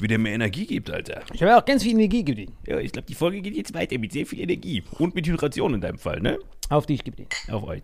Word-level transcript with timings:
wie 0.00 0.08
der 0.08 0.18
mir 0.18 0.30
Energie 0.30 0.66
gibt, 0.66 0.90
Alter. 0.90 1.22
Ich 1.32 1.42
habe 1.42 1.56
auch 1.56 1.64
ganz 1.64 1.82
viel 1.82 1.92
Energie 1.92 2.24
gegeben. 2.24 2.56
Ja, 2.66 2.78
ich 2.78 2.92
glaube, 2.92 3.06
die 3.06 3.14
Folge 3.14 3.40
geht 3.40 3.54
jetzt 3.54 3.74
weiter 3.74 3.98
mit 3.98 4.12
sehr 4.12 4.26
viel 4.26 4.40
Energie. 4.40 4.82
Und 4.98 5.14
mit 5.14 5.26
Hydration 5.26 5.74
in 5.74 5.80
deinem 5.80 5.98
Fall, 5.98 6.20
ne? 6.20 6.38
Auf 6.68 6.86
dich, 6.86 7.04
gib 7.04 7.16
den. 7.16 7.26
Auf 7.50 7.64
euch. 7.64 7.82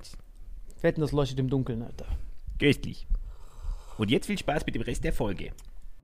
Wetten, 0.80 1.00
das 1.00 1.12
leuchtet 1.12 1.38
im 1.38 1.48
Dunkeln, 1.50 1.82
Alter. 1.82 2.06
Köstlich. 2.58 3.06
Und 3.98 4.10
jetzt 4.10 4.26
viel 4.26 4.38
Spaß 4.38 4.66
mit 4.66 4.74
dem 4.74 4.82
Rest 4.82 5.04
der 5.04 5.12
Folge. 5.12 5.52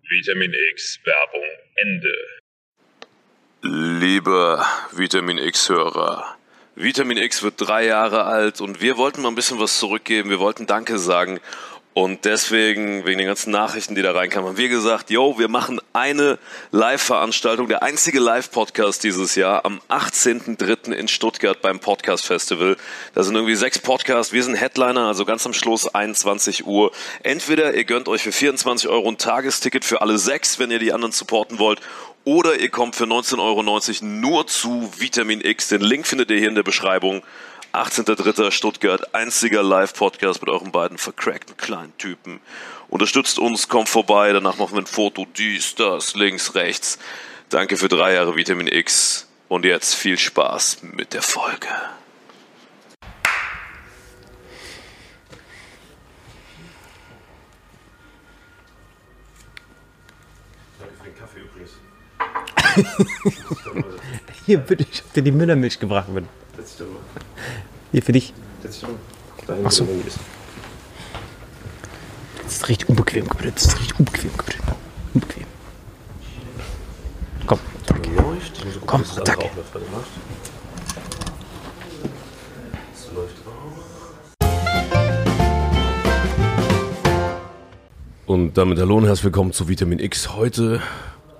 Vitamin 0.08 0.52
X 0.72 0.98
Werbung 1.04 1.48
Ende. 1.76 2.14
Liebe 4.00 4.60
Vitamin 4.90 5.38
X-Hörer, 5.38 6.36
Vitamin 6.74 7.16
X 7.18 7.42
wird 7.44 7.54
drei 7.58 7.86
Jahre 7.86 8.24
alt 8.24 8.60
und 8.60 8.80
wir 8.80 8.96
wollten 8.96 9.22
mal 9.22 9.28
ein 9.28 9.36
bisschen 9.36 9.60
was 9.60 9.78
zurückgeben. 9.78 10.30
Wir 10.30 10.40
wollten 10.40 10.66
Danke 10.66 10.98
sagen 10.98 11.38
und 11.94 12.24
deswegen, 12.24 13.04
wegen 13.04 13.18
den 13.18 13.26
ganzen 13.26 13.50
Nachrichten, 13.50 13.94
die 13.94 14.00
da 14.00 14.12
reinkamen, 14.12 14.48
haben 14.48 14.56
wir 14.56 14.70
gesagt, 14.70 15.10
yo, 15.10 15.38
wir 15.38 15.48
machen 15.48 15.78
eine 15.92 16.38
Live-Veranstaltung, 16.70 17.68
der 17.68 17.82
einzige 17.82 18.18
Live-Podcast 18.18 19.04
dieses 19.04 19.34
Jahr 19.34 19.66
am 19.66 19.78
18.03. 19.90 20.92
in 20.92 21.06
Stuttgart 21.06 21.60
beim 21.60 21.80
Podcast 21.80 22.24
Festival. 22.24 22.78
Da 23.14 23.22
sind 23.22 23.34
irgendwie 23.34 23.56
sechs 23.56 23.78
Podcasts, 23.78 24.32
wir 24.32 24.42
sind 24.42 24.54
Headliner, 24.54 25.06
also 25.06 25.26
ganz 25.26 25.44
am 25.44 25.52
Schluss 25.52 25.86
21 25.86 26.66
Uhr. 26.66 26.92
Entweder 27.24 27.74
ihr 27.74 27.84
gönnt 27.84 28.08
euch 28.08 28.22
für 28.22 28.32
24 28.32 28.88
Euro 28.88 29.10
ein 29.10 29.18
Tagesticket 29.18 29.84
für 29.84 30.00
alle 30.00 30.16
sechs, 30.16 30.58
wenn 30.58 30.70
ihr 30.70 30.78
die 30.78 30.94
anderen 30.94 31.12
supporten 31.12 31.58
wollt, 31.58 31.80
oder 32.24 32.58
ihr 32.58 32.70
kommt 32.70 32.96
für 32.96 33.04
19,90 33.04 33.38
Euro 33.40 33.62
nur 34.02 34.46
zu 34.46 34.90
Vitamin 34.96 35.40
X. 35.42 35.68
Den 35.68 35.82
Link 35.82 36.06
findet 36.06 36.30
ihr 36.30 36.38
hier 36.38 36.48
in 36.48 36.54
der 36.54 36.62
Beschreibung. 36.62 37.22
18.03. 37.72 38.50
Stuttgart, 38.50 39.14
einziger 39.14 39.62
Live-Podcast 39.62 40.42
mit 40.42 40.50
euren 40.50 40.72
beiden 40.72 40.98
vercrackten 40.98 41.56
kleinen 41.56 41.96
Typen. 41.96 42.40
Unterstützt 42.90 43.38
uns, 43.38 43.66
kommt 43.66 43.88
vorbei, 43.88 44.30
danach 44.34 44.58
machen 44.58 44.74
wir 44.74 44.82
ein 44.82 44.86
Foto, 44.86 45.26
dies, 45.38 45.74
das, 45.74 46.14
links, 46.14 46.54
rechts. 46.54 46.98
Danke 47.48 47.78
für 47.78 47.88
drei 47.88 48.12
Jahre 48.12 48.36
Vitamin 48.36 48.66
X 48.66 49.26
und 49.48 49.64
jetzt 49.64 49.94
viel 49.94 50.18
Spaß 50.18 50.82
mit 50.82 51.14
der 51.14 51.22
Folge. 51.22 51.66
Danke 60.78 60.94
für 60.98 61.04
den 61.04 61.18
Kaffee 61.18 61.40
übrigens. 61.40 61.72
Hier, 64.44 64.58
bitte, 64.58 64.84
ich 64.92 64.98
hab 65.00 65.12
dir 65.14 65.22
die 65.22 65.32
Müllermilch 65.32 65.80
gebracht. 65.80 66.08
Bitte. 66.56 66.86
Hier 67.92 68.02
für 68.02 68.12
dich. 68.12 68.34
Ach 69.64 69.70
so. 69.70 69.88
Das 72.42 72.52
ist 72.52 72.68
richtig 72.68 72.88
unbequem, 72.88 73.26
Gebrüder. 73.28 73.52
Das 73.52 73.64
ist 73.64 73.78
richtig 73.78 73.98
unbequem, 73.98 74.30
Gebrüder. 74.36 74.76
Unbequem. 75.14 75.44
Komm, 77.46 77.58
danke. 77.86 78.10
Komm, 78.86 79.04
danke. 79.24 79.50
Und 88.26 88.54
damit 88.54 88.78
hallo 88.78 88.96
und 88.96 89.04
herzlich 89.04 89.24
willkommen 89.24 89.52
zu 89.52 89.68
Vitamin 89.68 89.98
X. 89.98 90.34
Heute 90.34 90.80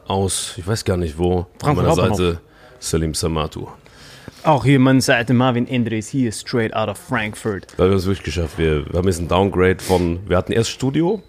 aus, 0.06 0.54
ich 0.56 0.66
weiß 0.66 0.84
gar 0.84 0.96
nicht 0.96 1.16
wo, 1.18 1.46
Frankfurt 1.58 1.86
an 1.86 1.96
meiner. 1.96 2.14
Seite 2.14 2.40
Salim 2.80 3.14
Samatu. 3.14 3.68
Auch 4.44 4.64
hier 4.64 4.80
meine 4.80 5.00
Seite 5.00 5.34
Marvin 5.34 5.68
Endres, 5.68 6.08
hier 6.08 6.32
straight 6.32 6.74
out 6.74 6.88
of 6.88 6.98
Frankfurt. 6.98 7.68
Da 7.76 7.84
haben 7.84 7.90
wir 7.90 7.96
es 7.96 8.06
wirklich 8.06 8.24
geschafft. 8.24 8.58
Wir, 8.58 8.84
wir 8.90 8.98
haben 8.98 9.06
jetzt 9.06 9.20
ein 9.20 9.28
Downgrade 9.28 9.78
von, 9.78 10.18
wir 10.28 10.36
hatten 10.36 10.50
erst 10.50 10.70
Studio, 10.70 11.22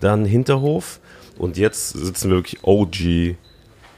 dann 0.00 0.24
Hinterhof 0.24 0.98
und 1.36 1.58
jetzt 1.58 1.90
sitzen 1.90 2.30
wir 2.30 2.36
wirklich 2.38 2.64
OG 2.64 3.36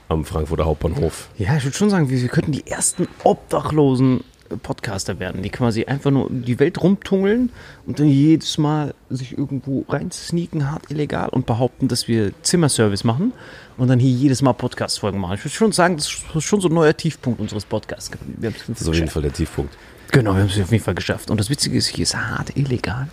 am 0.09 0.25
Frankfurter 0.25 0.65
Hauptbahnhof. 0.65 1.29
Ja, 1.39 1.57
ich 1.57 1.65
würde 1.65 1.77
schon 1.77 1.91
sagen, 1.91 2.11
wir, 2.11 2.21
wir 2.21 2.29
könnten 2.29 2.51
die 2.51 2.67
ersten 2.67 3.07
obdachlosen 3.23 4.25
Podcaster 4.63 5.19
werden, 5.19 5.43
die 5.43 5.51
quasi 5.51 5.85
einfach 5.85 6.11
nur 6.11 6.29
die 6.31 6.59
Welt 6.59 6.83
rumtungeln 6.83 7.51
und 7.87 7.99
dann 7.99 8.09
jedes 8.09 8.59
Mal 8.59 8.95
sich 9.11 9.37
irgendwo 9.37 9.85
reinsneaken, 9.89 10.71
hart 10.71 10.91
illegal 10.91 11.29
und 11.29 11.47
behaupten, 11.47 11.89
dass 11.89 12.09
wir 12.09 12.33
Zimmerservice 12.43 13.05
machen 13.05 13.33
und 13.77 13.89
dann 13.89 13.99
hier 13.99 14.11
jedes 14.11 14.43
Mal 14.43 14.53
Podcast-Folgen 14.53 15.21
machen. 15.21 15.35
Ich 15.35 15.45
würde 15.45 15.55
schon 15.55 15.73
sagen, 15.73 15.97
das 15.97 16.07
ist 16.35 16.45
schon 16.45 16.61
so 16.61 16.69
ein 16.69 16.75
neuer 16.75 16.97
Tiefpunkt 16.97 17.41
unseres 17.41 17.65
Podcasts. 17.65 18.11
Wir 18.39 18.51
Das 18.51 18.81
ist 18.81 18.89
auf 18.89 18.95
jeden 18.95 19.09
Fall 19.09 19.23
der 19.23 19.33
Tiefpunkt. 19.33 19.77
Genau, 20.13 20.35
wir 20.35 20.41
haben 20.41 20.49
es 20.49 20.61
auf 20.61 20.71
jeden 20.71 20.85
Fall 20.85 20.95
geschafft. 20.95 21.31
Und 21.31 21.39
das 21.39 21.51
Witzige 21.51 21.77
ist, 21.77 21.89
hier 21.89 22.05
ist 22.05 22.17
hart 22.17 22.57
illegal, 22.57 23.09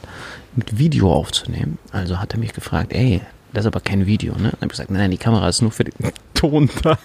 mit 0.56 0.78
Video 0.78 1.12
aufzunehmen. 1.12 1.78
Also 1.92 2.20
hat 2.20 2.34
er 2.34 2.40
mich 2.40 2.54
gefragt, 2.54 2.94
ey, 2.94 3.22
das 3.52 3.64
ist 3.64 3.68
aber 3.68 3.82
kein 3.82 4.06
Video, 4.06 4.34
ne? 4.34 4.44
Dann 4.44 4.52
habe 4.54 4.66
ich 4.66 4.72
gesagt, 4.72 4.90
nein, 4.90 5.02
nein, 5.02 5.12
die 5.12 5.18
Kamera 5.18 5.50
ist 5.50 5.62
nur 5.62 5.72
für 5.72 5.84
den 5.84 5.94
Ton 6.34 6.70
da. 6.82 6.98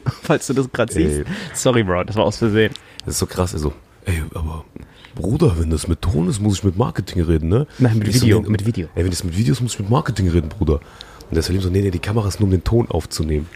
Falls 0.22 0.46
du 0.46 0.54
das 0.54 0.70
gerade 0.70 0.92
siehst. 0.92 1.24
Sorry, 1.54 1.82
Bro, 1.82 2.04
das 2.04 2.16
war 2.16 2.24
aus 2.24 2.38
Versehen. 2.38 2.72
Das 3.04 3.14
ist 3.14 3.18
so 3.18 3.26
krass. 3.26 3.54
Also, 3.54 3.72
ey, 4.04 4.22
aber 4.34 4.64
Bruder, 5.14 5.58
wenn 5.58 5.70
das 5.70 5.88
mit 5.88 6.02
Ton 6.02 6.28
ist, 6.28 6.40
muss 6.40 6.58
ich 6.58 6.64
mit 6.64 6.76
Marketing 6.76 7.22
reden, 7.22 7.48
ne? 7.48 7.66
Nein, 7.78 7.98
mit 7.98 8.08
Ich 8.08 8.20
so, 8.20 8.26
Video, 8.26 8.40
nee, 8.40 8.48
mit 8.48 8.66
Video. 8.66 8.88
Ey, 8.94 9.04
wenn 9.04 9.10
das 9.10 9.24
mit 9.24 9.36
Videos 9.36 9.60
muss 9.60 9.74
ich 9.74 9.80
mit 9.80 9.90
Marketing 9.90 10.28
reden, 10.28 10.48
Bruder. 10.48 10.80
Und 11.28 11.34
der 11.34 11.42
Salim 11.42 11.60
so, 11.60 11.70
nee, 11.70 11.80
nee, 11.80 11.90
die 11.90 11.98
Kamera 11.98 12.28
ist 12.28 12.40
nur 12.40 12.46
um 12.46 12.50
den 12.50 12.64
Ton 12.64 12.90
aufzunehmen. 12.90 13.48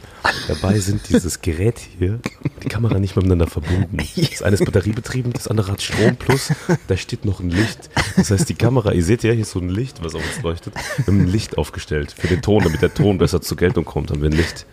Dabei 0.49 0.79
sind 0.79 1.09
dieses 1.09 1.41
Gerät 1.41 1.81
hier, 1.99 2.21
die 2.63 2.69
Kamera 2.69 2.99
nicht 2.99 3.17
miteinander 3.17 3.47
verbunden. 3.47 3.99
Das 4.17 4.43
eine 4.43 4.55
ist 4.55 4.65
batteriebetrieben, 4.65 5.33
das 5.33 5.49
andere 5.49 5.73
hat 5.73 5.83
Strom 5.83 6.17
plus, 6.17 6.53
da 6.89 6.97
steht 6.97 7.25
noch 7.25 7.41
ein 7.41 7.51
Licht. 7.51 7.91
Das 8.17 8.31
heißt, 8.31 8.49
die 8.49 8.55
Kamera, 8.55 8.93
ihr 8.93 9.05
seht 9.05 9.23
ja, 9.23 9.33
hier 9.33 9.43
ist 9.43 9.51
so 9.51 9.61
ein 9.61 9.69
Licht, 9.69 10.03
was 10.03 10.15
auf 10.15 10.23
uns 10.23 10.43
leuchtet. 10.43 10.75
Wir 10.97 11.07
haben 11.07 11.21
ein 11.21 11.27
Licht 11.29 11.59
aufgestellt 11.59 12.15
für 12.17 12.29
den 12.29 12.43
Ton, 12.43 12.65
damit 12.65 12.83
der 12.83 12.93
Ton 12.93 13.19
besser 13.19 13.41
zur 13.41 13.57
Geltung 13.57 13.85
kommt, 13.85 14.11
haben 14.11 14.23
wir 14.23 14.31
ein 14.31 14.37
Licht. 14.37 14.67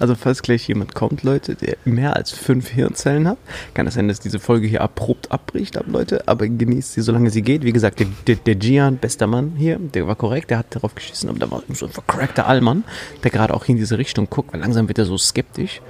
Also 0.00 0.14
falls 0.14 0.42
gleich 0.42 0.66
jemand 0.66 0.94
kommt, 0.94 1.22
Leute, 1.22 1.54
der 1.54 1.76
mehr 1.84 2.16
als 2.16 2.32
fünf 2.32 2.68
Hirnzellen 2.68 3.28
hat, 3.28 3.38
kann 3.74 3.86
es 3.86 3.94
sein, 3.94 4.08
dass 4.08 4.20
diese 4.20 4.40
Folge 4.40 4.66
hier 4.66 4.80
abrupt 4.80 5.30
abbricht, 5.30 5.76
ab 5.76 5.86
Leute, 5.88 6.26
aber 6.26 6.48
genießt 6.48 6.94
sie, 6.94 7.02
solange 7.02 7.30
sie 7.30 7.42
geht. 7.42 7.62
Wie 7.64 7.72
gesagt, 7.72 8.00
der, 8.00 8.06
der, 8.26 8.36
der 8.36 8.56
Gian, 8.56 8.98
bester 8.98 9.26
Mann 9.26 9.52
hier, 9.56 9.78
der 9.78 10.06
war 10.06 10.16
korrekt, 10.16 10.50
der 10.50 10.58
hat 10.58 10.74
darauf 10.74 10.94
geschissen, 10.94 11.28
aber 11.28 11.38
da 11.38 11.50
war 11.50 11.62
so 11.72 11.86
ein 11.86 11.92
vercrackter 11.92 12.46
Allmann, 12.46 12.84
der 13.22 13.30
gerade 13.30 13.54
auch 13.54 13.64
hier 13.64 13.74
in 13.74 13.78
diese 13.78 13.98
Richtung 13.98 14.28
guckt, 14.28 14.52
weil 14.52 14.60
langsam 14.60 14.73
wird 14.88 14.98
er 14.98 15.06
so 15.06 15.16
skeptisch, 15.16 15.80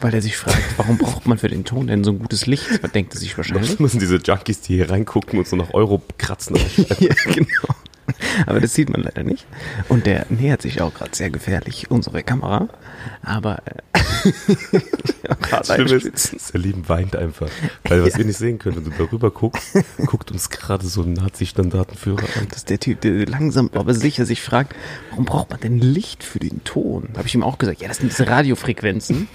weil 0.00 0.14
er 0.14 0.22
sich 0.22 0.36
fragt, 0.36 0.62
warum 0.76 0.98
braucht 0.98 1.26
man 1.26 1.38
für 1.38 1.48
den 1.48 1.64
Ton 1.64 1.86
denn 1.86 2.04
so 2.04 2.10
ein 2.10 2.18
gutes 2.18 2.46
Licht? 2.46 2.82
Was 2.82 2.92
denkt 2.92 3.14
er 3.14 3.20
sich 3.20 3.36
wahrscheinlich? 3.36 3.70
Das 3.70 3.80
müssen 3.80 4.00
diese 4.00 4.16
Junkies, 4.16 4.60
die 4.60 4.76
hier 4.76 4.90
reingucken 4.90 5.38
und 5.38 5.48
so 5.48 5.56
nach 5.56 5.72
Euro 5.72 6.02
kratzen. 6.18 6.56
ja, 6.98 7.14
genau. 7.24 7.74
Aber 8.46 8.60
das 8.60 8.74
sieht 8.74 8.90
man 8.90 9.02
leider 9.02 9.22
nicht. 9.22 9.46
Und 9.88 10.06
der 10.06 10.26
nähert 10.28 10.62
sich 10.62 10.80
auch 10.80 10.94
gerade 10.94 11.14
sehr 11.14 11.30
gefährlich 11.30 11.90
unserer 11.90 12.22
Kamera. 12.22 12.68
Aber 13.22 13.62
äh, 13.66 13.94
ja, 15.50 15.64
Schlimm 15.64 15.86
ist, 15.86 16.40
Salim 16.40 16.88
weint 16.88 17.16
einfach. 17.16 17.48
Weil 17.84 18.04
was 18.04 18.16
wir 18.16 18.24
nicht 18.24 18.38
sehen 18.38 18.58
können, 18.58 18.76
wenn 18.76 18.84
du 18.84 18.90
darüber 18.90 19.30
guckst, 19.30 19.78
guckt 20.06 20.30
uns 20.30 20.50
gerade 20.50 20.86
so 20.86 21.02
ein 21.02 21.12
Nazi-Standartenführer 21.12 22.24
an. 22.38 22.48
Das 22.48 22.58
ist 22.58 22.70
der 22.70 22.80
Typ, 22.80 23.00
der 23.00 23.26
langsam 23.26 23.70
aber 23.74 23.94
sicher 23.94 24.26
sich 24.26 24.42
fragt, 24.42 24.74
warum 25.10 25.24
braucht 25.24 25.50
man 25.50 25.60
denn 25.60 25.78
Licht 25.78 26.22
für 26.22 26.38
den 26.38 26.64
Ton? 26.64 27.10
Habe 27.16 27.26
ich 27.26 27.34
ihm 27.34 27.42
auch 27.42 27.58
gesagt, 27.58 27.80
ja, 27.80 27.88
das 27.88 27.98
sind 27.98 28.10
diese 28.10 28.28
Radiofrequenzen. 28.28 29.28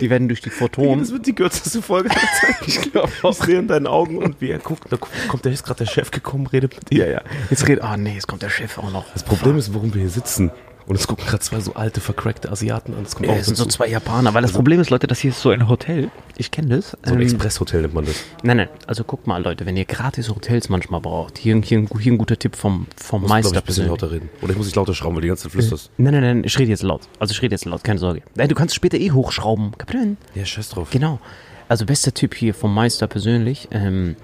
Die 0.00 0.10
werden 0.10 0.28
durch 0.28 0.40
die 0.40 0.50
Photonen. 0.50 1.00
Das 1.00 1.12
wird 1.12 1.26
die 1.26 1.34
kürzeste 1.34 1.82
Folge. 1.82 2.10
Ich 2.66 2.92
glaube 2.92 3.10
Ich 3.22 3.36
sehe 3.36 3.58
in 3.58 3.68
deinen 3.68 3.86
Augen 3.86 4.18
und 4.18 4.40
wie 4.40 4.50
er 4.50 4.58
guckt, 4.58 4.84
da 4.90 4.96
kommt 4.96 5.44
der 5.44 5.52
ist 5.52 5.64
gerade 5.64 5.78
der 5.78 5.90
Chef 5.90 6.10
gekommen, 6.10 6.46
redet 6.46 6.74
mit 6.74 6.90
dir. 6.90 7.06
Ja, 7.06 7.12
ja. 7.12 7.22
Jetzt 7.48 7.66
redet, 7.66 7.84
oh 7.84 7.96
nee, 7.96 8.14
jetzt 8.14 8.26
kommt 8.26 8.42
der 8.42 8.50
Chef 8.50 8.78
auch 8.78 8.90
noch. 8.92 9.12
Das 9.12 9.22
Problem 9.22 9.56
ist, 9.56 9.74
warum 9.74 9.92
wir 9.94 10.00
hier 10.00 10.10
sitzen. 10.10 10.50
Und 10.90 10.96
es 10.96 11.06
gucken 11.06 11.24
gerade 11.24 11.38
zwei 11.38 11.60
so 11.60 11.74
alte, 11.74 12.00
vercrackte 12.00 12.50
Asiaten 12.50 12.94
an. 12.94 13.04
Das 13.04 13.14
kommt 13.14 13.28
Ja, 13.28 13.34
auch 13.34 13.38
es 13.38 13.46
sind 13.46 13.54
so 13.56 13.64
zwei 13.66 13.86
Japaner, 13.86 14.34
weil 14.34 14.42
das 14.42 14.50
Problem 14.50 14.80
ist, 14.80 14.90
Leute, 14.90 15.06
das 15.06 15.20
hier 15.20 15.30
ist 15.30 15.40
so 15.40 15.50
ein 15.50 15.68
Hotel. 15.68 16.10
Ich 16.36 16.50
kenne 16.50 16.76
das. 16.76 16.90
so 16.90 16.96
ein 17.04 17.14
Ähm, 17.14 17.20
Expresshotel 17.20 17.82
nennt 17.82 17.94
man 17.94 18.06
das. 18.06 18.16
Nein, 18.42 18.56
nein, 18.56 18.68
also 18.88 19.04
guckt 19.04 19.28
mal, 19.28 19.40
Leute, 19.40 19.66
wenn 19.66 19.76
ihr 19.76 19.84
gratis 19.84 20.28
Hotels 20.30 20.68
manchmal 20.68 21.00
braucht, 21.00 21.38
hier, 21.38 21.54
hier, 21.62 21.78
ein- 21.78 21.88
hier 22.00 22.12
ein 22.12 22.18
guter 22.18 22.36
Tipp 22.36 22.56
vom, 22.56 22.88
vom 22.96 23.20
Muss, 23.20 23.30
Meister 23.30 23.52
ich, 23.52 23.58
ein 23.58 23.64
bisschen 23.66 23.86
lauter 23.86 24.10
reden. 24.10 24.30
Oder 24.42 24.50
ich 24.50 24.56
muss 24.58 24.66
dich 24.66 24.74
lauter 24.74 24.92
schrauben, 24.92 25.14
weil 25.14 25.22
die 25.22 25.28
ganze 25.28 25.44
Zeit 25.44 25.52
flüsterst. 25.52 25.90
Nein, 25.96 26.12
nein, 26.14 26.22
nein, 26.22 26.42
ich 26.44 26.58
rede 26.58 26.70
jetzt 26.70 26.82
laut. 26.82 27.02
Also 27.20 27.30
ich 27.34 27.40
rede 27.40 27.54
jetzt 27.54 27.66
laut, 27.66 27.84
keine 27.84 28.00
Sorge. 28.00 28.22
Nein, 28.34 28.48
du 28.48 28.56
kannst 28.56 28.74
später 28.74 28.98
eh 28.98 29.12
hochschrauben. 29.12 29.78
Kapitän. 29.78 30.16
Ja, 30.34 30.44
scheiß 30.44 30.70
drauf. 30.70 30.88
Genau. 30.90 31.20
Also 31.68 31.86
bester 31.86 32.12
Tipp 32.12 32.34
hier 32.34 32.52
vom 32.52 32.74
Meister 32.74 33.06
persönlich. 33.06 33.68
Ähm, 33.70 34.16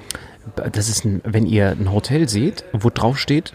das 0.54 0.88
ist, 0.88 1.04
ein, 1.04 1.20
wenn 1.24 1.46
ihr 1.46 1.70
ein 1.70 1.92
Hotel 1.92 2.28
seht, 2.28 2.64
wo 2.72 2.90
drauf 2.90 3.18
steht, 3.18 3.52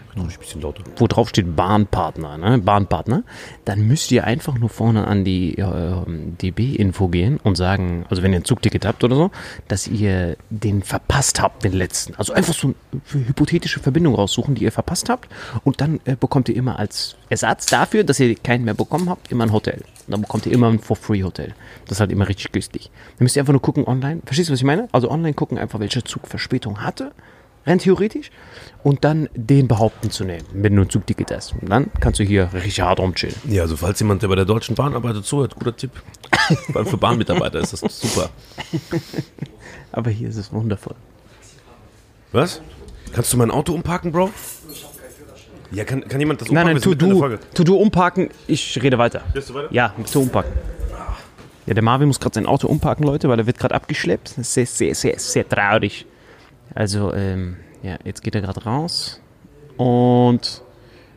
wo 0.96 1.06
drauf 1.06 1.30
steht 1.30 1.56
Bahnpartner, 1.56 2.36
ne? 2.38 2.58
Bahnpartner, 2.58 3.24
dann 3.64 3.86
müsst 3.86 4.12
ihr 4.12 4.24
einfach 4.24 4.58
nur 4.58 4.68
vorne 4.68 5.06
an 5.06 5.24
die 5.24 5.56
äh, 5.56 6.04
DB-Info 6.06 7.08
gehen 7.08 7.38
und 7.42 7.56
sagen, 7.56 8.04
also 8.10 8.22
wenn 8.22 8.32
ihr 8.32 8.40
ein 8.40 8.44
Zugticket 8.44 8.84
habt 8.84 9.02
oder 9.04 9.16
so, 9.16 9.30
dass 9.68 9.86
ihr 9.86 10.36
den 10.50 10.82
verpasst 10.82 11.40
habt, 11.40 11.64
den 11.64 11.72
letzten. 11.72 12.14
Also 12.16 12.32
einfach 12.32 12.54
so 12.54 12.74
eine 13.12 13.26
hypothetische 13.26 13.80
Verbindung 13.80 14.14
raussuchen, 14.14 14.54
die 14.54 14.64
ihr 14.64 14.72
verpasst 14.72 15.08
habt 15.08 15.28
und 15.64 15.80
dann 15.80 16.00
äh, 16.04 16.16
bekommt 16.16 16.48
ihr 16.48 16.56
immer 16.56 16.78
als 16.78 17.16
Ersatz 17.28 17.66
dafür, 17.66 18.04
dass 18.04 18.20
ihr 18.20 18.34
keinen 18.34 18.64
mehr 18.64 18.74
bekommen 18.74 19.08
habt, 19.08 19.32
immer 19.32 19.44
ein 19.44 19.52
Hotel. 19.52 19.82
Und 20.06 20.12
dann 20.12 20.20
bekommt 20.20 20.46
ihr 20.46 20.52
immer 20.52 20.68
ein 20.68 20.78
For-Free-Hotel. 20.78 21.54
Das 21.84 21.92
ist 21.92 22.00
halt 22.00 22.12
immer 22.12 22.28
richtig 22.28 22.52
günstig. 22.52 22.90
Dann 23.18 23.24
müsst 23.24 23.36
ihr 23.36 23.40
einfach 23.40 23.52
nur 23.52 23.62
gucken 23.62 23.86
online. 23.86 24.20
Verstehst 24.24 24.48
du, 24.48 24.52
was 24.52 24.60
ich 24.60 24.64
meine? 24.64 24.88
Also 24.92 25.10
online 25.10 25.34
gucken 25.34 25.58
einfach, 25.58 25.80
welcher 25.80 26.04
Zug 26.04 26.26
Verspätung 26.26 26.81
hatte 26.84 27.12
rein 27.66 27.78
theoretisch, 27.78 28.30
und 28.82 29.04
dann 29.04 29.28
den 29.34 29.68
behaupten 29.68 30.10
zu 30.10 30.24
nehmen, 30.24 30.44
wenn 30.52 30.74
du 30.74 30.82
ein 30.82 30.90
Zugticket 30.90 31.30
hast. 31.30 31.54
Und 31.60 31.70
dann 31.70 31.90
kannst 32.00 32.18
du 32.18 32.24
hier 32.24 32.52
richtig 32.52 32.80
hart 32.80 32.98
rumchillen. 32.98 33.36
Ja, 33.48 33.62
also 33.62 33.76
falls 33.76 34.00
jemand, 34.00 34.22
der 34.22 34.28
bei 34.28 34.34
der 34.34 34.44
Deutschen 34.44 34.74
Bahn 34.74 34.94
arbeitet, 34.94 35.24
zuhört, 35.24 35.54
guter 35.54 35.76
Tipp. 35.76 35.92
Vor 36.72 36.76
allem 36.76 36.86
für 36.86 36.96
Bahnmitarbeiter 36.96 37.60
ist 37.60 37.72
das 37.72 38.00
super. 38.00 38.30
Aber 39.92 40.10
hier 40.10 40.28
ist 40.28 40.36
es 40.36 40.52
wundervoll. 40.52 40.96
Was? 42.32 42.60
Kannst 43.12 43.32
du 43.32 43.36
mein 43.36 43.50
Auto 43.50 43.74
umparken, 43.74 44.10
Bro? 44.10 44.30
Ja, 45.70 45.84
kann, 45.84 46.06
kann 46.08 46.18
jemand 46.18 46.40
das 46.40 46.50
Nein, 46.50 46.66
umparken? 46.66 46.74
nein, 46.74 46.82
tu 46.82 46.90
Wir 46.90 47.14
sind 47.14 47.20
mitten 47.20 47.32
in 47.32 47.38
du, 47.38 47.54
tu 47.54 47.64
du 47.64 47.76
umparken, 47.76 48.28
ich 48.46 48.82
rede 48.82 48.98
weiter. 48.98 49.22
Gehst 49.32 49.50
du 49.50 49.54
weiter? 49.54 49.68
Ja, 49.70 49.94
tu 50.10 50.20
umparken. 50.20 50.52
Ja, 51.66 51.74
der 51.74 51.82
Marvin 51.82 52.08
muss 52.08 52.18
gerade 52.18 52.34
sein 52.34 52.46
Auto 52.46 52.66
umparken, 52.66 53.04
Leute, 53.06 53.28
weil 53.28 53.38
er 53.38 53.46
wird 53.46 53.58
gerade 53.58 53.74
abgeschleppt. 53.74 54.30
Das 54.36 54.38
ist 54.38 54.54
sehr, 54.54 54.66
sehr, 54.66 54.94
sehr, 54.94 55.18
sehr 55.18 55.48
traurig. 55.48 56.06
Also, 56.74 57.12
ähm, 57.12 57.56
ja, 57.82 57.98
jetzt 58.04 58.22
geht 58.22 58.34
er 58.34 58.40
gerade 58.40 58.64
raus 58.64 59.20
und 59.76 60.62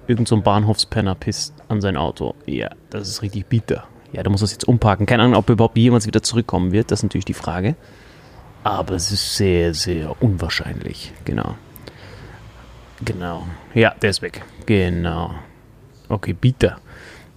irgend 0.08 0.28
so 0.28 0.36
ein 0.36 0.44
Bahnhofspenner 0.44 1.16
pisst 1.16 1.54
an 1.68 1.82
sein 1.82 1.98
Auto. 1.98 2.36
Ja, 2.46 2.70
das 2.90 3.08
ist 3.08 3.22
richtig 3.22 3.46
bitter. 3.48 3.88
Ja, 4.12 4.24
der 4.24 4.32
muss 4.32 4.42
das 4.42 4.52
jetzt 4.52 4.68
umparken. 4.68 5.06
Keine 5.06 5.24
Ahnung, 5.24 5.36
ob 5.36 5.50
er 5.50 5.54
überhaupt 5.54 5.78
jemals 5.78 6.08
wieder 6.08 6.24
zurückkommen 6.24 6.72
wird. 6.72 6.92
Das 6.92 7.00
ist 7.00 7.04
natürlich 7.04 7.26
die 7.26 7.34
Frage. 7.34 7.76
Aber 8.64 8.96
es 8.96 9.12
ist 9.12 9.36
sehr, 9.36 9.74
sehr 9.74 10.22
unwahrscheinlich. 10.22 11.12
Genau. 11.26 11.56
Genau. 13.04 13.46
Ja, 13.74 13.94
der 14.02 14.10
ist 14.10 14.22
weg. 14.22 14.44
Genau. 14.66 15.36
Okay, 16.08 16.34
bitter. 16.34 16.80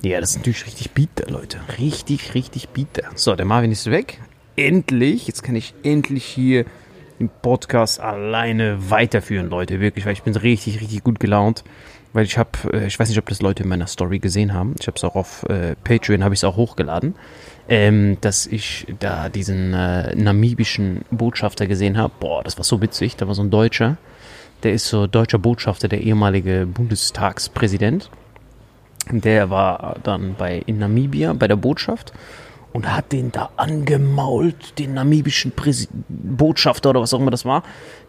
Ja, 0.02 0.20
das 0.20 0.30
ist 0.30 0.36
natürlich 0.36 0.66
richtig 0.66 0.92
bitter, 0.92 1.28
Leute. 1.30 1.58
Richtig, 1.78 2.34
richtig 2.34 2.68
bitter. 2.68 3.10
So, 3.16 3.34
der 3.34 3.44
Marvin 3.44 3.72
ist 3.72 3.90
weg. 3.90 4.20
Endlich. 4.54 5.26
Jetzt 5.26 5.42
kann 5.42 5.56
ich 5.56 5.74
endlich 5.82 6.24
hier 6.24 6.64
den 7.18 7.30
Podcast 7.42 8.00
alleine 8.00 8.90
weiterführen, 8.90 9.48
Leute. 9.48 9.80
Wirklich, 9.80 10.06
weil 10.06 10.12
ich 10.12 10.22
bin 10.22 10.36
richtig, 10.36 10.80
richtig 10.80 11.02
gut 11.02 11.20
gelaunt. 11.20 11.64
Weil 12.12 12.24
ich 12.24 12.38
habe, 12.38 12.50
äh, 12.72 12.86
ich 12.86 12.98
weiß 12.98 13.08
nicht, 13.08 13.18
ob 13.18 13.28
das 13.28 13.42
Leute 13.42 13.64
in 13.64 13.68
meiner 13.68 13.86
Story 13.86 14.18
gesehen 14.18 14.54
haben. 14.54 14.74
Ich 14.80 14.86
habe 14.86 14.96
es 14.96 15.04
auch 15.04 15.14
auf 15.14 15.44
äh, 15.48 15.74
Patreon, 15.84 16.24
habe 16.24 16.34
ich 16.34 16.40
es 16.40 16.44
auch 16.44 16.56
hochgeladen, 16.56 17.14
ähm, 17.68 18.16
dass 18.20 18.46
ich 18.46 18.86
da 18.98 19.28
diesen 19.28 19.74
äh, 19.74 20.14
namibischen 20.14 21.02
Botschafter 21.10 21.66
gesehen 21.66 21.98
habe. 21.98 22.12
Boah, 22.18 22.42
das 22.42 22.56
war 22.56 22.64
so 22.64 22.80
witzig. 22.80 23.16
Da 23.16 23.26
war 23.26 23.34
so 23.34 23.42
ein 23.42 23.50
Deutscher. 23.50 23.98
Der 24.62 24.72
ist 24.72 24.86
so 24.86 25.06
deutscher 25.06 25.38
Botschafter, 25.38 25.86
der 25.88 26.00
ehemalige 26.00 26.66
Bundestagspräsident. 26.66 28.10
Der 29.10 29.50
war 29.50 29.96
dann 30.02 30.34
bei 30.36 30.62
in 30.66 30.78
Namibia 30.78 31.32
bei 31.32 31.46
der 31.46 31.56
Botschaft 31.56 32.12
und 32.72 32.92
hat 32.92 33.12
den 33.12 33.32
da 33.32 33.50
angemault, 33.56 34.78
den 34.78 34.94
namibischen 34.94 35.52
Präsi 35.52 35.88
Botschafter 36.08 36.90
oder 36.90 37.00
was 37.00 37.14
auch 37.14 37.20
immer 37.20 37.30
das 37.30 37.44
war, 37.44 37.62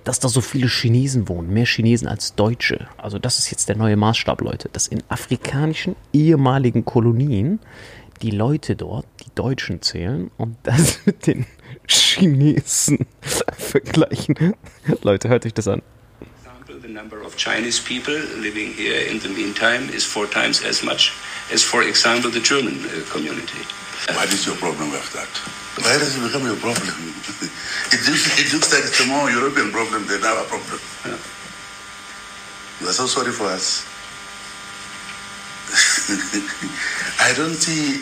dass 0.04 0.20
da 0.20 0.30
so 0.30 0.42
viele 0.42 0.68
Chinesen 0.68 1.28
wohnen, 1.28 1.52
mehr 1.52 1.66
Chinesen 1.66 2.08
als 2.08 2.36
Deutsche. 2.36 2.88
Also 2.98 3.20
das 3.20 3.40
ist 3.40 3.52
jetzt 3.52 3.70
der 3.70 3.78
neue 3.78 3.96
Maßstab, 3.96 4.42
Leute, 4.42 4.70
dass 4.72 4.88
in 4.88 5.04
afrikanischen 5.10 5.96
ehemaligen 6.14 6.86
Kolonien 6.86 7.60
die 8.22 8.32
Leute 8.32 8.76
dort, 8.76 9.06
die 9.22 9.34
Deutschen 9.36 9.82
zählen 9.82 10.30
und 10.38 10.58
das 10.64 11.00
mit 11.06 11.26
den 11.28 11.46
Chinesen 11.88 13.06
vergleichen. 13.22 14.56
Leute, 15.02 15.30
hört 15.30 15.46
euch 15.46 15.54
das 15.54 15.68
an. 15.68 15.82
The 16.82 16.88
number 16.88 17.18
of 17.26 17.36
Chinese 17.36 17.80
people 17.80 18.16
living 18.42 18.74
here 18.74 19.02
in 19.02 19.20
the 19.20 19.28
meantime 19.30 19.90
is 19.94 20.06
four 20.06 20.30
times 20.30 20.64
as 20.64 20.82
much 20.82 21.12
as, 21.54 21.62
for 21.62 21.84
example, 21.84 22.32
the 22.32 22.40
German 22.42 22.80
uh, 22.86 23.12
community. 23.12 23.66
What 24.08 24.32
is 24.32 24.46
your 24.46 24.56
problem 24.56 24.92
with 24.92 25.12
that? 25.14 25.30
Why 25.84 25.98
does 26.00 26.16
it 26.16 26.24
become 26.24 26.46
your 26.46 26.56
problem? 26.58 26.88
It 27.92 28.06
looks, 28.06 28.40
it 28.40 28.54
looks 28.54 28.72
like 28.72 28.86
it's 28.86 29.00
a 29.02 29.08
more 29.08 29.30
European 29.32 29.72
problem 29.72 30.06
than 30.06 30.24
our 30.24 30.44
problem. 30.46 30.80
You 32.80 32.88
are 32.88 32.94
so 32.94 33.08
sorry 33.08 33.32
for 33.32 33.48
us. 33.48 33.84
I 37.20 37.34
don't 37.34 37.56
see 37.56 38.00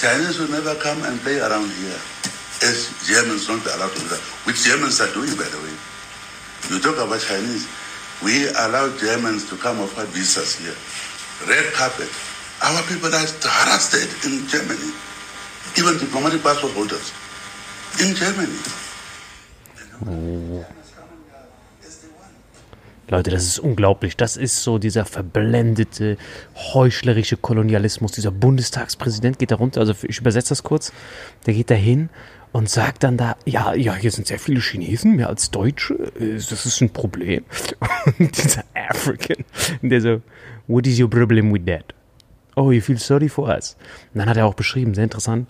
Chinese 0.00 0.38
will 0.38 0.50
never 0.50 0.74
come 0.76 1.02
and 1.04 1.20
play 1.20 1.38
around 1.38 1.70
here. 1.70 2.00
As 2.62 2.92
Germans 3.06 3.48
not 3.48 3.64
allowed 3.76 3.92
to 3.92 4.00
do 4.00 4.08
that, 4.08 4.20
which 4.44 4.64
Germans 4.64 5.00
are 5.00 5.12
doing, 5.14 5.30
by 5.36 5.48
the 5.48 5.58
way. 5.62 5.74
You 6.68 6.80
talk 6.80 6.98
about 6.98 7.20
Chinese. 7.20 7.68
We 8.22 8.48
allow 8.48 8.90
Germans 8.98 9.48
to 9.50 9.56
come 9.56 9.80
offer 9.80 10.04
visas 10.06 10.56
here. 10.56 10.76
Red 11.48 11.72
carpet. 11.72 12.10
Our 12.62 12.82
people 12.82 13.14
are 13.14 13.26
harassed 13.42 13.94
in 14.24 14.46
Germany. 14.46 14.92
Even 15.78 15.98
diplomatic 15.98 16.42
passport 16.42 16.74
holders 16.74 17.12
in 17.98 18.14
Germany. 18.14 18.58
Leute, 23.08 23.30
das 23.30 23.44
ist 23.44 23.58
unglaublich. 23.58 24.16
Das 24.16 24.36
ist 24.36 24.62
so 24.62 24.78
dieser 24.78 25.04
verblendete, 25.04 26.18
heuchlerische 26.54 27.36
Kolonialismus. 27.36 28.12
Dieser 28.12 28.30
Bundestagspräsident 28.30 29.38
geht 29.38 29.50
da 29.50 29.56
runter, 29.56 29.80
also 29.80 29.94
ich 30.06 30.18
übersetze 30.18 30.50
das 30.50 30.62
kurz, 30.62 30.92
der 31.46 31.54
geht 31.54 31.70
da 31.70 31.74
hin 31.74 32.10
und 32.52 32.68
sagt 32.68 33.02
dann 33.02 33.16
da, 33.16 33.36
ja, 33.46 33.74
ja, 33.74 33.94
hier 33.94 34.10
sind 34.10 34.26
sehr 34.26 34.38
viele 34.38 34.60
Chinesen, 34.60 35.16
mehr 35.16 35.28
als 35.28 35.50
Deutsche, 35.50 35.94
äh, 36.20 36.34
das 36.34 36.66
ist 36.66 36.80
ein 36.80 36.90
Problem. 36.90 37.44
Und 38.18 38.36
dieser 38.36 38.64
African, 38.74 39.44
der 39.82 40.00
so, 40.00 40.22
what 40.66 40.86
is 40.86 40.98
your 41.00 41.08
problem 41.08 41.52
with 41.52 41.64
that? 41.66 41.94
Oh, 42.60 42.70
you 42.70 42.82
feel 42.82 42.98
sorry 42.98 43.30
for 43.30 43.48
us. 43.48 43.74
Und 44.12 44.18
dann 44.18 44.28
hat 44.28 44.36
er 44.36 44.44
auch 44.44 44.52
beschrieben, 44.52 44.92
sehr 44.92 45.04
interessant, 45.04 45.48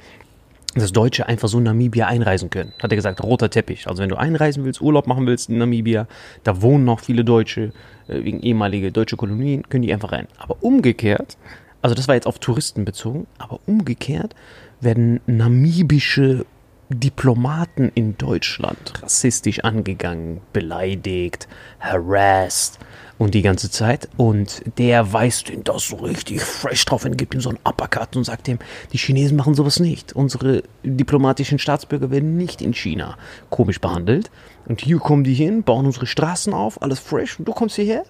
dass 0.77 0.93
Deutsche 0.93 1.27
einfach 1.27 1.49
so 1.49 1.59
in 1.59 1.65
Namibia 1.65 2.07
einreisen 2.07 2.51
können. 2.51 2.73
Hat 2.81 2.93
er 2.93 2.97
gesagt, 2.97 3.21
roter 3.25 3.51
Teppich. 3.51 3.89
Also 3.89 4.01
wenn 4.01 4.09
du 4.09 4.17
einreisen 4.17 4.65
willst, 4.65 4.81
Urlaub 4.81 5.09
machen 5.09 5.27
willst 5.27 5.49
in 5.49 5.59
Namibia, 5.59 6.07
da 6.45 6.63
wohnen 6.63 6.85
noch 6.85 7.01
viele 7.01 7.25
Deutsche, 7.25 7.73
äh, 8.07 8.23
wegen 8.23 8.41
ehemalige 8.41 8.93
deutsche 8.93 9.17
Kolonien, 9.17 9.69
können 9.69 9.83
die 9.83 9.93
einfach 9.93 10.13
rein. 10.13 10.29
Aber 10.39 10.59
umgekehrt, 10.61 11.37
also 11.83 11.97
das 11.97 12.07
war 12.07 12.15
jetzt 12.15 12.29
auf 12.29 12.39
Touristen 12.39 12.85
bezogen, 12.85 13.27
aber 13.39 13.59
umgekehrt 13.67 14.37
werden 14.81 15.21
namibische 15.27 16.47
Diplomaten 16.91 17.91
in 17.95 18.17
Deutschland 18.19 19.03
rassistisch 19.03 19.65
angegangen, 19.65 20.41
beleidigt, 20.53 21.49
harassed 21.81 22.79
und 23.21 23.35
die 23.35 23.43
ganze 23.43 23.71
Zeit. 23.71 24.09
Und 24.17 24.63
der 24.79 25.13
weist 25.13 25.51
ihn 25.51 25.63
das 25.63 25.89
so 25.89 25.97
richtig 25.97 26.41
fresh 26.41 26.87
drauf 26.87 27.05
und 27.05 27.19
gibt 27.19 27.35
ihm 27.35 27.43
so 27.43 27.51
einen 27.51 27.59
Uppercut 27.65 28.17
und 28.17 28.25
sagt 28.25 28.49
ihm, 28.49 28.59
die 28.95 28.97
Chinesen 28.97 29.37
machen 29.37 29.55
sowas 29.55 29.79
nicht. 29.79 30.15
Unsere 30.15 30.63
diplomatischen 30.83 31.59
Staatsbürger 31.59 32.11
werden 32.11 32.39
nicht 32.39 32.63
in 32.63 32.73
China 32.73 33.19
komisch 33.51 33.79
behandelt. 33.79 34.31
Und 34.67 34.81
hier 34.81 34.99
kommen 35.01 35.23
die 35.23 35.35
hin, 35.35 35.63
bauen 35.65 35.85
unsere 35.85 36.07
Straßen 36.07 36.55
auf, 36.55 36.81
alles 36.81 36.99
fresh. 36.99 37.39
Und 37.39 37.47
du 37.47 37.53
kommst 37.53 37.77
hierher? 37.77 38.05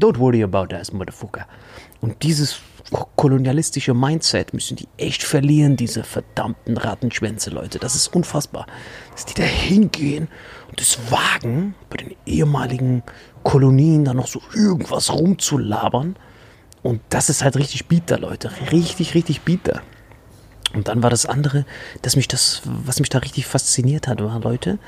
Don't 0.00 0.18
worry 0.18 0.42
about 0.42 0.66
that, 0.66 0.92
motherfucker. 0.92 1.46
Und 2.00 2.24
dieses 2.24 2.58
kolonialistische 3.14 3.94
Mindset 3.94 4.52
müssen 4.52 4.76
die 4.76 4.88
echt 4.96 5.22
verlieren, 5.22 5.76
diese 5.76 6.02
verdammten 6.02 6.76
Rattenschwänze, 6.76 7.50
Leute. 7.50 7.78
Das 7.78 7.94
ist 7.94 8.08
unfassbar. 8.08 8.66
Dass 9.12 9.26
die 9.26 9.34
da 9.34 9.44
hingehen 9.44 10.26
und 10.68 10.80
es 10.80 10.98
wagen, 11.10 11.76
bei 11.88 11.98
den 11.98 12.16
ehemaligen 12.26 13.04
Kolonien 13.44 14.04
da 14.04 14.14
noch 14.14 14.26
so 14.26 14.42
irgendwas 14.54 15.12
rumzulabern. 15.12 16.16
Und 16.82 17.00
das 17.10 17.30
ist 17.30 17.44
halt 17.44 17.56
richtig 17.56 17.86
bitter, 17.86 18.18
Leute. 18.18 18.50
Richtig, 18.72 19.14
richtig 19.14 19.42
bitter. 19.42 19.82
Und 20.74 20.88
dann 20.88 21.02
war 21.02 21.10
das 21.10 21.24
andere, 21.24 21.64
dass 22.02 22.16
mich 22.16 22.26
das, 22.26 22.62
was 22.64 22.98
mich 22.98 23.08
da 23.08 23.18
richtig 23.18 23.46
fasziniert 23.46 24.08
hat, 24.08 24.22
war, 24.22 24.40
Leute, 24.40 24.78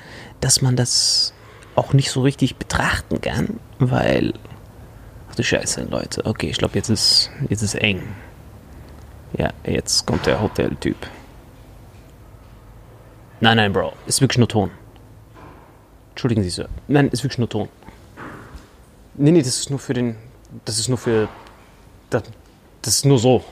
dass 0.40 0.60
man 0.60 0.74
das 0.74 1.32
auch 1.76 1.92
nicht 1.92 2.10
so 2.10 2.22
richtig 2.22 2.56
betrachten 2.56 3.20
kann, 3.20 3.60
weil 3.78 4.32
du 5.36 5.42
Scheiße, 5.42 5.84
Leute. 5.84 6.24
Okay, 6.24 6.48
ich 6.48 6.58
glaube, 6.58 6.74
jetzt 6.74 6.88
ist, 6.88 7.30
jetzt 7.48 7.62
ist 7.62 7.74
eng. 7.74 8.02
Ja, 9.36 9.52
jetzt 9.64 10.06
kommt 10.06 10.26
der 10.26 10.40
Hoteltyp. 10.40 10.96
Nein, 13.40 13.58
nein, 13.58 13.72
Bro. 13.72 13.92
Ist 14.06 14.20
wirklich 14.20 14.38
nur 14.38 14.48
Ton. 14.48 14.70
Entschuldigen 16.10 16.42
Sie, 16.42 16.50
Sir. 16.50 16.68
Nein, 16.88 17.08
ist 17.08 17.22
wirklich 17.22 17.38
nur 17.38 17.48
Ton. 17.48 17.68
Nee, 19.18 19.30
nee, 19.30 19.42
das 19.42 19.58
ist 19.58 19.70
nur 19.70 19.78
für 19.78 19.94
den. 19.94 20.16
Das 20.64 20.78
ist 20.78 20.88
nur 20.88 20.98
für. 20.98 21.28
Das, 22.10 22.22
das 22.82 22.94
ist 22.94 23.04
nur 23.04 23.18
so. 23.18 23.44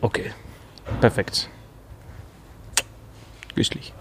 Okay. 0.00 0.32
Perfekt. 1.00 1.48
Güstlich. 3.54 3.92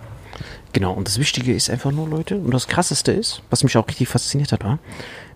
Genau, 0.73 0.93
und 0.93 1.07
das 1.07 1.19
Wichtige 1.19 1.53
ist 1.53 1.69
einfach 1.69 1.91
nur, 1.91 2.07
Leute, 2.07 2.37
und 2.37 2.51
das 2.51 2.67
Krasseste 2.67 3.11
ist, 3.11 3.41
was 3.49 3.63
mich 3.63 3.75
auch 3.75 3.87
richtig 3.87 4.07
fasziniert 4.07 4.53
hat, 4.53 4.63
war, 4.63 4.79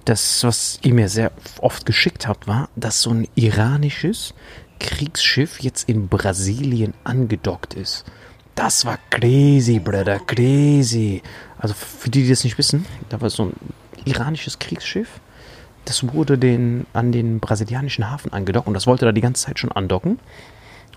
das, 0.05 0.43
was 0.43 0.79
ihr 0.81 0.93
mir 0.93 1.10
sehr 1.10 1.31
oft 1.60 1.86
geschickt 1.86 2.27
habt, 2.27 2.48
war, 2.48 2.69
dass 2.75 3.01
so 3.01 3.10
ein 3.10 3.27
iranisches 3.36 4.34
Kriegsschiff 4.79 5.60
jetzt 5.60 5.89
in 5.89 6.07
Brasilien 6.07 6.93
angedockt 7.03 7.74
ist. 7.74 8.05
Das 8.55 8.86
war 8.86 8.98
crazy, 9.10 9.79
Brother, 9.79 10.19
crazy. 10.19 11.22
Also 11.57 11.74
für 11.74 12.10
die, 12.10 12.24
die 12.24 12.29
das 12.29 12.45
nicht 12.45 12.57
wissen, 12.57 12.86
da 13.10 13.19
war 13.19 13.29
so 13.29 13.45
ein 13.45 13.53
iranisches 14.05 14.59
Kriegsschiff. 14.59 15.19
Das 15.85 16.12
wurde 16.13 16.38
den, 16.38 16.88
an 16.93 17.12
den 17.12 17.39
brasilianischen 17.39 18.09
Hafen 18.09 18.33
angedockt 18.33 18.67
und 18.67 18.74
das 18.74 18.88
wollte 18.88 19.05
da 19.05 19.12
die 19.12 19.21
ganze 19.21 19.45
Zeit 19.45 19.59
schon 19.59 19.71
andocken. 19.71 20.19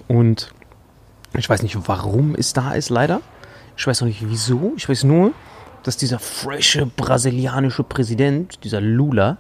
Und 0.07 0.53
ich 1.37 1.49
weiß 1.49 1.63
nicht, 1.63 1.77
warum 1.87 2.35
es 2.35 2.53
da 2.53 2.73
ist, 2.73 2.89
leider. 2.89 3.21
Ich 3.77 3.87
weiß 3.87 4.03
auch 4.03 4.07
nicht 4.07 4.29
wieso. 4.29 4.73
Ich 4.77 4.89
weiß 4.89 5.05
nur, 5.05 5.33
dass 5.83 5.97
dieser 5.97 6.19
frische 6.19 6.87
brasilianische 6.87 7.85
Präsident, 7.85 8.65
dieser 8.65 8.81
Lula, 8.81 9.37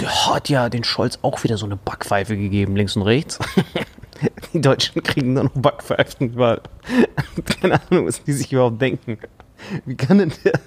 der 0.00 0.26
hat 0.26 0.48
ja 0.48 0.68
den 0.68 0.84
Scholz 0.84 1.18
auch 1.22 1.44
wieder 1.44 1.56
so 1.56 1.66
eine 1.66 1.76
Backpfeife 1.76 2.36
gegeben, 2.36 2.76
links 2.76 2.96
und 2.96 3.02
rechts. 3.02 3.38
Die 4.52 4.60
Deutschen 4.60 5.02
kriegen 5.02 5.34
nur 5.34 5.44
noch 5.44 5.52
Backpfeifen 5.54 6.30
überall. 6.30 6.62
Keine 7.60 7.80
Ahnung, 7.90 8.06
was 8.06 8.22
die 8.22 8.32
sich 8.32 8.52
überhaupt 8.52 8.80
denken. 8.80 9.18
Wie 9.84 9.96
kann 9.96 10.18
denn 10.18 10.32
der. 10.44 10.60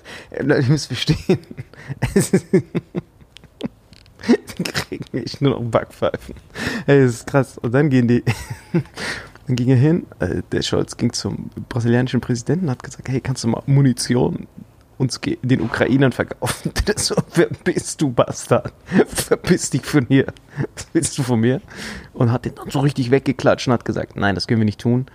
Leute, 0.43 0.63
ihr 0.63 0.69
müsst 0.69 0.87
verstehen. 0.87 1.39
die 4.57 4.63
kriegen 4.63 5.17
echt 5.17 5.41
nur 5.41 5.51
noch 5.51 5.63
Backpfeifen. 5.63 6.35
Ey, 6.85 7.01
das 7.03 7.15
ist 7.15 7.27
krass. 7.27 7.57
Und 7.57 7.73
dann 7.73 7.89
gehen 7.89 8.07
die. 8.07 8.23
Dann 9.45 9.55
ging 9.55 9.69
er 9.69 9.77
hin, 9.77 10.05
äh, 10.19 10.41
der 10.51 10.61
Scholz 10.61 10.97
ging 10.97 11.13
zum 11.13 11.49
brasilianischen 11.69 12.19
Präsidenten 12.19 12.65
und 12.65 12.71
hat 12.71 12.83
gesagt, 12.83 13.07
hey, 13.07 13.21
kannst 13.21 13.45
du 13.45 13.47
mal 13.47 13.63
Munition 13.65 14.45
uns 14.97 15.21
den 15.21 15.61
Ukrainern 15.61 16.11
verkaufen? 16.11 16.73
Der 16.85 16.99
so, 16.99 17.15
wer 17.33 17.47
bist 17.63 18.01
du, 18.01 18.11
Bastard? 18.11 18.73
Verpiss 19.07 19.69
dich 19.69 19.85
von 19.85 20.05
hier. 20.09 20.25
Was 20.75 20.87
willst 20.91 21.17
du 21.17 21.23
von 21.23 21.39
mir? 21.39 21.61
Und 22.13 22.29
hat 22.33 22.43
den 22.43 22.55
dann 22.55 22.69
so 22.71 22.79
richtig 22.81 23.09
weggeklatscht 23.09 23.67
und 23.67 23.73
hat 23.73 23.85
gesagt, 23.85 24.17
nein, 24.17 24.35
das 24.35 24.47
können 24.47 24.59
wir 24.59 24.65
nicht 24.65 24.81
tun, 24.81 25.05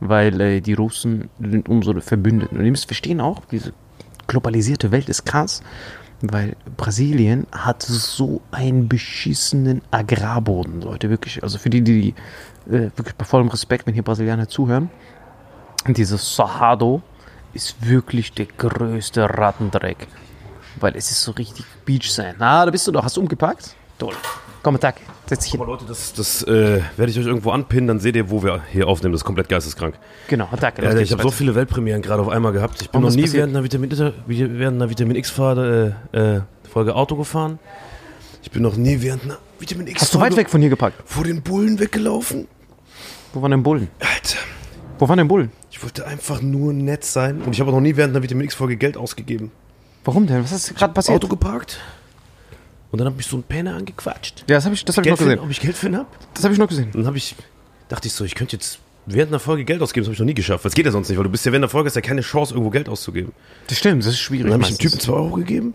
weil 0.00 0.40
äh, 0.40 0.60
die 0.60 0.74
Russen 0.74 1.28
sind 1.40 1.68
unsere 1.68 2.00
Verbündeten. 2.00 2.58
Und 2.58 2.64
ihr 2.64 2.70
müsst 2.70 2.86
verstehen 2.86 3.20
auch, 3.20 3.44
diese 3.46 3.72
globalisierte 4.26 4.90
Welt 4.90 5.08
ist 5.08 5.24
krass, 5.24 5.62
weil 6.20 6.56
Brasilien 6.76 7.46
hat 7.52 7.82
so 7.82 8.40
einen 8.50 8.88
beschissenen 8.88 9.82
Agrarboden, 9.90 10.80
Leute, 10.82 11.10
wirklich. 11.10 11.42
Also 11.42 11.58
für 11.58 11.70
die, 11.70 11.82
die 11.82 12.14
äh, 12.66 12.90
wirklich 12.96 13.14
bei 13.16 13.24
vollem 13.24 13.48
Respekt, 13.48 13.86
wenn 13.86 13.94
hier 13.94 14.02
Brasilianer 14.02 14.48
zuhören, 14.48 14.90
dieses 15.86 16.34
Cerrado 16.34 17.02
ist 17.54 17.86
wirklich 17.86 18.32
der 18.32 18.46
größte 18.46 19.24
Rattendreck. 19.24 20.06
Weil 20.80 20.96
es 20.96 21.10
ist 21.10 21.22
so 21.22 21.32
richtig 21.32 21.64
Beach 21.84 22.12
sein. 22.12 22.36
Ah, 22.40 22.64
da 22.64 22.70
bist 22.70 22.86
du 22.86 22.92
doch. 22.92 23.04
Hast 23.04 23.16
du 23.16 23.20
umgepackt? 23.20 23.74
Toll. 23.98 24.14
Komm, 24.68 24.78
Tag. 24.78 24.96
Setz 25.26 25.44
dich 25.44 25.52
hin. 25.52 25.62
Aber 25.62 25.72
Leute, 25.72 25.86
das, 25.88 26.12
das 26.12 26.42
äh, 26.42 26.82
werde 26.98 27.10
ich 27.10 27.18
euch 27.18 27.24
irgendwo 27.24 27.52
anpinnen, 27.52 27.86
dann 27.86 28.00
seht 28.00 28.16
ihr, 28.16 28.28
wo 28.28 28.42
wir 28.42 28.60
hier 28.70 28.86
aufnehmen. 28.86 29.12
Das 29.12 29.22
ist 29.22 29.24
komplett 29.24 29.48
geisteskrank. 29.48 29.94
Genau, 30.28 30.46
Tag. 30.60 30.76
Ja, 30.82 30.94
ich 30.94 31.10
habe 31.10 31.22
so 31.22 31.30
viele 31.30 31.54
Weltpremieren 31.54 32.02
gerade 32.02 32.20
auf 32.20 32.28
einmal 32.28 32.52
gehabt. 32.52 32.82
Ich 32.82 32.90
bin 32.90 33.00
noch 33.00 33.08
nie 33.08 33.22
passiert? 33.22 33.38
während 33.38 33.56
einer 33.56 33.64
Vitamin, 33.64 33.90
während 34.26 34.76
einer 34.76 34.90
Vitamin 34.90 35.16
X-Folge 35.16 35.96
äh, 36.12 36.68
Folge 36.68 36.94
Auto 36.94 37.16
gefahren. 37.16 37.58
Ich 38.42 38.50
bin 38.50 38.60
noch 38.60 38.76
nie 38.76 39.00
während 39.00 39.24
einer 39.24 39.38
Vitamin 39.58 39.86
X 39.86 40.02
Hast 40.02 40.14
du 40.14 40.20
weit 40.20 40.36
weg 40.36 40.50
von 40.50 40.60
hier 40.60 40.68
gepackt? 40.68 41.02
vor 41.06 41.24
den 41.24 41.40
Bullen 41.40 41.80
weggelaufen. 41.80 42.46
Wo 43.32 43.40
waren 43.40 43.52
denn 43.52 43.62
Bullen? 43.62 43.88
Alter, 44.00 44.36
Wo 44.98 45.08
waren 45.08 45.16
denn 45.16 45.28
Bullen? 45.28 45.50
ich 45.70 45.82
wollte 45.82 46.06
einfach 46.06 46.42
nur 46.42 46.74
nett 46.74 47.06
sein. 47.06 47.40
Und 47.40 47.54
ich 47.54 47.60
habe 47.60 47.70
noch 47.70 47.80
nie 47.80 47.96
während 47.96 48.14
einer 48.14 48.22
Vitamin 48.22 48.44
X-Folge 48.44 48.76
Geld 48.76 48.98
ausgegeben. 48.98 49.50
Warum 50.04 50.26
denn? 50.26 50.44
Was 50.44 50.52
ist 50.52 50.76
gerade 50.76 50.92
passiert? 50.92 51.16
Auto 51.16 51.28
geparkt. 51.28 51.80
Und 52.90 52.98
dann 52.98 53.08
hat 53.08 53.16
mich 53.16 53.26
so 53.26 53.36
ein 53.36 53.42
Penner 53.42 53.76
angequatscht. 53.76 54.44
Ja, 54.48 54.56
das 54.56 54.64
habe 54.64 54.74
ich, 54.74 54.84
das 54.84 54.96
hab 54.96 55.04
ich 55.04 55.10
noch 55.10 55.18
Geld 55.18 55.28
für, 55.28 55.36
gesehen. 55.36 55.44
ob 55.44 55.50
ich 55.50 55.60
Geld 55.60 55.76
für 55.76 55.86
ihn 55.88 55.96
habe? 55.96 56.06
Das 56.34 56.44
habe 56.44 56.54
ich 56.54 56.60
noch 56.60 56.68
gesehen. 56.68 56.88
Dann 56.92 57.06
habe 57.06 57.18
ich, 57.18 57.34
dachte 57.88 58.08
ich 58.08 58.14
so, 58.14 58.24
ich 58.24 58.34
könnte 58.34 58.56
jetzt 58.56 58.78
während 59.06 59.30
einer 59.30 59.40
Folge 59.40 59.64
Geld 59.64 59.82
ausgeben. 59.82 60.04
Das 60.04 60.08
habe 60.08 60.14
ich 60.14 60.20
noch 60.20 60.26
nie 60.26 60.34
geschafft. 60.34 60.64
Das 60.64 60.74
geht 60.74 60.86
ja 60.86 60.92
sonst 60.92 61.08
nicht, 61.08 61.18
weil 61.18 61.24
du 61.24 61.30
bist 61.30 61.44
ja 61.44 61.52
während 61.52 61.64
der 61.64 61.70
Folge 61.70 61.88
hast 61.88 61.96
ja 61.96 62.00
keine 62.00 62.22
Chance, 62.22 62.54
irgendwo 62.54 62.70
Geld 62.70 62.88
auszugeben. 62.88 63.32
Das 63.66 63.78
stimmt, 63.78 64.04
das 64.04 64.12
ist 64.14 64.20
schwierig. 64.20 64.46
Dann 64.46 64.54
habe 64.54 64.62
ich 64.62 64.68
dem 64.68 64.74
meistens. 64.74 64.92
Typen 64.92 65.00
2 65.04 65.12
Euro 65.12 65.34
gegeben. 65.36 65.74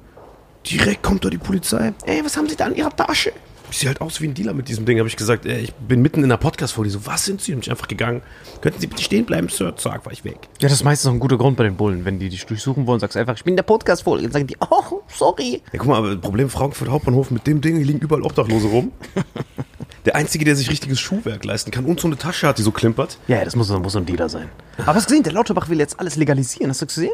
Direkt 0.65 1.03
kommt 1.03 1.23
da 1.25 1.29
die 1.29 1.37
Polizei. 1.37 1.93
Ey, 2.05 2.23
was 2.23 2.37
haben 2.37 2.47
Sie 2.47 2.55
da 2.55 2.67
in 2.67 2.75
Ihrer 2.75 2.95
Tasche? 2.95 3.33
Ich 3.73 3.79
sehe 3.79 3.87
halt 3.87 4.01
aus 4.01 4.21
wie 4.21 4.27
ein 4.27 4.35
Dealer 4.35 4.53
mit 4.53 4.67
diesem 4.67 4.85
Ding. 4.85 4.99
Habe 4.99 5.09
ich 5.09 5.15
gesagt, 5.15 5.47
ey, 5.47 5.61
ich 5.61 5.73
bin 5.73 6.03
mitten 6.03 6.19
in 6.19 6.25
einer 6.25 6.37
Podcast-Folge. 6.37 6.89
Die 6.89 6.93
So, 6.93 7.07
was 7.07 7.25
sind 7.25 7.41
Sie? 7.41 7.55
Und 7.55 7.65
ich 7.65 7.71
einfach 7.71 7.87
gegangen. 7.87 8.21
Könnten 8.61 8.79
Sie 8.79 8.85
bitte 8.85 9.01
stehen 9.01 9.25
bleiben, 9.25 9.49
Sir? 9.49 9.75
Zack, 9.75 10.05
war 10.05 10.13
ich 10.13 10.23
weg. 10.23 10.37
Ja, 10.61 10.69
das 10.69 10.73
ist 10.73 10.83
meistens 10.83 11.09
auch 11.09 11.13
ein 11.13 11.19
guter 11.19 11.39
Grund 11.39 11.57
bei 11.57 11.63
den 11.63 11.75
Bullen. 11.75 12.05
Wenn 12.05 12.19
die 12.19 12.29
dich 12.29 12.45
durchsuchen 12.45 12.85
wollen, 12.85 12.99
sagst 12.99 13.15
du 13.15 13.19
einfach, 13.19 13.35
ich 13.35 13.43
bin 13.43 13.53
in 13.53 13.55
der 13.55 13.63
Podcast-Folge. 13.63 14.25
Dann 14.25 14.31
sagen 14.31 14.45
die, 14.45 14.57
oh, 14.59 15.01
sorry. 15.07 15.63
Ja, 15.71 15.79
guck 15.79 15.87
mal, 15.87 15.97
aber 15.97 16.15
Problem 16.17 16.51
Frankfurt 16.51 16.87
Hauptbahnhof 16.87 17.31
mit 17.31 17.47
dem 17.47 17.61
Ding, 17.61 17.77
hier 17.77 17.85
liegen 17.85 17.97
überall 17.97 18.21
Obdachlose 18.21 18.67
rum. 18.67 18.91
Der 20.05 20.15
Einzige, 20.17 20.45
der 20.45 20.55
sich 20.55 20.69
richtiges 20.69 20.99
Schuhwerk 20.99 21.43
leisten 21.43 21.71
kann 21.71 21.85
und 21.85 21.99
so 21.99 22.07
eine 22.07 22.17
Tasche 22.17 22.47
hat, 22.47 22.59
die 22.59 22.61
so 22.61 22.71
klimpert. 22.71 23.17
Ja, 23.27 23.37
ja, 23.37 23.45
das 23.45 23.55
muss, 23.55 23.69
muss 23.69 23.95
ein 23.95 24.05
Dealer 24.05 24.29
sein. 24.29 24.49
Aber 24.77 24.93
hast 24.95 25.05
du 25.05 25.13
gesehen, 25.13 25.23
der 25.23 25.33
Lauterbach 25.33 25.69
will 25.69 25.79
jetzt 25.79 25.99
alles 25.99 26.15
legalisieren. 26.15 26.69
Hast 26.69 26.81
du 26.81 26.85
gesehen? 26.85 27.13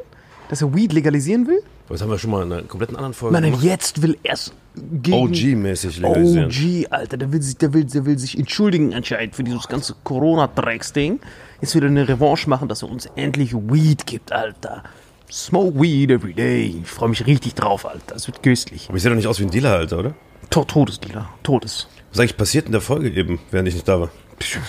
Dass 0.49 0.63
er 0.63 0.73
Weed 0.73 0.93
legalisieren 0.93 1.47
will? 1.47 1.61
Das 1.87 2.01
haben 2.01 2.09
wir 2.09 2.17
schon 2.17 2.31
mal 2.31 2.43
in 2.43 2.51
einer 2.51 2.63
kompletten 2.63 2.95
anderen 2.95 3.13
Folge 3.13 3.39
Nein, 3.39 3.51
nein, 3.51 3.61
jetzt 3.61 4.01
will 4.01 4.17
er 4.23 4.33
es 4.33 4.51
gegen... 4.75 5.13
OG-mäßig 5.13 5.99
legalisieren. 6.01 6.47
OG, 6.47 6.91
Alter, 6.91 7.17
der 7.17 7.31
will, 7.31 7.41
sich, 7.41 7.57
der, 7.57 7.73
will, 7.73 7.85
der 7.85 8.05
will 8.05 8.17
sich 8.17 8.37
entschuldigen 8.37 8.93
anscheinend 8.93 9.35
für 9.35 9.43
dieses 9.43 9.67
ganze 9.67 9.95
Corona-Drecks-Ding. 10.03 11.19
Jetzt 11.61 11.75
will 11.75 11.83
er 11.83 11.89
eine 11.89 12.07
Revanche 12.07 12.49
machen, 12.49 12.67
dass 12.67 12.81
er 12.81 12.89
uns 12.89 13.07
endlich 13.15 13.53
Weed 13.53 14.05
gibt, 14.07 14.31
Alter. 14.31 14.83
Smoke 15.31 15.79
Weed 15.79 16.09
every 16.09 16.33
day. 16.33 16.81
Ich 16.81 16.89
freue 16.89 17.09
mich 17.09 17.25
richtig 17.27 17.53
drauf, 17.53 17.85
Alter. 17.85 18.15
Es 18.15 18.25
wird 18.27 18.41
köstlich. 18.41 18.87
Aber 18.89 18.97
ich 18.97 19.03
sehe 19.03 19.11
doch 19.11 19.17
nicht 19.17 19.27
aus 19.27 19.39
wie 19.39 19.43
ein 19.43 19.51
Dealer, 19.51 19.75
Alter, 19.75 19.99
oder? 19.99 20.15
To 20.49 20.63
Todesdealer. 20.63 21.29
Todes. 21.43 21.87
Was 22.09 22.17
ist 22.17 22.19
eigentlich 22.21 22.37
passiert 22.37 22.65
in 22.65 22.71
der 22.71 22.81
Folge 22.81 23.11
eben, 23.11 23.39
während 23.51 23.67
ich 23.67 23.75
nicht 23.75 23.87
da 23.87 24.01
war? 24.01 24.09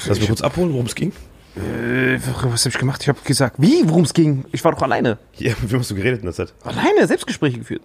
Lass 0.06 0.18
mich 0.18 0.28
kurz 0.28 0.42
abholen, 0.42 0.72
worum 0.72 0.84
es 0.84 0.94
ging. 0.94 1.12
Äh, 1.60 2.18
was 2.44 2.64
habe 2.64 2.68
ich 2.70 2.78
gemacht? 2.78 3.02
Ich 3.02 3.08
habe 3.08 3.18
gesagt, 3.24 3.56
wie, 3.58 3.82
worum 3.88 4.02
es 4.04 4.14
ging? 4.14 4.44
Ich 4.52 4.64
war 4.64 4.72
doch 4.72 4.82
alleine. 4.82 5.18
Ja, 5.36 5.52
mit 5.60 5.70
wem 5.72 5.80
hast 5.80 5.90
du 5.90 5.94
geredet 5.94 6.20
in 6.20 6.26
der 6.26 6.34
Zeit? 6.34 6.52
Alleine, 6.64 7.06
Selbstgespräche 7.06 7.58
geführt. 7.58 7.82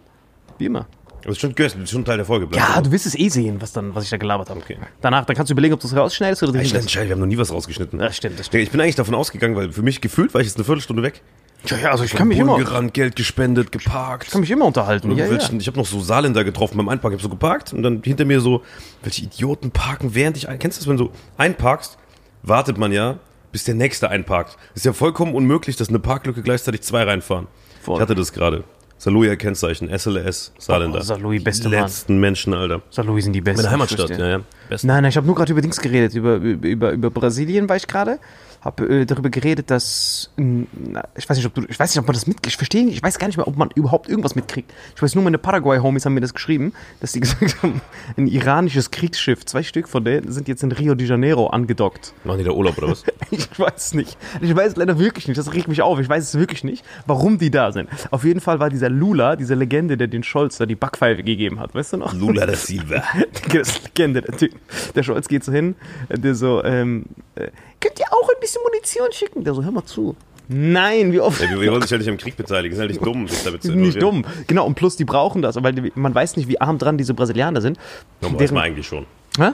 Wie 0.58 0.65
immer. 0.65 0.79
Aber 0.79 1.32
das 1.32 1.38
ist 1.38 1.41
schon 1.41 1.55
gehört, 1.55 1.75
schon 1.89 2.05
Teil 2.05 2.17
der 2.17 2.25
Folge. 2.25 2.46
Bleib 2.48 2.62
Ja, 2.62 2.82
du 2.82 2.91
wirst 2.91 3.05
es 3.08 3.15
eh 3.17 3.29
sehen, 3.29 3.60
was, 3.60 3.74
dann, 3.74 3.96
was 3.96 4.03
ich 4.03 4.12
da 4.12 4.17
gelabert 4.17 4.50
habe. 4.51 4.60
Okay. 4.60 4.77
Danach, 5.01 5.25
dann 5.25 5.36
kannst 5.36 5.50
du 5.50 5.53
überlegen, 5.53 5.74
ob 5.74 5.79
du 5.79 5.88
es 5.88 5.96
rausschneidest 5.96 6.44
oder 6.44 6.53
lässt. 6.53 6.72
scheiße, 6.89 7.08
wir 7.08 7.13
haben 7.13 7.20
noch 7.20 7.25
nie 7.25 7.38
was 7.38 7.51
rausgeschnitten. 7.51 8.00
Ja, 8.00 8.12
stimmt, 8.12 8.39
das 8.39 8.46
stimmt. 8.46 8.63
Ich 8.63 8.70
bin 8.72 8.79
eigentlich 8.79 8.96
davon 8.96 9.15
ausgegangen, 9.15 9.55
weil 9.55 9.72
für 9.72 9.82
mich 9.82 10.01
gefühlt 10.01 10.34
war 10.36 10.41
ich 10.41 10.48
jetzt 10.48 10.58
eine 10.58 10.65
Viertelstunde 10.65 11.01
weg. 11.01 11.22
Ja, 11.65 11.77
ja, 11.77 11.89
also 11.91 12.03
ich 12.03 12.13
kann 12.13 12.27
mich 12.27 12.38
immer, 12.38 12.58
gerannt, 12.60 12.94
Geld 12.94 13.15
gespendet, 13.15 13.72
geparkt. 13.72 14.25
ich 14.25 14.32
kann 14.32 14.41
mich 14.41 14.51
immer 14.51 14.65
unterhalten. 14.65 15.10
Ja, 15.17 15.25
ja. 15.25 15.32
Welchen- 15.32 15.60
Ich 15.60 15.65
habe 15.65 15.77
noch 15.79 15.88
so 15.88 16.00
Saarländer 16.00 16.44
getroffen 16.44 16.77
beim 16.77 16.89
Einparken. 16.89 17.17
Ich 17.17 17.24
habe 17.24 17.29
so 17.32 17.36
geparkt 17.36 17.74
und 17.74 17.82
dann 17.82 18.03
hinter 18.03 18.25
mir 18.25 18.39
so, 18.39 18.62
welche 19.01 19.24
Idioten 19.24 19.72
parken, 19.72 20.14
während 20.14 20.38
ich 20.38 20.48
ein. 20.48 20.59
Kennst 20.59 20.77
du 20.77 20.81
das, 20.83 20.88
wenn 20.90 20.98
du 20.98 21.09
einparkst, 21.38 21.98
wartet 22.44 22.77
man 22.77 22.92
ja, 22.92 23.18
bis 23.55 23.63
der 23.63 23.75
nächste 23.75 24.09
einparkt. 24.09 24.57
Ist 24.74 24.83
ja 24.83 24.91
vollkommen 24.91 25.33
unmöglich, 25.33 25.77
dass 25.77 25.87
eine 25.87 26.00
Parklücke 26.00 26.41
gleichzeitig 26.41 26.81
zwei 26.81 27.03
reinfahren. 27.03 27.48
Voll. 27.81 27.96
Ich 27.96 28.01
hatte 28.01 28.13
das 28.13 28.33
gerade. 28.33 28.65
Saloya 28.98 29.37
Kennzeichen, 29.37 29.87
SLS, 29.87 30.51
Saarländer. 30.59 31.00
Oh, 31.00 31.03
Saarlouis, 31.03 31.41
beste 31.41 31.70
Die 31.70 31.75
Mann. 31.75 31.83
letzten 31.85 32.20
Menschen, 32.20 32.53
Alter. 32.53 32.81
St. 32.91 33.05
Louis 33.05 33.24
sind 33.24 33.31
die 33.31 33.39
besten. 33.39 33.61
Meine 33.61 33.72
Heimatstadt, 33.72 34.09
ja, 34.09 34.27
ja. 34.27 34.41
Besten. 34.68 34.87
Nein, 34.87 35.03
nein, 35.03 35.09
ich 35.09 35.15
habe 35.15 35.25
nur 35.25 35.35
gerade 35.37 35.53
über 35.53 35.61
Dings 35.61 35.79
geredet, 35.79 36.15
über, 36.15 36.35
über, 36.35 36.68
über, 36.68 36.91
über 36.91 37.09
Brasilien 37.09 37.70
war 37.70 37.77
ich 37.77 37.87
gerade. 37.87 38.20
Habe 38.66 39.01
äh, 39.01 39.06
darüber 39.06 39.30
geredet, 39.30 39.70
dass 39.70 40.32
ähm, 40.38 40.68
ich 41.16 41.30
weiß 41.30 41.38
nicht, 41.38 41.46
ob 41.46 41.54
du, 41.54 41.64
ich 41.70 41.80
weiß 41.80 41.92
nicht, 41.92 42.00
ob 42.00 42.08
man 42.08 42.16
das 42.16 42.25
mitkriegt. 42.25 42.48
Ich 42.48 42.58
verstehe 42.58 42.84
nicht, 42.84 42.96
ich 42.96 43.04
weiß 43.04 43.20
gar 43.20 43.28
nicht 43.28 43.38
mehr, 43.38 43.48
ob 43.48 43.56
man 43.56 43.70
überhaupt 43.75 44.10
irgendwas 44.10 44.34
mitkriegt. 44.34 44.74
Ich 44.96 45.01
weiß 45.01 45.14
nur, 45.14 45.24
meine 45.24 45.38
Paraguay-Homies 45.38 46.06
haben 46.06 46.16
mir 46.16 46.22
das 46.22 46.34
geschrieben, 46.34 46.74
dass 47.00 47.12
die 47.12 47.20
gesagt 47.22 47.62
haben, 47.62 47.80
ein 48.18 48.25
iranisches 48.28 48.90
Kriegsschiff, 48.90 49.46
zwei 49.46 49.62
Stück 49.62 49.88
von 49.88 50.04
denen 50.04 50.32
sind 50.32 50.48
jetzt 50.48 50.64
in 50.64 50.72
Rio 50.72 50.96
de 50.96 51.08
Janeiro 51.08 51.48
angedockt. 51.48 52.14
Machen 52.24 52.40
die 52.40 52.44
da 52.44 52.51
Urlaub 52.51 52.78
oder 52.80 52.90
was? 52.90 53.04
Ich 53.32 53.60
weiß 53.60 53.94
nicht. 53.94 54.18
Ich 54.42 54.56
weiß 54.56 54.75
leider 54.75 54.98
wirklich 55.00 55.28
nicht. 55.28 55.38
Das 55.38 55.54
regt 55.54 55.68
mich 55.68 55.82
auf. 55.82 56.00
Ich 56.00 56.08
weiß 56.08 56.24
es 56.24 56.40
wirklich 56.40 56.64
nicht, 56.64 56.84
warum 57.06 57.38
die 57.38 57.51
da 57.51 57.72
sind. 57.72 57.90
Auf 58.12 58.24
jeden 58.24 58.40
Fall 58.40 58.60
war 58.60 58.70
dieser 58.70 58.90
Lula, 58.90 59.36
diese 59.36 59.56
Legende, 59.56 59.98
der 59.98 60.08
den 60.08 60.24
Scholz 60.24 60.58
da 60.58 60.66
die 60.66 60.75
Backpfeife 60.75 61.24
gegeben 61.24 61.60
hat. 61.60 61.75
Weißt 61.75 61.94
du 61.94 61.98
noch? 61.98 62.14
Lula 62.14 62.46
da 62.46 62.56
Silva. 62.56 63.04
Das 63.51 63.70
ist 63.70 63.84
Legende, 63.84 64.22
der 64.22 64.38
Typ. 64.38 64.51
Der 64.96 65.04
Scholz 65.04 65.28
geht 65.28 65.44
so 65.44 65.51
hin, 65.51 65.75
der 66.10 66.36
so, 66.36 66.64
ähm, 66.64 67.06
äh, 67.36 67.48
könnt 67.86 68.00
ihr 68.00 68.06
auch 68.12 68.28
ein 68.30 68.40
bisschen 68.40 68.62
Munition 68.64 69.12
schicken? 69.12 69.44
Der 69.44 69.54
so, 69.54 69.64
hör 69.64 69.72
mal 69.72 69.86
zu. 69.86 70.16
Nein, 70.48 71.12
wie 71.12 71.20
oft? 71.20 71.42
Ja, 71.42 71.50
wir, 71.60 71.72
wollen 71.72 71.82
sich 71.82 71.90
ja 71.92 71.98
nicht 71.98 72.10
am 72.10 72.18
Krieg 72.18 72.38
beteiligen. 72.38 72.76
Ist 72.76 72.82
ja 72.82 72.88
nicht 72.88 73.04
dumm, 73.04 73.28
sich 73.28 73.44
damit 73.44 73.64
zu 73.64 73.72
nicht 73.76 74.02
dumm. 74.02 74.26
Genau, 74.48 74.66
und 74.66 74.76
plus 74.76 74.96
die 74.96 75.06
brauchen 75.06 75.42
das, 75.42 75.62
weil 75.62 75.74
die, 75.74 75.92
man 75.96 76.14
weiß 76.14 76.38
nicht, 76.38 76.48
wie 76.48 76.62
arm 76.62 76.78
dran 76.78 76.98
diese 77.00 77.14
Brasilianer 77.16 77.62
sind. 77.62 77.78
Ja, 78.22 78.30
weiß 78.32 78.38
Deren- 78.38 78.54
man 78.54 78.64
eigentlich 78.64 78.88
schon. 78.88 79.06
Hä? 79.38 79.52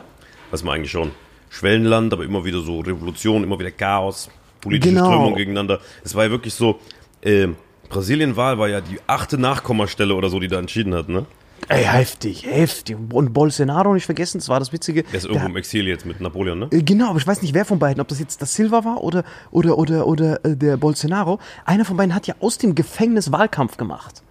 Weiß 0.52 0.63
man 0.63 0.76
eigentlich 0.76 0.91
schon. 0.91 1.12
Schwellenland, 1.50 2.12
aber 2.13 2.24
immer 2.26 2.44
wieder 2.44 2.60
so 2.62 2.80
Revolution, 2.80 3.44
immer 3.44 3.58
wieder 3.60 3.72
Chaos, 3.72 4.30
politische 4.60 4.94
Genau. 4.96 5.06
Strömung 5.06 5.36
gegeneinander. 5.36 5.80
Es 6.04 6.13
war 6.15 6.26
ja 6.26 6.32
wirklich 6.32 6.54
so, 6.54 6.80
äh, 7.22 7.48
Brasilien-Wahl 7.89 8.58
war 8.58 8.67
ja 8.70 8.82
die 8.82 9.00
achte 9.08 9.38
Nachkommastelle 9.38 10.13
oder 10.15 10.30
so, 10.30 10.39
die 10.39 10.48
da 10.48 10.60
entschieden 10.60 10.94
hat, 10.94 11.10
ne? 11.10 11.26
Ey, 11.67 11.84
heftig, 11.84 12.45
heftig. 12.45 12.97
Und 13.13 13.34
Bolsonaro 13.34 13.93
nicht 13.93 14.06
vergessen, 14.06 14.39
das 14.39 14.50
war 14.50 14.60
das 14.60 14.74
Witzige. 14.74 15.04
Der 15.04 15.15
ist 15.15 15.26
irgendwo 15.26 15.45
im 15.47 15.56
Exil 15.58 15.88
jetzt 15.88 16.06
mit 16.06 16.19
Napoleon, 16.21 16.60
ne? 16.60 16.67
Äh, 16.71 16.82
Genau, 16.84 17.10
aber 17.10 17.19
ich 17.19 17.28
weiß 17.28 17.41
nicht, 17.41 17.54
wer 17.54 17.65
von 17.65 17.80
beiden, 17.80 18.02
ob 18.02 18.08
das 18.08 18.19
jetzt 18.19 18.41
das 18.41 18.54
Silva 18.56 18.84
war 18.84 19.04
oder, 19.04 19.24
oder, 19.52 19.78
oder, 19.78 20.08
oder 20.08 20.43
äh, 20.43 20.56
der 20.58 20.78
Bolsonaro. 20.78 21.39
Einer 21.65 21.86
von 21.86 21.95
beiden 21.97 22.13
hat 22.13 22.28
ja 22.28 22.36
aus 22.39 22.58
dem 22.58 22.76
Gefängnis 22.76 23.32
Wahlkampf 23.32 23.78
gemacht. 23.78 24.21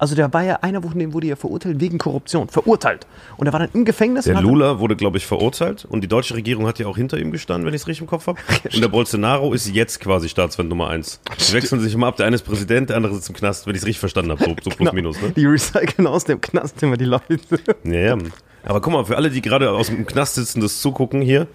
Also 0.00 0.14
der 0.14 0.32
war 0.32 0.42
ja, 0.42 0.56
einer 0.62 0.80
von 0.80 0.98
denen 0.98 1.12
wurde 1.12 1.26
ja 1.26 1.36
verurteilt 1.36 1.78
wegen 1.78 1.98
Korruption. 1.98 2.48
Verurteilt. 2.48 3.06
Und 3.36 3.46
er 3.46 3.52
war 3.52 3.60
dann 3.60 3.68
im 3.74 3.84
Gefängnis. 3.84 4.24
Der 4.24 4.40
Lula 4.40 4.78
wurde, 4.78 4.96
glaube 4.96 5.18
ich, 5.18 5.26
verurteilt 5.26 5.84
und 5.84 6.00
die 6.00 6.08
deutsche 6.08 6.34
Regierung 6.34 6.66
hat 6.66 6.78
ja 6.78 6.86
auch 6.86 6.96
hinter 6.96 7.18
ihm 7.18 7.30
gestanden, 7.32 7.66
wenn 7.66 7.74
ich 7.74 7.82
es 7.82 7.86
richtig 7.86 8.00
im 8.00 8.06
Kopf 8.06 8.26
habe. 8.26 8.40
Und 8.74 8.80
der 8.80 8.88
Bolsonaro 8.88 9.52
ist 9.52 9.68
jetzt 9.68 10.00
quasi 10.00 10.30
Staatsfeind 10.30 10.70
Nummer 10.70 10.88
eins. 10.88 11.20
Die 11.38 11.52
wechseln 11.52 11.80
sich 11.82 11.92
immer 11.92 12.06
ab. 12.06 12.16
Der 12.16 12.24
eine 12.26 12.36
ist 12.36 12.42
Präsident, 12.42 12.88
der 12.88 12.96
andere 12.96 13.14
sitzt 13.14 13.28
im 13.28 13.34
Knast, 13.36 13.66
wenn 13.66 13.74
ich 13.74 13.82
es 13.82 13.86
richtig 13.86 14.00
verstanden 14.00 14.30
habe. 14.30 14.42
So, 14.42 14.50
so 14.50 14.70
plus 14.70 14.78
Genau. 14.78 14.92
minus, 14.94 15.20
ne? 15.20 15.32
Die 15.36 15.44
recyceln 15.44 16.06
aus 16.06 16.24
dem 16.24 16.40
Knast 16.40 16.82
immer 16.82 16.96
die 16.96 17.04
Leute. 17.04 17.38
Ja, 17.84 17.92
ja. 17.92 18.18
Aber 18.64 18.80
guck 18.80 18.92
mal, 18.94 19.04
für 19.04 19.16
alle, 19.16 19.28
die 19.30 19.42
gerade 19.42 19.70
aus 19.70 19.88
dem 19.88 20.06
Knast 20.06 20.36
sitzen, 20.36 20.60
das 20.62 20.80
zugucken 20.80 21.20
hier, 21.20 21.46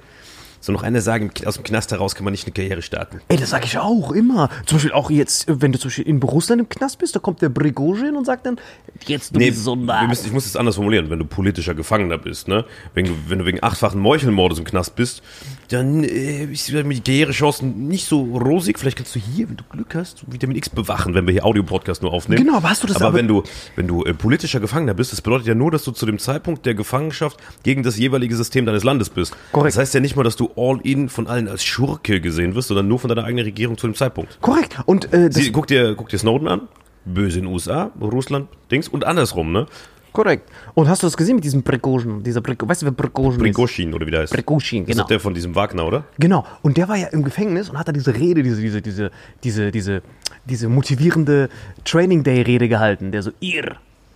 so 0.65 0.73
noch 0.73 0.83
eine 0.83 1.01
sagen, 1.01 1.31
aus 1.45 1.55
dem 1.55 1.63
Knast 1.63 1.91
heraus 1.91 2.15
kann 2.15 2.23
man 2.23 2.31
nicht 2.31 2.45
eine 2.45 2.53
Karriere 2.53 2.81
starten. 2.81 3.21
Ey, 3.27 3.37
das 3.37 3.51
sag 3.51 3.65
ich 3.65 3.77
auch 3.77 4.11
immer. 4.11 4.49
Zum 4.65 4.77
Beispiel 4.77 4.91
auch 4.91 5.09
jetzt, 5.09 5.45
wenn 5.47 5.71
du 5.71 5.79
zum 5.79 5.89
Beispiel 5.89 6.07
in 6.07 6.21
Russland 6.21 6.61
im 6.61 6.69
Knast 6.69 6.97
bist, 6.99 7.15
da 7.15 7.19
kommt 7.19 7.41
der 7.41 7.49
Brigozhin 7.49 8.15
und 8.15 8.25
sagt 8.25 8.45
dann, 8.45 8.57
jetzt 9.05 9.35
du 9.35 9.39
Nee, 9.39 9.51
bist 9.51 9.63
so 9.63 9.75
nah. 9.75 10.07
müssen, 10.07 10.25
ich 10.25 10.33
muss 10.33 10.45
es 10.45 10.55
anders 10.55 10.75
formulieren, 10.75 11.09
wenn 11.09 11.19
du 11.19 11.25
politischer 11.25 11.73
Gefangener 11.73 12.17
bist, 12.17 12.47
ne? 12.47 12.65
Wenn 12.93 13.05
du, 13.05 13.11
wenn 13.27 13.39
du 13.39 13.45
wegen 13.45 13.61
achtfachen 13.63 13.99
Meuchelmordes 14.01 14.59
im 14.59 14.65
Knast 14.65 14.95
bist, 14.95 15.21
dann 15.69 16.03
äh, 16.03 16.45
ist 16.45 16.67
die 16.69 17.15
Karrierechancen 17.25 17.87
nicht 17.87 18.05
so 18.07 18.21
rosig. 18.23 18.77
Vielleicht 18.79 18.97
kannst 18.97 19.15
du 19.15 19.19
hier, 19.19 19.49
wenn 19.49 19.57
du 19.57 19.63
Glück 19.69 19.95
hast, 19.95 20.23
Vitamin 20.31 20.55
X 20.57 20.69
bewachen, 20.69 21.13
wenn 21.13 21.25
wir 21.25 21.33
hier 21.33 21.45
Audio-Podcast 21.45 22.01
nur 22.01 22.13
aufnehmen. 22.13 22.43
Genau, 22.45 22.57
aber 22.57 22.69
hast 22.69 22.83
du 22.83 22.87
das 22.87 22.97
aber 22.97 23.07
aber- 23.07 23.17
wenn 23.17 23.27
du, 23.27 23.43
wenn 23.75 23.87
du 23.87 24.03
äh, 24.03 24.13
politischer 24.13 24.59
Gefangener 24.59 24.93
bist, 24.93 25.11
das 25.11 25.21
bedeutet 25.21 25.47
ja 25.47 25.55
nur, 25.55 25.71
dass 25.71 25.83
du 25.83 25.91
zu 25.91 26.05
dem 26.05 26.19
Zeitpunkt 26.19 26.65
der 26.65 26.75
Gefangenschaft 26.75 27.37
gegen 27.63 27.83
das 27.83 27.97
jeweilige 27.97 28.35
System 28.35 28.65
deines 28.65 28.83
Landes 28.83 29.09
bist. 29.09 29.35
Korrekt. 29.51 29.75
Das 29.75 29.81
heißt 29.81 29.93
ja 29.93 29.99
nicht 29.99 30.15
mal, 30.15 30.23
dass 30.23 30.35
du 30.35 30.51
all 30.55 30.79
in 30.83 31.09
von 31.09 31.27
allen 31.27 31.47
als 31.47 31.63
Schurke 31.63 32.21
gesehen 32.21 32.55
wirst, 32.55 32.67
sondern 32.67 32.87
nur 32.87 32.99
von 32.99 33.09
deiner 33.09 33.23
eigenen 33.23 33.45
Regierung 33.45 33.77
zu 33.77 33.87
dem 33.87 33.95
Zeitpunkt. 33.95 34.39
Korrekt. 34.41 34.77
Und 34.85 35.11
äh, 35.13 35.29
Sie, 35.31 35.51
guck, 35.51 35.67
dir, 35.67 35.95
guck 35.95 36.09
dir 36.09 36.17
Snowden 36.19 36.47
an, 36.47 36.61
böse 37.05 37.39
in 37.39 37.45
den 37.45 37.53
USA, 37.53 37.91
Russland, 37.99 38.47
Dings 38.71 38.87
und 38.87 39.05
andersrum, 39.05 39.51
ne? 39.51 39.67
Korrekt. 40.15 40.49
Und 40.73 40.87
hast 40.89 41.03
du 41.03 41.07
das 41.07 41.15
gesehen 41.15 41.35
mit 41.35 41.43
diesem 41.43 41.61
Prigozhin? 41.61 42.23
Dieser 42.23 42.41
Prigozhin, 42.41 42.69
weißt 42.69 42.81
du, 42.81 42.85
wer 42.87 42.93
Prigozhin 42.93 43.33
ist? 43.33 43.43
Prigoshin 43.43 43.93
oder 43.93 44.07
wie 44.07 44.11
der 44.11 44.21
heißt. 44.21 44.33
Prigozhin, 44.33 44.85
Das 44.85 44.93
genau. 44.93 45.03
ist 45.03 45.09
der 45.11 45.19
von 45.19 45.33
diesem 45.35 45.53
Wagner, 45.53 45.85
oder? 45.85 46.05
Genau. 46.17 46.45
Und 46.63 46.77
der 46.77 46.87
war 46.87 46.95
ja 46.95 47.07
im 47.07 47.23
Gefängnis 47.23 47.69
und 47.69 47.77
hat 47.77 47.87
da 47.87 47.91
diese 47.91 48.15
Rede, 48.15 48.41
diese, 48.41 48.61
diese, 48.61 48.81
diese, 48.81 49.11
diese, 49.43 49.71
diese, 49.71 50.01
diese 50.45 50.69
motivierende 50.69 51.49
Training 51.83 52.23
Day 52.23 52.41
Rede 52.41 52.67
gehalten. 52.67 53.11
Der 53.11 53.21
so, 53.21 53.31
ihr 53.39 53.75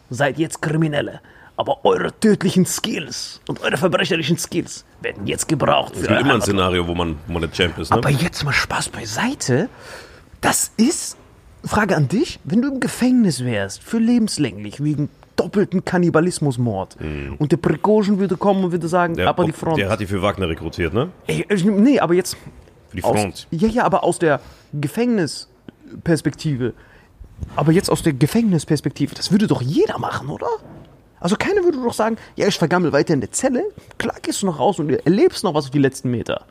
seid 0.10 0.40
jetzt 0.40 0.62
Kriminelle, 0.62 1.20
aber 1.58 1.84
eure 1.86 2.12
tödlichen 2.20 2.66
Skills 2.66 3.42
und 3.48 3.62
eure 3.62 3.78
verbrecherischen 3.78 4.38
Skills 4.38 4.86
werden 5.02 5.28
jetzt 5.28 5.48
gebraucht 5.48 5.94
Es 5.94 6.00
für 6.02 6.08
gibt 6.08 6.14
euer 6.20 6.22
immer 6.22 6.34
ein. 6.36 6.42
Szenario, 6.42 6.88
wo 6.88 6.96
man, 6.96 7.18
wo 7.28 7.34
man 7.34 7.42
der 7.42 7.52
Champ 7.52 7.78
ist, 7.78 7.92
ne? 7.92 7.98
Aber 7.98 8.10
jetzt 8.10 8.44
mal 8.44 8.54
Spaß 8.54 8.90
beiseite. 8.90 9.70
Das 10.42 10.72
ist 10.78 11.18
Frage 11.64 11.96
an 11.96 12.08
dich, 12.08 12.40
wenn 12.44 12.62
du 12.62 12.70
im 12.72 12.80
Gefängnis 12.80 13.44
wärst, 13.44 13.84
für 13.84 13.98
lebenslänglich, 14.00 14.84
wegen 14.84 15.10
doppelten 15.36 15.86
Kannibalismusmord 15.86 16.98
und 17.38 17.52
der 17.52 17.58
Prigozhin 17.58 18.20
würde 18.20 18.36
kommen 18.38 18.64
und 18.66 18.72
würde 18.74 18.88
sagen, 18.90 19.16
Der, 19.16 19.30
aber 19.30 19.46
die 19.46 19.52
Front. 19.54 19.78
der 19.78 19.90
hat 19.90 20.00
die 20.02 20.06
für 20.06 20.22
Wagner 20.22 20.50
rekrutiert, 20.50 20.94
ne? 20.94 21.10
Ey, 21.28 21.46
ich- 21.50 21.64
nee, 21.66 22.00
aber 22.00 22.14
jetzt 22.14 22.36
Für 22.90 22.98
die 22.98 23.04
aus, 23.04 23.18
Front. 23.20 23.48
ja, 23.52 23.68
ja, 23.70 23.84
aber 23.86 24.04
aus 24.04 24.20
der 24.20 24.42
Gefängnisperspektive. 24.74 26.74
Aber 27.56 27.72
jetzt 27.72 27.90
aus 27.90 28.04
der 28.04 28.14
Gefängnisperspektive, 28.14 29.16
das 29.16 29.32
würde 29.32 29.48
doch 29.48 29.62
jeder 29.62 29.98
machen, 29.98 30.30
oder? 30.30 30.48
Also 31.22 31.36
keiner 31.38 31.64
würde 31.64 31.78
doch 31.82 31.94
sagen, 31.94 32.18
ja, 32.36 32.48
ich 32.48 32.58
vergammel 32.58 32.92
weiter 32.92 33.14
in 33.14 33.22
der 33.22 33.32
Zelle. 33.32 33.64
Klar 33.98 34.16
gehst 34.22 34.42
du 34.42 34.46
noch 34.46 34.60
raus 34.60 34.80
und 34.80 34.90
erlebst 34.90 35.44
noch 35.44 35.54
was 35.54 35.66
auf 35.66 35.72
die 35.72 35.80
letzten 35.80 36.12
Meter. 36.12 36.46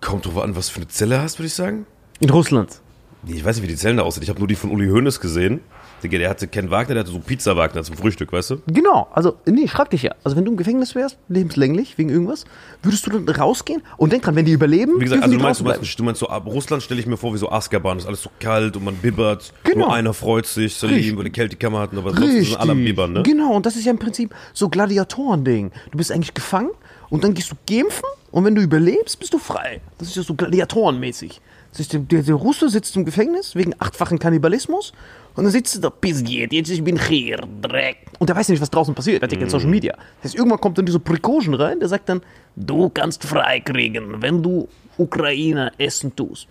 Kommt 0.00 0.26
drauf 0.26 0.38
an, 0.38 0.54
was 0.56 0.68
für 0.68 0.78
eine 0.80 0.88
Zelle 0.88 1.20
hast, 1.22 1.38
würde 1.38 1.46
ich 1.46 1.54
sagen. 1.54 1.86
In 2.20 2.30
Russland. 2.30 2.80
Nee, 3.26 3.36
Ich 3.36 3.44
weiß 3.44 3.56
nicht, 3.56 3.64
wie 3.64 3.68
die 3.68 3.76
Zellen 3.76 3.96
da 3.96 4.02
aussehen. 4.02 4.22
Ich 4.22 4.28
habe 4.28 4.38
nur 4.38 4.48
die 4.48 4.54
von 4.54 4.70
Uli 4.70 4.88
Hoeneß 4.88 5.20
gesehen. 5.20 5.60
Der 6.02 6.28
hatte 6.28 6.48
Ken 6.48 6.70
Wagner, 6.70 6.94
der 6.96 7.04
hatte 7.04 7.12
so 7.12 7.18
Pizza 7.18 7.56
Wagner 7.56 7.82
zum 7.82 7.96
Frühstück, 7.96 8.30
weißt 8.30 8.50
du? 8.50 8.56
Genau, 8.66 9.08
also, 9.12 9.36
nee, 9.46 9.62
ich 9.62 9.70
frag 9.70 9.88
dich 9.88 10.02
ja. 10.02 10.14
Also, 10.22 10.36
wenn 10.36 10.44
du 10.44 10.50
im 10.50 10.58
Gefängnis 10.58 10.94
wärst, 10.94 11.16
lebenslänglich, 11.28 11.96
wegen 11.96 12.10
irgendwas, 12.10 12.44
würdest 12.82 13.06
du 13.06 13.10
dann 13.10 13.26
rausgehen? 13.26 13.82
Und 13.96 14.12
denk 14.12 14.22
dran, 14.22 14.36
wenn 14.36 14.44
die 14.44 14.52
überleben, 14.52 15.00
Wie 15.00 15.04
gesagt, 15.04 15.22
also 15.22 15.34
du 15.34 15.42
meinst, 15.42 15.60
du 15.60 15.64
meinst, 15.64 15.98
du 15.98 16.04
meinst 16.04 16.20
so, 16.20 16.28
ab 16.28 16.44
Russland 16.46 16.82
stelle 16.82 17.00
ich 17.00 17.06
mir 17.06 17.16
vor 17.16 17.32
wie 17.32 17.38
so 17.38 17.50
Azkaban, 17.50 17.96
ist 17.96 18.06
alles 18.06 18.22
so 18.22 18.28
kalt 18.38 18.76
und 18.76 18.84
man 18.84 18.96
bibbert. 18.96 19.54
Genau. 19.62 19.86
Nur 19.86 19.94
einer 19.94 20.12
freut 20.12 20.44
sich, 20.44 20.74
Salim, 20.74 20.96
Richtig. 20.96 21.16
weil 21.16 21.24
die 21.24 21.30
Kältekammer 21.30 21.78
hatten, 21.78 21.96
aber 21.96 22.14
sonst 22.14 22.48
sind 22.48 22.60
alle 22.60 22.72
am 22.72 22.84
bibbern, 22.84 23.14
ne? 23.14 23.22
Genau, 23.22 23.54
und 23.54 23.64
das 23.64 23.76
ist 23.76 23.86
ja 23.86 23.90
im 23.90 23.98
Prinzip 23.98 24.34
so 24.52 24.68
Gladiatoren-Ding. 24.68 25.70
Du 25.90 25.96
bist 25.96 26.12
eigentlich 26.12 26.34
gefangen 26.34 26.70
und 27.08 27.24
dann 27.24 27.32
gehst 27.32 27.50
du 27.50 27.56
kämpfen 27.66 28.04
und 28.30 28.44
wenn 28.44 28.54
du 28.54 28.60
überlebst, 28.60 29.18
bist 29.18 29.32
du 29.32 29.38
frei. 29.38 29.80
Das 29.96 30.08
ist 30.08 30.16
ja 30.16 30.22
so 30.22 30.34
Gladiatorenmäßig. 30.34 31.40
Der, 31.76 32.22
der, 32.22 32.34
Russe 32.34 32.68
sitzt 32.68 32.94
im 32.96 33.04
Gefängnis 33.04 33.56
wegen 33.56 33.74
achtfachen 33.80 34.20
Kannibalismus 34.20 34.92
und 35.34 35.42
dann 35.42 35.50
sitzt 35.50 35.74
er 35.74 35.80
da, 35.80 35.88
bis 35.90 36.22
jetzt, 36.28 36.52
jetzt 36.52 36.70
ich 36.70 36.84
bin 36.84 37.00
hier, 37.00 37.38
Dreck. 37.60 37.96
Und 38.20 38.28
der 38.28 38.36
weiß 38.36 38.48
nicht, 38.48 38.62
was 38.62 38.70
draußen 38.70 38.94
passiert, 38.94 39.22
der 39.22 39.26
hat 39.26 39.32
ja 39.32 39.40
kein 39.40 39.50
Social 39.50 39.68
Media. 39.68 39.92
Das 40.22 40.30
heißt, 40.30 40.34
irgendwann 40.36 40.60
kommt 40.60 40.78
dann 40.78 40.86
dieser 40.86 41.00
Prigozhin 41.00 41.54
rein, 41.54 41.80
der 41.80 41.88
sagt 41.88 42.08
dann, 42.08 42.20
du 42.54 42.90
kannst 42.90 43.24
frei 43.24 43.58
kriegen, 43.58 44.22
wenn 44.22 44.40
du 44.40 44.68
Ukrainer 44.96 45.72
Essen 45.76 46.14
tust. 46.14 46.46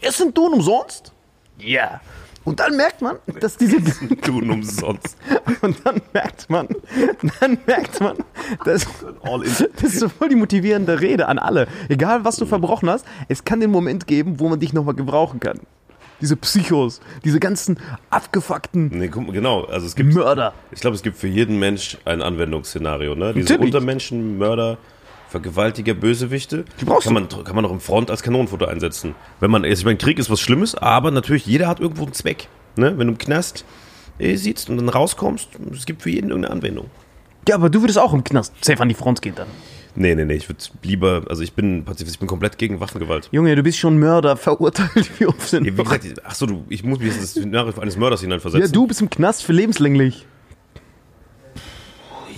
Essen 0.00 0.32
tun 0.32 0.54
umsonst? 0.54 1.12
Ja. 1.58 2.00
Und 2.46 2.60
dann 2.60 2.76
merkt 2.76 3.02
man, 3.02 3.16
dass 3.40 3.56
diese 3.58 3.76
Tun 4.22 4.50
umsonst. 4.50 5.16
und 5.62 5.76
dann 5.84 6.00
merkt 6.14 6.48
man, 6.48 6.68
dann 7.40 7.58
merkt 7.66 8.00
man, 8.00 8.16
dass, 8.64 8.86
das 9.74 9.82
ist 9.92 9.98
so 10.00 10.08
voll 10.08 10.28
die 10.30 10.36
motivierende 10.36 11.00
Rede 11.00 11.26
an 11.28 11.38
alle. 11.38 11.66
Egal, 11.88 12.24
was 12.24 12.36
du 12.36 12.46
verbrochen 12.46 12.88
hast, 12.88 13.04
es 13.28 13.44
kann 13.44 13.60
den 13.60 13.70
Moment 13.70 14.06
geben, 14.06 14.40
wo 14.40 14.48
man 14.48 14.60
dich 14.60 14.72
nochmal 14.72 14.94
gebrauchen 14.94 15.40
kann. 15.40 15.58
Diese 16.20 16.36
Psychos, 16.36 17.00
diese 17.24 17.40
ganzen 17.40 17.78
abgefuckten 18.08 18.88
Nee, 18.88 19.08
guck 19.08 19.26
mal, 19.26 19.32
genau. 19.32 19.64
Also 19.64 19.84
es 19.86 19.94
gibt, 19.96 20.14
Mörder. 20.14 20.54
ich 20.70 20.80
glaube, 20.80 20.96
es 20.96 21.02
gibt 21.02 21.18
für 21.18 21.28
jeden 21.28 21.58
Mensch 21.58 21.98
ein 22.06 22.22
Anwendungsszenario, 22.22 23.14
ne? 23.14 23.34
Diese 23.34 23.52
Natürlich. 23.52 23.74
Untermenschen, 23.74 24.38
Mörder, 24.38 24.78
Vergewaltiger, 25.28 25.94
Bösewichte, 25.94 26.64
brauchst 26.84 27.04
kann 27.04 27.14
man, 27.14 27.28
kann 27.28 27.56
man 27.56 27.64
auch 27.64 27.72
im 27.72 27.80
Front 27.80 28.10
als 28.10 28.22
Kanonenfutter 28.22 28.68
einsetzen. 28.68 29.14
Wenn 29.40 29.50
man, 29.50 29.64
ich 29.64 29.84
meine, 29.84 29.98
Krieg 29.98 30.18
ist 30.18 30.30
was 30.30 30.40
Schlimmes, 30.40 30.74
aber 30.74 31.10
natürlich, 31.10 31.46
jeder 31.46 31.66
hat 31.66 31.80
irgendwo 31.80 32.04
einen 32.04 32.12
Zweck. 32.12 32.48
Ne? 32.76 32.96
Wenn 32.96 33.08
du 33.08 33.14
im 33.14 33.18
Knast 33.18 33.64
äh, 34.18 34.36
sitzt 34.36 34.70
und 34.70 34.76
dann 34.76 34.88
rauskommst, 34.88 35.48
es 35.72 35.84
gibt 35.84 36.02
für 36.02 36.10
jeden 36.10 36.30
irgendeine 36.30 36.54
Anwendung. 36.54 36.90
Ja, 37.48 37.56
aber 37.56 37.70
du 37.70 37.80
würdest 37.80 37.98
auch 37.98 38.12
im 38.12 38.24
Knast 38.24 38.52
safe 38.64 38.80
an 38.80 38.88
die 38.88 38.94
Front 38.94 39.22
gehen 39.22 39.34
dann. 39.34 39.48
Nee, 39.98 40.14
nee, 40.14 40.26
nee, 40.26 40.34
ich 40.34 40.48
würde 40.48 40.62
lieber, 40.82 41.24
also 41.28 41.42
ich 41.42 41.54
bin 41.54 41.84
Pazifist, 41.84 42.16
ich 42.16 42.18
bin 42.18 42.28
komplett 42.28 42.58
gegen 42.58 42.80
Waffengewalt. 42.80 43.28
Junge, 43.32 43.56
du 43.56 43.62
bist 43.62 43.78
schon 43.78 43.98
Mörder, 43.98 44.36
verurteilt. 44.36 45.10
Wie 45.18 45.26
oft 45.26 45.40
sind 45.40 45.64
Ja, 45.64 45.76
wie 45.76 45.82
gesagt, 45.82 46.22
ach 46.24 46.34
so, 46.34 46.46
du, 46.46 46.64
ich 46.68 46.84
muss 46.84 46.98
mich 46.98 47.08
jetzt 47.08 47.16
in 47.16 47.22
das 47.22 47.30
Szenario 47.30 47.80
eines 47.80 47.96
Mörders 47.96 48.20
ja, 48.20 48.26
hineinversetzen. 48.26 48.72
du 48.72 48.86
bist 48.86 49.00
im 49.00 49.10
Knast 49.10 49.42
für 49.42 49.52
lebenslänglich. 49.52 50.26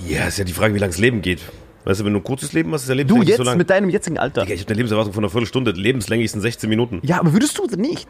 Ja, 0.06 0.26
ist 0.26 0.38
ja 0.38 0.44
die 0.44 0.52
Frage, 0.52 0.74
wie 0.74 0.78
lange 0.78 0.92
das 0.92 1.00
Leben 1.00 1.20
geht. 1.20 1.40
Weißt 1.84 2.00
du, 2.00 2.04
wenn 2.04 2.12
du 2.12 2.18
ein 2.18 2.24
kurzes 2.24 2.52
Leben 2.52 2.72
hast, 2.72 2.82
ist 2.82 2.88
ja 2.88 2.94
Du 2.94 2.98
lebenslänglich 3.00 3.28
jetzt 3.28 3.38
so 3.38 3.42
lang. 3.44 3.56
mit 3.58 3.70
deinem 3.70 3.88
jetzigen 3.88 4.18
Alter. 4.18 4.42
Digga, 4.42 4.54
ich 4.54 4.60
habe 4.60 4.68
eine 4.70 4.76
Lebenserwartung 4.76 5.12
von 5.14 5.24
einer 5.24 5.30
Viertelstunde, 5.30 5.70
lebenslänglich 5.72 6.30
sind 6.30 6.40
16 6.40 6.68
Minuten. 6.68 7.00
Ja, 7.02 7.20
aber 7.20 7.32
würdest 7.32 7.56
du 7.58 7.66
denn 7.66 7.80
nicht? 7.80 8.06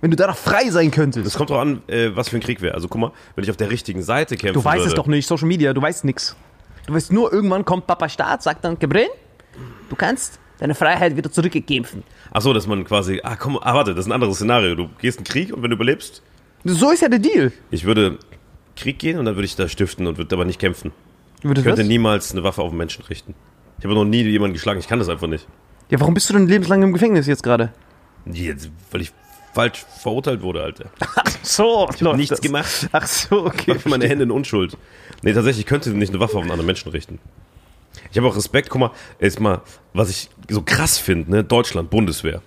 Wenn 0.00 0.10
du 0.10 0.16
danach 0.16 0.36
frei 0.36 0.68
sein 0.70 0.90
könntest. 0.90 1.24
Das 1.26 1.34
kommt 1.34 1.50
doch 1.50 1.60
an, 1.60 1.82
äh, 1.86 2.10
was 2.14 2.28
für 2.30 2.36
ein 2.36 2.40
Krieg 2.42 2.60
wäre. 2.60 2.74
Also 2.74 2.88
guck 2.88 3.00
mal, 3.00 3.12
wenn 3.36 3.44
ich 3.44 3.50
auf 3.50 3.56
der 3.56 3.70
richtigen 3.70 4.02
Seite 4.02 4.36
kämpfe. 4.36 4.54
Du 4.54 4.64
weißt 4.64 4.78
würde, 4.80 4.88
es 4.88 4.94
doch 4.94 5.06
nicht, 5.06 5.26
Social 5.28 5.46
Media, 5.46 5.72
du 5.72 5.80
weißt 5.82 6.04
nix. 6.04 6.34
Du 6.86 6.94
weißt 6.94 7.12
nur, 7.12 7.32
irgendwann 7.32 7.64
kommt 7.64 7.86
Papa 7.86 8.08
Staat, 8.08 8.42
sagt 8.42 8.64
dann, 8.64 8.78
Gebrin, 8.78 9.06
du 9.88 9.94
kannst 9.96 10.40
deine 10.58 10.74
Freiheit 10.74 11.16
wieder 11.16 11.30
zurückkämpfen. 11.30 12.02
Ach 12.32 12.40
so, 12.40 12.52
dass 12.52 12.66
man 12.66 12.84
quasi, 12.84 13.20
ah 13.22 13.36
komm, 13.36 13.58
ah 13.60 13.74
warte, 13.74 13.94
das 13.94 14.06
ist 14.06 14.10
ein 14.10 14.12
anderes 14.12 14.36
Szenario. 14.36 14.74
Du 14.74 14.88
gehst 15.00 15.18
in 15.18 15.24
den 15.24 15.30
Krieg 15.30 15.52
und 15.52 15.62
wenn 15.62 15.70
du 15.70 15.76
überlebst, 15.76 16.22
So 16.64 16.90
ist 16.90 17.02
ja 17.02 17.08
der 17.08 17.18
Deal. 17.20 17.52
ich 17.70 17.84
würde 17.84 18.18
Krieg 18.74 18.98
gehen 18.98 19.18
und 19.18 19.24
dann 19.26 19.36
würde 19.36 19.44
ich 19.44 19.54
da 19.54 19.68
stiften 19.68 20.06
und 20.08 20.18
würde 20.18 20.34
aber 20.34 20.44
nicht 20.44 20.58
kämpfen. 20.58 20.90
Ich 21.42 21.54
könnte 21.54 21.78
was? 21.78 21.86
niemals 21.86 22.32
eine 22.32 22.44
Waffe 22.44 22.62
auf 22.62 22.70
einen 22.70 22.78
Menschen 22.78 23.04
richten. 23.04 23.34
Ich 23.78 23.84
habe 23.84 23.94
noch 23.94 24.04
nie 24.04 24.22
jemanden 24.22 24.54
geschlagen, 24.54 24.78
ich 24.78 24.86
kann 24.86 24.98
das 24.98 25.08
einfach 25.08 25.26
nicht. 25.26 25.46
Ja, 25.90 25.98
warum 26.00 26.14
bist 26.14 26.30
du 26.30 26.34
denn 26.34 26.46
lebenslang 26.46 26.82
im 26.82 26.92
Gefängnis 26.92 27.26
jetzt 27.26 27.42
gerade? 27.42 27.72
Jetzt, 28.26 28.70
weil 28.90 29.00
ich 29.00 29.12
falsch 29.52 29.84
verurteilt 30.00 30.42
wurde, 30.42 30.62
Alter. 30.62 30.90
So, 31.42 31.88
ich 31.92 32.02
hab 32.02 32.16
nichts 32.16 32.40
gemacht. 32.40 32.88
Ach 32.92 33.06
so, 33.06 33.46
okay. 33.46 33.74
Ich 33.76 33.84
meine 33.86 34.08
Hände 34.08 34.24
in 34.24 34.30
Unschuld. 34.30 34.76
Nee, 35.22 35.32
tatsächlich, 35.32 35.64
ich 35.64 35.66
könnte 35.66 35.90
nicht 35.90 36.10
eine 36.10 36.20
Waffe 36.20 36.36
auf 36.36 36.42
einen 36.42 36.52
anderen 36.52 36.66
Menschen 36.66 36.90
richten. 36.92 37.18
Ich 38.10 38.16
habe 38.16 38.28
auch 38.28 38.36
Respekt, 38.36 38.70
guck 38.70 38.80
mal, 38.80 38.90
jetzt 39.20 39.40
mal, 39.40 39.62
was 39.92 40.08
ich 40.08 40.30
so 40.48 40.62
krass 40.62 40.98
finde, 40.98 41.30
ne, 41.30 41.44
Deutschland, 41.44 41.90
Bundeswehr. 41.90 42.42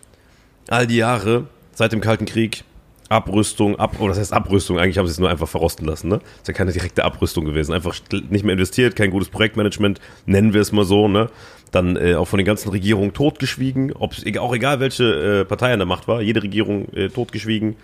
All 0.68 0.88
die 0.88 0.96
Jahre, 0.98 1.48
seit 1.74 1.92
dem 1.92 2.02
Kalten 2.02 2.26
Krieg, 2.26 2.64
Abrüstung, 3.10 3.78
ab, 3.78 4.00
oder 4.00 4.10
das 4.10 4.20
heißt 4.20 4.34
Abrüstung, 4.34 4.80
eigentlich 4.80 4.98
haben 4.98 5.06
sie 5.06 5.12
es 5.12 5.20
nur 5.20 5.30
einfach 5.30 5.48
verrosten 5.48 5.86
lassen, 5.86 6.08
ne? 6.08 6.20
Ist 6.38 6.48
ja 6.48 6.54
keine 6.54 6.72
direkte 6.72 7.04
Abrüstung 7.04 7.46
gewesen. 7.46 7.74
Einfach 7.74 7.96
nicht 8.30 8.44
mehr 8.44 8.54
investiert, 8.54 8.96
kein 8.96 9.12
gutes 9.12 9.30
Projektmanagement, 9.30 10.00
nennen 10.26 10.54
wir 10.54 10.62
es 10.62 10.72
mal 10.72 10.86
so, 10.86 11.08
ne? 11.08 11.30
Dann 11.72 11.98
äh, 11.98 12.16
auch 12.16 12.26
von 12.26 12.38
den 12.38 12.46
ganzen 12.46 12.70
Regierungen 12.70 13.14
totgeschwiegen, 13.14 13.94
ob 13.94 14.16
auch 14.40 14.56
egal 14.56 14.80
welche 14.80 15.42
äh, 15.42 15.46
Partei 15.46 15.74
an 15.74 15.80
der 15.80 15.86
Macht 15.86 16.08
war, 16.08 16.22
jede 16.22 16.42
Regierung 16.42 16.90
äh, 16.94 17.10
totgeschwiegen. 17.10 17.76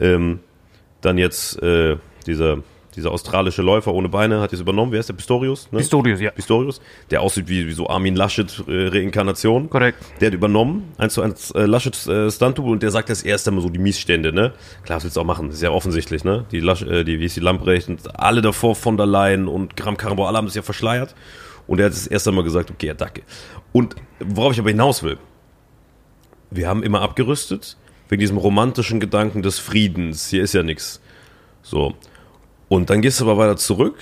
Ähm, 0.00 0.40
dann 1.00 1.18
jetzt 1.18 1.62
äh, 1.62 1.96
dieser, 2.26 2.58
dieser 2.94 3.10
australische 3.10 3.62
Läufer 3.62 3.94
ohne 3.94 4.08
Beine 4.08 4.40
hat 4.40 4.52
jetzt 4.52 4.60
übernommen. 4.60 4.92
Wer 4.92 5.00
ist 5.00 5.08
der? 5.08 5.14
Pistorius? 5.14 5.70
Ne? 5.72 5.78
Pistorius, 5.78 6.20
ja. 6.20 6.30
Pistorius, 6.30 6.80
der 7.10 7.22
aussieht 7.22 7.48
wie, 7.48 7.66
wie 7.66 7.72
so 7.72 7.88
Armin 7.88 8.16
Laschet 8.16 8.62
äh, 8.68 8.88
Reinkarnation. 8.88 9.70
Korrekt. 9.70 9.98
Der 10.20 10.28
hat 10.28 10.34
übernommen, 10.34 10.92
eins 10.98 11.14
zu 11.14 11.22
eins 11.22 11.50
äh, 11.52 11.64
Laschets 11.64 12.06
äh, 12.06 12.30
Stunt-Double 12.30 12.72
und 12.72 12.82
der 12.82 12.90
sagt 12.90 13.08
das 13.08 13.22
erste 13.22 13.50
Mal 13.50 13.60
so 13.60 13.68
die 13.68 13.78
Missstände, 13.78 14.32
ne? 14.32 14.52
Klar, 14.84 14.98
das 14.98 15.04
willst 15.04 15.16
du 15.16 15.20
auch 15.20 15.24
machen, 15.24 15.48
das 15.48 15.56
ist 15.56 15.62
ja 15.62 15.70
offensichtlich, 15.70 16.24
ne? 16.24 16.44
Die, 16.52 16.60
Lasch, 16.60 16.82
äh, 16.82 17.04
die 17.04 17.18
wie 17.20 17.24
ist 17.24 17.36
die 17.36 17.40
Lamprecht 17.40 17.88
und 17.88 18.18
alle 18.18 18.42
davor 18.42 18.74
von 18.74 18.96
der 18.96 19.06
Leyen 19.06 19.48
und 19.48 19.76
Kram 19.76 19.96
Karrenbauer, 19.96 20.28
alle 20.28 20.38
haben 20.38 20.46
das 20.46 20.54
ja 20.54 20.62
verschleiert. 20.62 21.14
Und 21.66 21.78
er 21.78 21.86
hat 21.86 21.92
das 21.92 22.06
erste 22.06 22.32
Mal 22.32 22.42
gesagt, 22.42 22.70
okay, 22.70 22.88
ja, 22.88 22.94
danke. 22.94 23.22
Und 23.72 23.96
worauf 24.20 24.52
ich 24.52 24.58
aber 24.58 24.70
hinaus 24.70 25.02
will, 25.02 25.16
wir 26.50 26.68
haben 26.68 26.82
immer 26.82 27.00
abgerüstet, 27.00 27.76
wegen 28.08 28.20
diesem 28.20 28.36
romantischen 28.36 29.00
Gedanken 29.00 29.42
des 29.42 29.58
Friedens. 29.58 30.28
Hier 30.28 30.42
ist 30.42 30.52
ja 30.52 30.62
nichts. 30.62 31.00
So. 31.62 31.94
Und 32.72 32.88
dann 32.88 33.02
gehst 33.02 33.20
du 33.20 33.24
aber 33.24 33.36
weiter 33.36 33.58
zurück, 33.58 33.98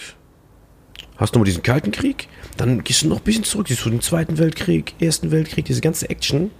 hast 1.16 1.34
nochmal 1.34 1.46
diesen 1.46 1.64
Kalten 1.64 1.90
Krieg, 1.90 2.28
dann 2.56 2.84
gehst 2.84 3.02
du 3.02 3.08
noch 3.08 3.16
ein 3.16 3.24
bisschen 3.24 3.42
zurück, 3.42 3.66
siehst 3.66 3.84
du 3.84 3.90
den 3.90 4.00
Zweiten 4.00 4.38
Weltkrieg, 4.38 4.94
Ersten 5.00 5.32
Weltkrieg, 5.32 5.64
diese 5.64 5.80
ganze 5.80 6.08
Action, 6.08 6.52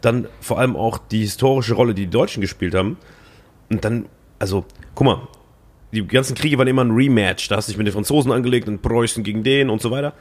dann 0.00 0.26
vor 0.40 0.58
allem 0.58 0.74
auch 0.74 0.98
die 0.98 1.20
historische 1.20 1.74
Rolle, 1.74 1.94
die 1.94 2.06
die 2.06 2.10
Deutschen 2.10 2.40
gespielt 2.40 2.74
haben. 2.74 2.96
Und 3.70 3.84
dann, 3.84 4.06
also, 4.40 4.64
guck 4.96 5.06
mal, 5.06 5.28
die 5.92 6.04
ganzen 6.04 6.34
Kriege 6.34 6.58
waren 6.58 6.66
immer 6.66 6.82
ein 6.82 6.90
Rematch. 6.90 7.46
Da 7.46 7.54
hast 7.54 7.68
du 7.68 7.70
dich 7.70 7.78
mit 7.78 7.86
den 7.86 7.94
Franzosen 7.94 8.32
angelegt 8.32 8.66
und 8.66 8.82
Preußen 8.82 9.22
gegen 9.22 9.44
den 9.44 9.70
und 9.70 9.80
so 9.80 9.92
weiter. 9.92 10.12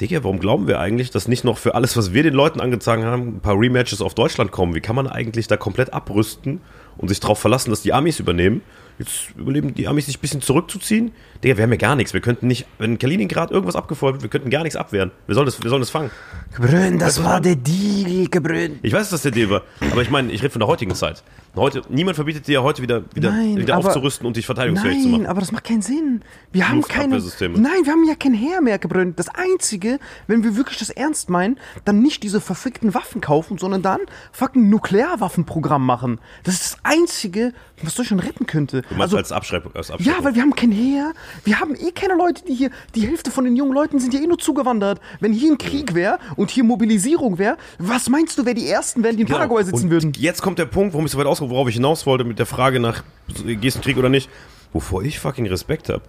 Digga, 0.00 0.24
warum 0.24 0.40
glauben 0.40 0.66
wir 0.66 0.80
eigentlich, 0.80 1.12
dass 1.12 1.28
nicht 1.28 1.44
noch 1.44 1.58
für 1.58 1.76
alles, 1.76 1.96
was 1.96 2.12
wir 2.12 2.24
den 2.24 2.34
Leuten 2.34 2.60
angezogen 2.60 3.04
haben, 3.04 3.36
ein 3.36 3.40
paar 3.40 3.56
Rematches 3.56 4.02
auf 4.02 4.16
Deutschland 4.16 4.50
kommen? 4.50 4.74
Wie 4.74 4.80
kann 4.80 4.96
man 4.96 5.06
eigentlich 5.06 5.46
da 5.46 5.56
komplett 5.56 5.94
abrüsten 5.94 6.60
und 6.98 7.06
sich 7.06 7.20
darauf 7.20 7.38
verlassen, 7.38 7.70
dass 7.70 7.82
die 7.82 7.92
Amis 7.92 8.18
übernehmen? 8.18 8.62
Jetzt 8.98 9.30
überleben 9.36 9.74
die 9.74 9.88
Amis 9.88 10.06
sich 10.06 10.16
ein 10.16 10.20
bisschen 10.20 10.40
zurückzuziehen. 10.40 11.12
Digga, 11.44 11.56
wir 11.58 11.64
haben 11.64 11.70
ja 11.72 11.76
gar 11.76 11.96
nichts. 11.96 12.14
Wir 12.14 12.22
könnten 12.22 12.46
nicht, 12.46 12.66
wenn 12.78 12.98
Kaliningrad 12.98 13.50
irgendwas 13.50 13.76
abgefeuert 13.76 14.14
wird, 14.14 14.22
wir 14.22 14.30
könnten 14.30 14.48
gar 14.48 14.62
nichts 14.62 14.74
abwehren. 14.76 15.10
Wir 15.26 15.34
sollen 15.34 15.44
das, 15.44 15.62
wir 15.62 15.68
sollen 15.68 15.82
das 15.82 15.90
fangen. 15.90 16.10
Gebrünn, 16.54 16.98
das 16.98 17.22
war 17.22 17.40
der 17.42 17.56
Deal, 17.56 18.28
Gebrünn. 18.28 18.78
Ich 18.82 18.92
weiß, 18.94 19.00
dass 19.02 19.10
das 19.10 19.22
der 19.22 19.32
Deal 19.32 19.50
war, 19.50 19.62
aber 19.92 20.00
ich 20.00 20.08
meine, 20.10 20.32
ich 20.32 20.42
rede 20.42 20.50
von 20.50 20.60
der 20.60 20.68
heutigen 20.68 20.94
Zeit. 20.94 21.22
Heute, 21.54 21.82
niemand 21.90 22.16
verbietet 22.16 22.46
dir 22.48 22.52
ja 22.54 22.62
heute 22.62 22.80
wieder, 22.82 23.02
wieder, 23.14 23.30
Nein, 23.30 23.56
wieder 23.56 23.76
aber- 23.76 23.86
aufzurüsten 23.88 24.26
und 24.26 24.36
dich 24.36 24.46
verteidigungsfähig 24.46 25.02
zu 25.02 25.08
Nein, 25.08 25.12
machen. 25.22 25.26
aber 25.26 25.40
das 25.40 25.52
macht 25.52 25.64
keinen 25.64 25.82
Sinn. 25.82 26.22
Wir 26.52 26.68
haben 26.68 26.80
keine. 26.82 27.16
Nein, 27.18 27.84
wir 27.84 27.92
haben 27.92 28.04
ja 28.08 28.14
kein 28.14 28.34
Heer 28.34 28.60
mehr 28.62 28.78
gebrünnt. 28.78 29.18
Das 29.18 29.28
Einzige, 29.28 29.98
wenn 30.26 30.42
wir 30.44 30.56
wirklich 30.56 30.78
das 30.78 30.90
ernst 30.90 31.28
meinen, 31.30 31.58
dann 31.84 32.00
nicht 32.00 32.22
diese 32.22 32.40
verfickten 32.40 32.94
Waffen 32.94 33.20
kaufen, 33.20 33.58
sondern 33.58 33.82
dann 33.82 34.00
fucking 34.32 34.68
Nuklearwaffenprogramm 34.70 35.84
machen. 35.84 36.18
Das 36.44 36.54
ist 36.54 36.64
das 36.64 36.78
Einzige, 36.82 37.52
was 37.82 37.94
Deutschland 37.94 38.24
retten 38.24 38.46
könnte. 38.46 38.82
Du 38.88 38.94
meinst 38.94 39.02
Also, 39.14 39.16
als 39.16 39.32
Abschreibung. 39.32 39.74
Als 39.74 39.88
ja, 39.88 39.94
Abschreibung. 39.94 40.24
weil 40.24 40.34
wir 40.36 40.42
haben 40.42 40.54
kein 40.54 40.70
Heer. 40.72 41.12
Wir 41.44 41.58
haben 41.60 41.74
eh 41.74 41.90
keine 41.90 42.14
Leute, 42.14 42.44
die 42.44 42.54
hier. 42.54 42.70
Die 42.94 43.06
Hälfte 43.06 43.30
von 43.30 43.44
den 43.44 43.56
jungen 43.56 43.72
Leuten 43.72 43.98
sind 43.98 44.14
ja 44.14 44.20
eh 44.20 44.26
nur 44.26 44.38
zugewandert. 44.38 45.00
Wenn 45.20 45.32
hier 45.32 45.52
ein 45.52 45.58
Krieg 45.58 45.94
wäre 45.94 46.18
und 46.36 46.50
hier 46.50 46.64
Mobilisierung 46.64 47.38
wäre, 47.38 47.56
was 47.78 48.08
meinst 48.08 48.38
du, 48.38 48.44
wer 48.46 48.54
die 48.54 48.68
Ersten 48.68 49.02
wären, 49.02 49.16
die 49.16 49.22
in 49.22 49.26
Genau. 49.26 49.38
Paraguay 49.38 49.64
sitzen 49.64 49.84
und 49.86 49.90
würden? 49.90 50.12
Jetzt 50.16 50.40
kommt 50.42 50.58
der 50.58 50.66
Punkt, 50.66 50.92
warum 50.94 51.06
ich 51.06 51.12
so 51.12 51.18
weit 51.18 51.26
ausrufe, 51.26 51.50
worauf 51.50 51.68
ich 51.68 51.74
hinaus 51.74 52.06
wollte, 52.06 52.24
mit 52.24 52.38
der 52.38 52.46
Frage 52.46 52.78
nach, 52.80 53.02
gehst 53.44 53.76
du 53.76 53.80
in 53.80 53.84
Krieg 53.84 53.96
oder 53.96 54.08
nicht. 54.08 54.30
Wovor 54.72 55.02
ich 55.02 55.18
fucking 55.18 55.46
Respekt 55.46 55.88
habe, 55.88 56.02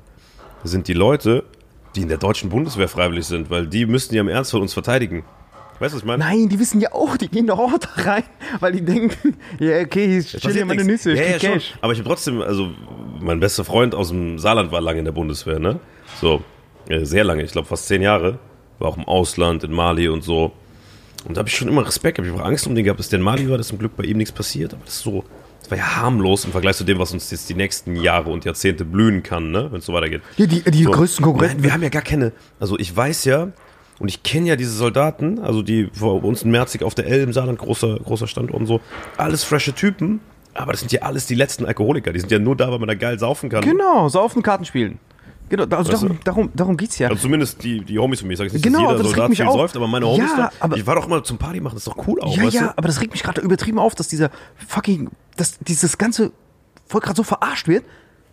sind 0.63 0.87
die 0.87 0.93
Leute, 0.93 1.43
die 1.95 2.01
in 2.01 2.09
der 2.09 2.17
deutschen 2.17 2.49
Bundeswehr 2.49 2.87
freiwillig 2.87 3.25
sind, 3.25 3.49
weil 3.49 3.65
die 3.67 3.85
müssten 3.85 4.13
ja 4.13 4.21
im 4.21 4.27
Ernstfall 4.27 4.61
uns 4.61 4.73
verteidigen. 4.73 5.23
Weißt 5.79 5.93
du, 5.93 5.97
was 5.97 6.01
ich 6.01 6.05
meine? 6.05 6.23
Nein, 6.23 6.49
die 6.49 6.59
wissen 6.59 6.81
ja 6.81 6.91
auch, 6.93 7.17
die 7.17 7.27
gehen 7.27 7.47
doch 7.47 7.59
auch 7.59 7.77
da 7.77 7.89
rein, 8.11 8.23
weil 8.59 8.73
die 8.73 8.81
denken, 8.81 9.37
ja, 9.59 9.79
okay, 9.81 10.17
ich 10.19 10.31
chill 10.31 10.53
hier 10.53 10.65
meine. 10.65 10.83
Nüsse, 10.83 11.11
ich 11.13 11.19
ja, 11.19 11.25
ja, 11.25 11.39
schon. 11.39 11.51
Cash. 11.53 11.73
Aber 11.81 11.93
ich 11.93 11.99
habe 11.99 12.09
trotzdem, 12.09 12.41
also 12.41 12.71
mein 13.19 13.39
bester 13.39 13.63
Freund 13.63 13.93
aus 13.93 14.09
dem 14.09 14.39
Saarland 14.39 14.71
war 14.71 14.81
lange 14.81 14.99
in 14.99 15.05
der 15.05 15.11
Bundeswehr, 15.11 15.59
ne? 15.59 15.79
So, 16.19 16.43
äh, 16.89 17.03
sehr 17.05 17.23
lange, 17.23 17.43
ich 17.43 17.51
glaube 17.51 17.67
fast 17.67 17.87
zehn 17.87 18.01
Jahre. 18.01 18.39
War 18.79 18.89
auch 18.89 18.97
im 18.97 19.05
Ausland, 19.05 19.63
in 19.63 19.71
Mali 19.71 20.07
und 20.07 20.23
so. 20.23 20.51
Und 21.27 21.35
da 21.35 21.39
habe 21.39 21.49
ich 21.49 21.55
schon 21.55 21.67
immer 21.67 21.85
Respekt, 21.85 22.19
habe 22.19 22.27
ich 22.27 22.33
auch 22.33 22.45
Angst 22.45 22.67
um 22.67 22.75
den 22.75 22.83
gehabt, 22.83 22.99
dass 22.99 23.09
der 23.09 23.17
in 23.19 23.25
Mali 23.25 23.49
war, 23.49 23.57
dass 23.57 23.67
zum 23.69 23.79
Glück 23.79 23.97
bei 23.97 24.03
ihm 24.03 24.17
nichts 24.17 24.31
passiert. 24.31 24.73
Aber 24.73 24.83
das 24.85 24.95
ist 24.95 25.01
so, 25.01 25.23
das 25.59 25.71
war 25.71 25.77
ja 25.77 25.95
harmlos 25.97 26.45
im 26.45 26.51
Vergleich 26.51 26.75
zu 26.77 26.83
dem, 26.83 26.99
was 26.99 27.11
uns 27.11 27.29
jetzt 27.31 27.49
die 27.49 27.55
nächsten 27.55 27.95
Jahre 27.95 28.29
und 28.29 28.45
Jahrzehnte 28.45 28.85
blühen 28.85 29.23
kann, 29.23 29.51
ne? 29.51 29.67
Wenn 29.71 29.79
es 29.79 29.85
so 29.85 29.93
weitergeht. 29.93 30.21
Ja, 30.37 30.45
die, 30.45 30.61
die 30.61 30.83
So. 30.83 30.91
größten 30.91 31.23
Konkurrenten. 31.25 31.57
Nein, 31.57 31.63
wir 31.63 31.73
haben 31.73 31.83
ja 31.83 31.89
gar 31.89 32.03
keine. 32.03 32.31
Also 32.59 32.77
ich 32.77 32.95
weiß 32.95 33.25
ja, 33.25 33.49
und 33.99 34.07
ich 34.09 34.23
kenne 34.23 34.47
ja 34.47 34.55
diese 34.55 34.71
Soldaten, 34.71 35.39
also 35.39 35.61
die 35.61 35.89
vor 35.93 36.23
uns 36.23 36.43
in 36.43 36.51
Merzig 36.51 36.83
auf 36.83 36.95
der 36.95 37.07
L 37.07 37.21
im 37.21 37.33
Saarland, 37.33 37.59
großer, 37.59 37.97
großer 37.99 38.27
Standort 38.27 38.59
und 38.59 38.67
so, 38.67 38.79
alles 39.17 39.43
frische 39.43 39.73
Typen, 39.73 40.19
aber 40.53 40.71
das 40.71 40.81
sind 40.81 40.91
ja 40.91 41.01
alles 41.03 41.25
die 41.27 41.35
letzten 41.35 41.65
Alkoholiker. 41.65 42.13
Die 42.13 42.19
sind 42.19 42.31
ja 42.31 42.39
nur 42.39 42.55
da, 42.55 42.71
weil 42.71 42.79
man 42.79 42.87
da 42.87 42.95
geil 42.95 43.19
saufen 43.19 43.49
kann. 43.49 43.61
Genau, 43.61 44.09
saufen, 44.09 44.41
Karten 44.43 44.65
spielen. 44.65 44.99
Genau, 45.49 45.63
also 45.63 45.93
Weißt 45.93 46.03
darum, 46.03 46.19
darum, 46.25 46.49
darum 46.55 46.75
geht's 46.77 46.97
ja. 46.99 47.07
Also 47.07 47.21
zumindest 47.21 47.63
die, 47.63 47.79
die 47.79 47.97
Homies 47.97 48.19
von 48.19 48.27
mir. 48.27 48.33
Ich 48.33 48.37
sage 48.37 48.47
jetzt 48.47 48.55
nicht, 48.55 48.63
Genau, 48.65 48.79
dass 48.79 48.91
jeder 48.91 49.03
das 49.03 49.11
Soldat 49.13 49.35
viel 49.37 49.45
auf. 49.45 49.53
säuft, 49.53 49.75
aber 49.77 49.87
meine 49.87 50.05
Homies 50.05 50.29
Ja, 50.31 50.37
da, 50.37 50.51
aber- 50.59 50.75
ich 50.75 50.85
war 50.85 50.95
doch 50.95 51.05
immer 51.07 51.23
zum 51.23 51.37
Party 51.37 51.61
machen, 51.61 51.75
das 51.75 51.87
ist 51.87 51.87
doch 51.87 52.05
cool 52.07 52.19
auch, 52.21 52.35
ja, 52.35 52.43
weißt 52.43 52.53
ja, 52.53 52.61
du? 52.63 52.77
aber 52.77 52.87
das 52.87 52.99
regt 52.99 53.13
mich 53.13 53.23
gerade 53.23 53.39
übertrieben 53.39 53.79
auf, 53.79 53.95
dass 53.95 54.09
dieser 54.09 54.29
fucking, 54.67 55.09
dass 55.37 55.57
dieses 55.59 55.97
ganze 55.97 56.31
Volk 56.87 57.05
gerade 57.05 57.15
so 57.15 57.23
verarscht 57.23 57.67
wird. 57.69 57.85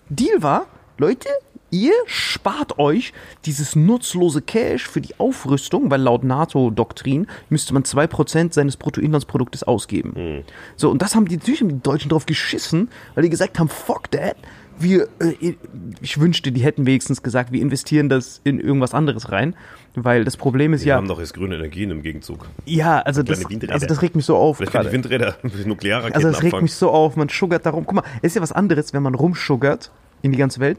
Deal 0.08 0.42
war, 0.42 0.66
Leute, 0.98 1.28
ihr 1.74 1.92
spart 2.06 2.78
euch 2.78 3.12
dieses 3.46 3.74
nutzlose 3.74 4.40
Cash 4.40 4.88
für 4.88 5.00
die 5.00 5.18
Aufrüstung, 5.18 5.90
weil 5.90 6.00
laut 6.00 6.22
NATO-Doktrin 6.22 7.26
müsste 7.48 7.74
man 7.74 7.82
2% 7.82 8.54
seines 8.54 8.76
Bruttoinlandsproduktes 8.76 9.64
ausgeben. 9.64 10.12
Hm. 10.14 10.42
So, 10.76 10.90
und 10.90 11.02
das 11.02 11.16
haben 11.16 11.26
die, 11.26 11.36
natürlich 11.36 11.60
haben 11.60 11.68
die 11.70 11.82
Deutschen 11.82 12.08
drauf 12.10 12.26
geschissen, 12.26 12.88
weil 13.14 13.24
die 13.24 13.30
gesagt 13.30 13.58
haben, 13.58 13.68
fuck 13.68 14.10
that. 14.12 14.36
Wir, 14.76 15.08
äh, 15.20 15.54
ich 16.00 16.18
wünschte, 16.18 16.50
die 16.50 16.60
hätten 16.60 16.84
wenigstens 16.84 17.22
gesagt, 17.22 17.52
wir 17.52 17.60
investieren 17.60 18.08
das 18.08 18.40
in 18.42 18.58
irgendwas 18.58 18.92
anderes 18.92 19.30
rein, 19.30 19.54
weil 19.94 20.24
das 20.24 20.36
Problem 20.36 20.72
ist 20.74 20.82
Wir 20.84 20.90
ja, 20.90 20.96
haben 20.96 21.06
doch 21.06 21.20
jetzt 21.20 21.32
grüne 21.34 21.54
Energien 21.54 21.92
im 21.92 22.02
Gegenzug. 22.02 22.48
ja, 22.66 23.00
also 23.00 23.22
das, 23.22 23.44
also 23.68 23.86
das 23.86 24.02
regt 24.02 24.16
mich 24.16 24.24
so 24.24 24.36
auf. 24.36 24.56
Vielleicht 24.56 24.72
können 24.72 25.02
die 25.02 25.08
gerade. 25.08 25.36
Windräder 25.42 25.66
Nuklearraketen 25.68 26.16
Also 26.16 26.28
das 26.28 26.38
regt 26.38 26.54
abfangen. 26.54 26.64
mich 26.64 26.74
so 26.74 26.90
auf, 26.90 27.14
man 27.14 27.28
sugert 27.28 27.66
darum. 27.66 27.84
Guck 27.86 27.94
mal, 27.94 28.04
es 28.16 28.32
ist 28.32 28.34
ja 28.36 28.42
was 28.42 28.50
anderes, 28.50 28.92
wenn 28.92 29.02
man 29.04 29.14
rumsugert 29.14 29.92
in 30.22 30.32
die 30.32 30.38
ganze 30.38 30.58
Welt, 30.58 30.78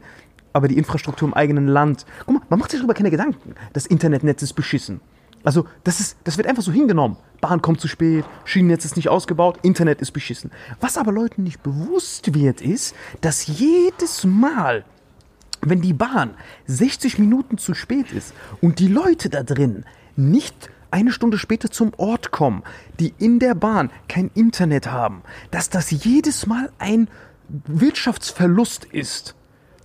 aber 0.56 0.68
die 0.68 0.78
Infrastruktur 0.78 1.28
im 1.28 1.34
eigenen 1.34 1.68
Land. 1.68 2.06
Guck 2.24 2.34
mal, 2.34 2.42
man 2.48 2.58
macht 2.58 2.70
sich 2.70 2.80
darüber 2.80 2.94
keine 2.94 3.10
Gedanken. 3.10 3.54
Das 3.74 3.86
Internetnetz 3.86 4.42
ist 4.42 4.54
beschissen. 4.54 5.02
Also 5.44 5.66
das, 5.84 6.00
ist, 6.00 6.16
das 6.24 6.38
wird 6.38 6.48
einfach 6.48 6.62
so 6.62 6.72
hingenommen. 6.72 7.18
Bahn 7.42 7.60
kommt 7.60 7.80
zu 7.80 7.88
spät, 7.88 8.24
Schienennetz 8.44 8.86
ist 8.86 8.96
nicht 8.96 9.10
ausgebaut, 9.10 9.58
Internet 9.62 10.00
ist 10.00 10.12
beschissen. 10.12 10.50
Was 10.80 10.96
aber 10.96 11.12
Leuten 11.12 11.42
nicht 11.42 11.62
bewusst 11.62 12.34
wird, 12.34 12.62
ist, 12.62 12.96
dass 13.20 13.46
jedes 13.46 14.24
Mal, 14.24 14.84
wenn 15.60 15.82
die 15.82 15.92
Bahn 15.92 16.30
60 16.66 17.18
Minuten 17.18 17.58
zu 17.58 17.74
spät 17.74 18.10
ist 18.12 18.32
und 18.62 18.78
die 18.78 18.88
Leute 18.88 19.28
da 19.28 19.42
drin 19.42 19.84
nicht 20.16 20.70
eine 20.90 21.12
Stunde 21.12 21.36
später 21.36 21.70
zum 21.70 21.92
Ort 21.98 22.30
kommen, 22.30 22.62
die 22.98 23.12
in 23.18 23.38
der 23.38 23.54
Bahn 23.54 23.90
kein 24.08 24.30
Internet 24.34 24.90
haben, 24.90 25.22
dass 25.50 25.68
das 25.68 25.90
jedes 25.90 26.46
Mal 26.46 26.72
ein 26.78 27.08
Wirtschaftsverlust 27.66 28.86
ist. 28.86 29.34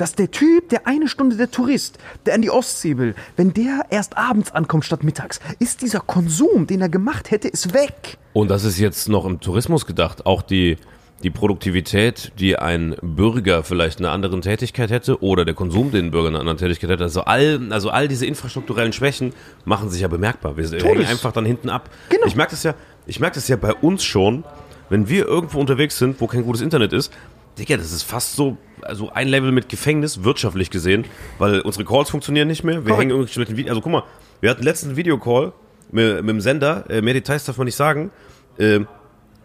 Dass 0.02 0.16
der 0.16 0.32
Typ, 0.32 0.70
der 0.70 0.88
eine 0.88 1.08
Stunde 1.08 1.36
der 1.36 1.52
Tourist, 1.52 2.00
der 2.26 2.34
an 2.34 2.42
die 2.42 2.50
Ostsee 2.50 2.98
will, 2.98 3.14
wenn 3.36 3.54
der 3.54 3.86
erst 3.92 4.18
abends 4.18 4.52
ankommt 4.52 4.84
statt 4.84 5.04
mittags, 5.04 5.40
ist 5.60 5.84
dieser 5.84 6.00
Konsum, 6.00 6.66
den 6.66 6.82
er 6.82 6.90
gemacht 6.90 7.30
hätte, 7.30 7.48
ist 7.48 7.76
weg. 7.76 8.18
Und 8.34 8.50
das 8.50 8.64
ist 8.64 8.80
jetzt 8.80 9.10
noch 9.10 9.26
im 9.26 9.40
Tourismus 9.42 9.86
gedacht. 9.86 10.26
Auch 10.26 10.42
die, 10.42 10.78
die 11.22 11.30
Produktivität, 11.30 12.32
die 12.40 12.58
ein 12.58 12.96
Bürger 13.04 13.62
vielleicht 13.64 14.00
in 14.00 14.08
einer 14.08 14.16
anderen 14.16 14.42
Tätigkeit 14.42 14.90
hätte 14.90 15.22
oder 15.22 15.46
der 15.46 15.54
Konsum, 15.54 15.92
den 15.92 16.06
ein 16.06 16.12
Bürger 16.12 16.30
in 16.30 16.34
einer 16.34 16.40
anderen 16.40 16.58
Tätigkeit 16.58 16.90
hätte. 16.90 17.04
Also 17.04 17.22
all, 17.22 17.62
also 17.70 17.92
all 17.92 18.08
diese 18.08 18.26
infrastrukturellen 18.26 18.94
Schwächen 18.94 19.34
machen 19.66 19.92
sich 19.92 20.02
ja 20.02 20.08
bemerkbar. 20.08 20.58
Wir 20.58 20.68
hängen 20.80 21.06
einfach 21.06 21.32
dann 21.32 21.46
hinten 21.46 21.70
ab. 21.70 21.92
Genau. 22.10 22.26
Ich 22.26 22.36
merke 22.36 22.54
das 22.54 22.64
ja, 22.64 22.74
ich 23.06 23.20
merke 23.20 23.36
das 23.36 23.48
ja 23.48 23.56
bei 23.56 23.76
uns 23.76 24.04
schon, 24.04 24.46
wenn 24.90 25.08
wir 25.10 25.28
irgendwo 25.28 25.60
unterwegs 25.60 26.00
sind, 26.00 26.20
wo 26.20 26.26
kein 26.26 26.44
gutes 26.44 26.64
Internet 26.64 26.92
ist. 26.92 27.14
Digga, 27.60 27.78
das 27.78 27.92
ist 27.92 28.04
fast 28.04 28.36
so, 28.36 28.58
also 28.84 29.12
ein 29.12 29.28
Level 29.28 29.52
mit 29.52 29.70
Gefängnis, 29.70 30.24
wirtschaftlich 30.24 30.70
gesehen, 30.70 31.06
weil 31.38 31.62
unsere 31.62 31.86
Calls 31.86 32.10
funktionieren 32.10 32.48
nicht 32.48 32.64
mehr. 32.64 32.76
Wir 32.76 32.82
Korrekt. 32.82 33.00
hängen 33.00 33.12
irgendwie 33.12 33.40
mit 33.40 33.50
den 33.50 33.58
Videos. 33.58 33.72
Also 33.72 33.82
guck 33.82 33.92
mal, 33.92 34.04
wir 34.42 34.50
hatten 34.50 34.64
letztens 34.64 34.90
einen 34.90 34.98
Videocall 34.98 35.54
mit, 35.92 36.22
mit 36.22 36.30
dem 36.30 36.42
Sender, 36.42 36.86
äh, 36.90 37.02
mehr 37.02 37.14
Details 37.14 37.46
darf 37.46 37.58
man 37.58 37.66
nicht 37.66 37.76
sagen. 37.76 38.12
Ähm, 38.60 38.88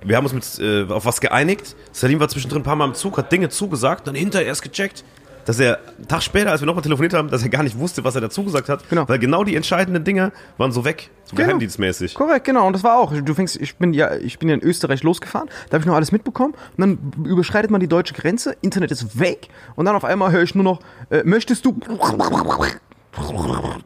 wir 0.05 0.17
haben 0.17 0.27
uns 0.27 0.35
mit, 0.35 0.59
äh, 0.61 0.85
auf 0.93 1.05
was 1.05 1.21
geeinigt. 1.21 1.75
Salim 1.93 2.21
war 2.21 2.29
zwischendrin 2.29 2.61
ein 2.61 2.65
paar 2.65 2.77
Mal 2.77 2.87
im 2.87 2.95
Zug, 2.95 3.19
hat 3.19 3.33
Dinge 3.33 3.49
zugesagt, 3.49 4.07
dann 4.07 4.15
hinterher 4.15 4.47
erst 4.47 4.63
gecheckt, 4.63 5.05
dass 5.47 5.59
er 5.59 5.79
einen 5.97 6.07
Tag 6.09 6.23
später, 6.23 6.51
als 6.51 6.61
wir 6.61 6.67
nochmal 6.67 6.83
telefoniert 6.83 7.15
haben, 7.15 7.31
dass 7.31 7.43
er 7.43 7.49
gar 7.49 7.63
nicht 7.63 7.79
wusste, 7.79 8.05
was 8.05 8.15
er 8.15 8.21
dazu 8.21 8.45
gesagt 8.45 8.69
hat. 8.69 8.87
Genau. 8.91 9.09
Weil 9.09 9.19
genau 9.19 9.45
die 9.45 9.57
entscheidenden 9.57 10.05
Dinge 10.05 10.33
waren 10.59 10.73
so 10.73 10.85
weg, 10.85 11.11
so 11.25 11.35
Genau. 11.35 11.47
geheimdienstmäßig. 11.47 12.15
Korrekt, 12.15 12.45
genau. 12.45 12.67
Und 12.67 12.75
das 12.75 12.85
war 12.85 12.99
auch. 12.99 13.13
Du 13.15 13.33
fängst, 13.35 13.57
ich 13.61 13.77
bin 13.77 13.95
ja, 13.95 14.15
ich 14.17 14.39
bin 14.39 14.49
ja 14.49 14.55
in 14.55 14.63
Österreich 14.63 15.03
losgefahren, 15.03 15.49
da 15.71 15.75
habe 15.75 15.81
ich 15.83 15.87
noch 15.87 15.95
alles 15.95 16.13
mitbekommen. 16.13 16.55
Und 16.77 16.81
dann 16.81 17.25
überschreitet 17.25 17.71
man 17.71 17.81
die 17.81 17.89
deutsche 17.89 18.13
Grenze, 18.15 18.57
Internet 18.61 18.91
ist 18.91 19.19
weg 19.19 19.49
und 19.77 19.87
dann 19.87 19.97
auf 19.97 20.05
einmal 20.05 20.33
höre 20.33 20.43
ich 20.43 20.55
nur 20.55 20.65
noch, 20.65 20.81
äh, 21.11 21.23
möchtest 21.25 21.65
du 21.65 21.79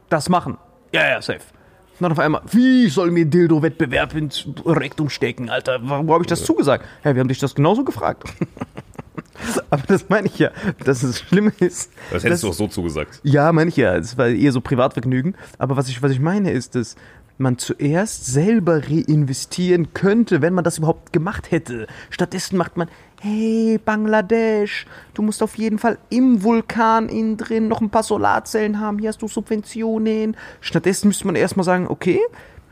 das 0.09 0.29
machen? 0.29 0.57
Ja, 0.93 1.09
ja, 1.09 1.23
safe. 1.23 1.41
Und 1.99 2.05
dann 2.05 2.13
auf 2.13 2.19
einmal, 2.19 2.41
wie 2.51 2.89
soll 2.89 3.11
mir 3.11 3.27
Dildo-Wettbewerb 3.27 4.15
ins 4.15 4.47
Rektum 4.65 5.11
stecken, 5.11 5.51
Alter? 5.51 5.81
Wo 5.83 6.15
habe 6.15 6.23
ich 6.25 6.29
das 6.29 6.43
zugesagt? 6.45 6.87
Ja, 7.05 7.15
wir 7.15 7.21
haben 7.21 7.29
dich 7.29 7.39
das 7.39 7.55
genauso 7.55 7.85
gefragt. 7.85 8.25
Aber 9.71 9.83
das 9.87 10.09
meine 10.09 10.27
ich 10.29 10.39
ja, 10.39 10.51
dass 10.85 11.03
es 11.03 11.21
schlimm 11.21 11.53
ist. 11.61 11.91
Das 12.11 12.25
hättest 12.25 12.25
dass- 12.25 12.41
du 12.43 12.49
auch 12.49 12.55
so 12.55 12.69
zugesagt. 12.69 13.21
ja, 13.23 13.53
meine 13.53 13.69
ich 13.69 13.77
ja. 13.77 13.97
Es 13.97 14.17
war 14.19 14.29
eher 14.29 14.53
so 14.53 14.61
Privatvergnügen. 14.61 15.37
Aber 15.59 15.77
was 15.77 15.89
ich, 15.89 16.03
was 16.03 16.13
ich 16.13 16.21
meine, 16.21 16.51
ist, 16.51 16.75
dass 16.75 16.97
man 17.39 17.57
zuerst 17.57 18.27
selber 18.27 18.83
reinvestieren 18.89 19.95
könnte, 19.95 20.43
wenn 20.43 20.53
man 20.53 20.63
das 20.63 20.77
überhaupt 20.79 21.13
gemacht 21.13 21.51
hätte. 21.51 21.87
Stattdessen 22.11 22.59
macht 22.59 22.77
man, 22.77 22.89
hey, 23.21 23.79
Bangladesch, 23.83 24.87
du 25.15 25.23
musst 25.23 25.43
auf 25.43 25.57
jeden 25.57 25.79
Fall 25.79 25.97
im 26.11 26.43
Vulkan 26.43 27.09
innen 27.09 27.39
drin 27.39 27.67
noch 27.69 27.81
ein 27.81 27.89
paar 27.89 28.03
Solarzellen 28.03 28.79
haben, 28.79 28.99
hier 28.99 29.09
hast 29.09 29.23
du 29.23 29.29
Subventionen. 29.29 30.37
Stattdessen 30.61 31.09
müsste 31.09 31.27
man 31.27 31.35
erstmal 31.35 31.65
sagen, 31.65 31.87
okay, 31.89 32.21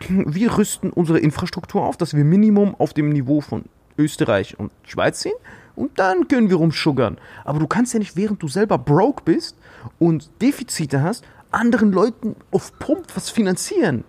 wir 0.09 0.59
rüsten 0.59 0.91
unsere 0.91 1.19
Infrastruktur 1.19 1.83
auf, 1.87 1.97
dass 1.97 2.15
wir 2.15 2.25
Minimum 2.25 2.75
auf 2.75 2.93
dem 2.93 3.09
Niveau 3.09 3.41
von 3.41 3.65
Österreich 3.97 4.59
und 4.59 4.71
Schweiz 4.85 5.23
sind 5.23 5.35
und 5.79 5.99
dann 5.99 6.27
können 6.27 6.51
wir 6.51 6.57
rumschuggern. 6.57 7.19
Aber 7.45 7.61
du 7.61 7.69
kannst 7.69 7.93
ja 7.93 8.01
nicht, 8.01 8.17
während 8.17 8.43
du 8.43 8.49
selber 8.49 8.79
broke 8.79 9.23
bist 9.25 9.57
und 9.99 10.29
Defizite 10.43 11.03
hast, 11.03 11.25
anderen 11.53 11.93
Leuten 11.93 12.35
auf 12.51 12.77
Pump 12.79 13.07
was 13.15 13.31
finanzieren. 13.31 14.05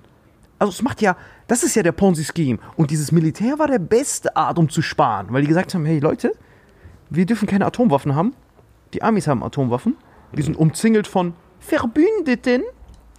Also 0.58 0.72
es 0.72 0.82
macht 0.82 1.02
ja, 1.02 1.16
das 1.48 1.64
ist 1.64 1.76
ja 1.76 1.84
der 1.84 1.92
Ponzi-Scheme. 1.92 2.60
Und 2.76 2.92
dieses 2.92 3.12
Militär 3.12 3.60
war 3.60 3.68
der 3.68 3.80
beste 3.80 4.36
Art, 4.36 4.58
um 4.58 4.68
zu 4.68 4.82
sparen, 4.82 5.28
weil 5.30 5.44
die 5.44 5.48
gesagt 5.48 5.74
haben, 5.74 5.86
hey 5.86 6.00
Leute, 6.00 6.34
wir 7.10 7.26
dürfen 7.26 7.48
keine 7.48 7.66
Atomwaffen 7.66 8.16
haben. 8.16 8.34
Die 8.94 9.04
Amis 9.04 9.28
haben 9.28 9.44
Atomwaffen. 9.44 9.96
Wir 10.32 10.44
sind 10.44 10.58
umzingelt 10.58 11.08
von 11.08 11.34
Verbündeten, 11.60 12.64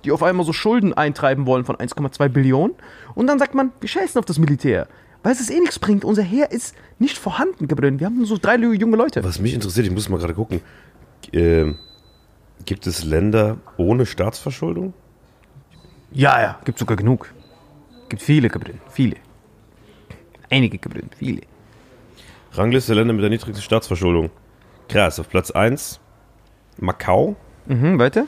die 0.04 0.10
auf 0.10 0.22
einmal 0.22 0.44
so 0.44 0.52
Schulden 0.52 0.92
eintreiben 0.92 1.46
wollen 1.46 1.64
von 1.64 1.76
1,2 1.76 2.28
Billionen. 2.28 2.74
Und 3.14 3.28
dann 3.28 3.38
sagt 3.38 3.54
man, 3.54 3.72
wir 3.80 3.88
scheißen 3.88 4.18
auf 4.18 4.24
das 4.24 4.38
Militär. 4.38 4.88
Weil 5.22 5.32
es 5.32 5.50
eh 5.50 5.60
nichts 5.60 5.78
bringt. 5.78 6.04
Unser 6.04 6.22
Heer 6.22 6.50
ist 6.50 6.74
nicht 6.98 7.18
vorhanden, 7.18 7.68
Gabriel. 7.68 7.98
Wir 8.00 8.06
haben 8.06 8.16
nur 8.16 8.26
so 8.26 8.38
drei 8.38 8.56
junge 8.56 8.96
Leute. 8.96 9.22
Was 9.22 9.38
mich 9.38 9.52
interessiert, 9.54 9.86
ich 9.86 9.92
muss 9.92 10.08
mal 10.08 10.18
gerade 10.18 10.34
gucken, 10.34 10.60
ähm, 11.32 11.78
gibt 12.64 12.86
es 12.86 13.04
Länder 13.04 13.58
ohne 13.76 14.06
Staatsverschuldung? 14.06 14.94
Ja, 16.12 16.40
ja, 16.40 16.58
gibt 16.64 16.78
sogar 16.78 16.96
genug. 16.96 17.32
Gibt 18.08 18.22
viele, 18.22 18.48
Gabriel. 18.48 18.78
Viele. 18.90 19.16
Einige, 20.48 20.78
Gabriel. 20.78 21.04
Viele. 21.16 21.42
Rangliste 22.52 22.92
der 22.94 23.02
Länder 23.02 23.12
mit 23.14 23.22
der 23.22 23.30
niedrigsten 23.30 23.62
Staatsverschuldung. 23.62 24.30
Krass, 24.88 25.20
auf 25.20 25.28
Platz 25.28 25.50
1 25.50 26.00
Macau, 26.78 27.36
Mhm, 27.66 27.98
weiter? 28.00 28.26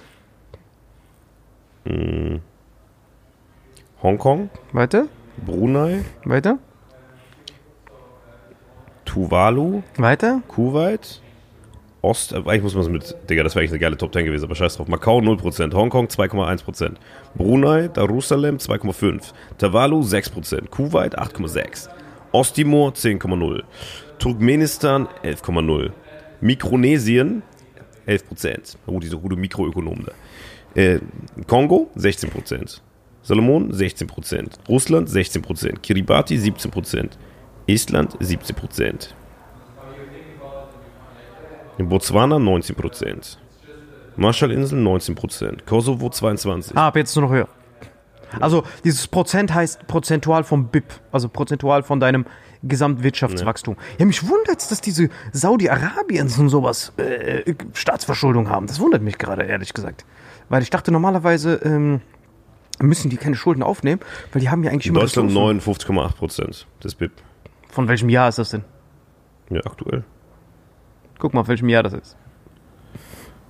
Hongkong, 4.02 4.50
Weiter? 4.72 5.06
Brunei, 5.44 6.04
Weiter? 6.24 6.58
Tuvalu, 9.12 9.82
Weiter? 9.98 10.40
Kuwait, 10.48 11.20
Ost, 12.00 12.32
äh, 12.32 12.36
eigentlich 12.36 12.62
muss 12.62 12.74
man 12.74 12.84
es 12.84 12.88
mit, 12.88 13.14
Digga, 13.28 13.42
das 13.42 13.54
wäre 13.54 13.60
eigentlich 13.60 13.72
eine 13.72 13.78
geile 13.78 13.96
Top 13.98 14.14
10 14.14 14.24
gewesen, 14.24 14.44
aber 14.44 14.54
scheiß 14.54 14.76
drauf. 14.76 14.88
Macau 14.88 15.18
0%, 15.18 15.74
Hongkong 15.74 16.06
2,1%, 16.06 16.94
Brunei, 17.34 17.88
Darussalem 17.88 18.56
2,5%, 18.56 19.34
Tuvalu 19.58 20.00
6%, 20.00 20.70
Kuwait 20.70 21.18
8,6%, 21.18 21.90
Osttimor 22.32 22.92
10,0%, 22.92 23.64
Turkmenistan 24.18 25.06
11,0%, 25.22 25.90
Mikronesien 26.40 27.42
11%. 28.08 28.76
Oh, 28.86 28.98
diese 28.98 29.18
gute 29.18 29.36
Mikroökonomen 29.36 30.06
da. 30.06 30.80
Äh, 30.80 31.00
Kongo 31.46 31.90
16%, 31.98 32.80
Salomon 33.22 33.72
16%, 33.72 34.68
Russland 34.70 35.10
16%, 35.10 35.80
Kiribati 35.80 36.38
17%, 36.38 37.10
Estland 37.66 38.16
17%. 38.18 39.08
In 41.78 41.88
Botswana 41.88 42.36
19%. 42.36 43.36
Marshallinseln 44.16 44.86
19%. 44.86 45.64
Kosovo 45.64 46.08
22%. 46.08 46.72
Ah, 46.74 46.88
ab 46.88 46.96
jetzt 46.96 47.16
nur 47.16 47.26
noch 47.26 47.32
höher. 47.32 47.48
Also 48.40 48.64
dieses 48.84 49.08
Prozent 49.08 49.52
heißt 49.52 49.86
prozentual 49.86 50.44
vom 50.44 50.68
BIP, 50.68 50.84
also 51.10 51.28
prozentual 51.28 51.82
von 51.82 52.00
deinem 52.00 52.24
Gesamtwirtschaftswachstum. 52.62 53.76
Ja, 53.98 54.06
mich 54.06 54.26
wundert 54.26 54.70
dass 54.70 54.80
diese 54.80 55.08
Saudi-Arabiens 55.32 56.38
und 56.38 56.48
sowas 56.48 56.92
äh, 56.96 57.54
Staatsverschuldung 57.74 58.48
haben. 58.48 58.66
Das 58.66 58.80
wundert 58.80 59.02
mich 59.02 59.18
gerade, 59.18 59.42
ehrlich 59.42 59.74
gesagt. 59.74 60.04
Weil 60.48 60.62
ich 60.62 60.70
dachte, 60.70 60.92
normalerweise 60.92 61.54
ähm, 61.64 62.00
müssen 62.80 63.10
die 63.10 63.16
keine 63.16 63.36
Schulden 63.36 63.62
aufnehmen, 63.62 64.00
weil 64.32 64.40
die 64.40 64.48
haben 64.48 64.62
ja 64.62 64.70
eigentlich 64.70 64.86
In 64.86 64.92
immer 64.92 65.00
Deutschland 65.00 65.30
Ressourcen. 65.30 65.60
59,8% 65.60 66.64
des 66.82 66.94
BIP. 66.94 67.12
Von 67.72 67.88
welchem 67.88 68.10
Jahr 68.10 68.28
ist 68.28 68.38
das 68.38 68.50
denn? 68.50 68.64
Ja, 69.48 69.60
aktuell. 69.64 70.04
Guck 71.18 71.32
mal, 71.32 71.40
auf 71.40 71.48
welchem 71.48 71.70
Jahr 71.70 71.82
das 71.82 71.94
ist. 71.94 72.16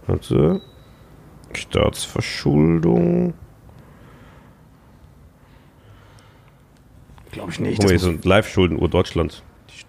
Warte. 0.06 0.60
Staatsverschuldung. 1.52 3.34
Glaube 7.32 7.50
ich 7.50 7.58
nicht. 7.58 7.78
Guck 7.78 7.86
mal, 7.86 7.90
hier 7.90 7.98
sind 7.98 8.24
Live-Schulden-Uhr 8.24 8.88
Deutschland. 8.88 9.42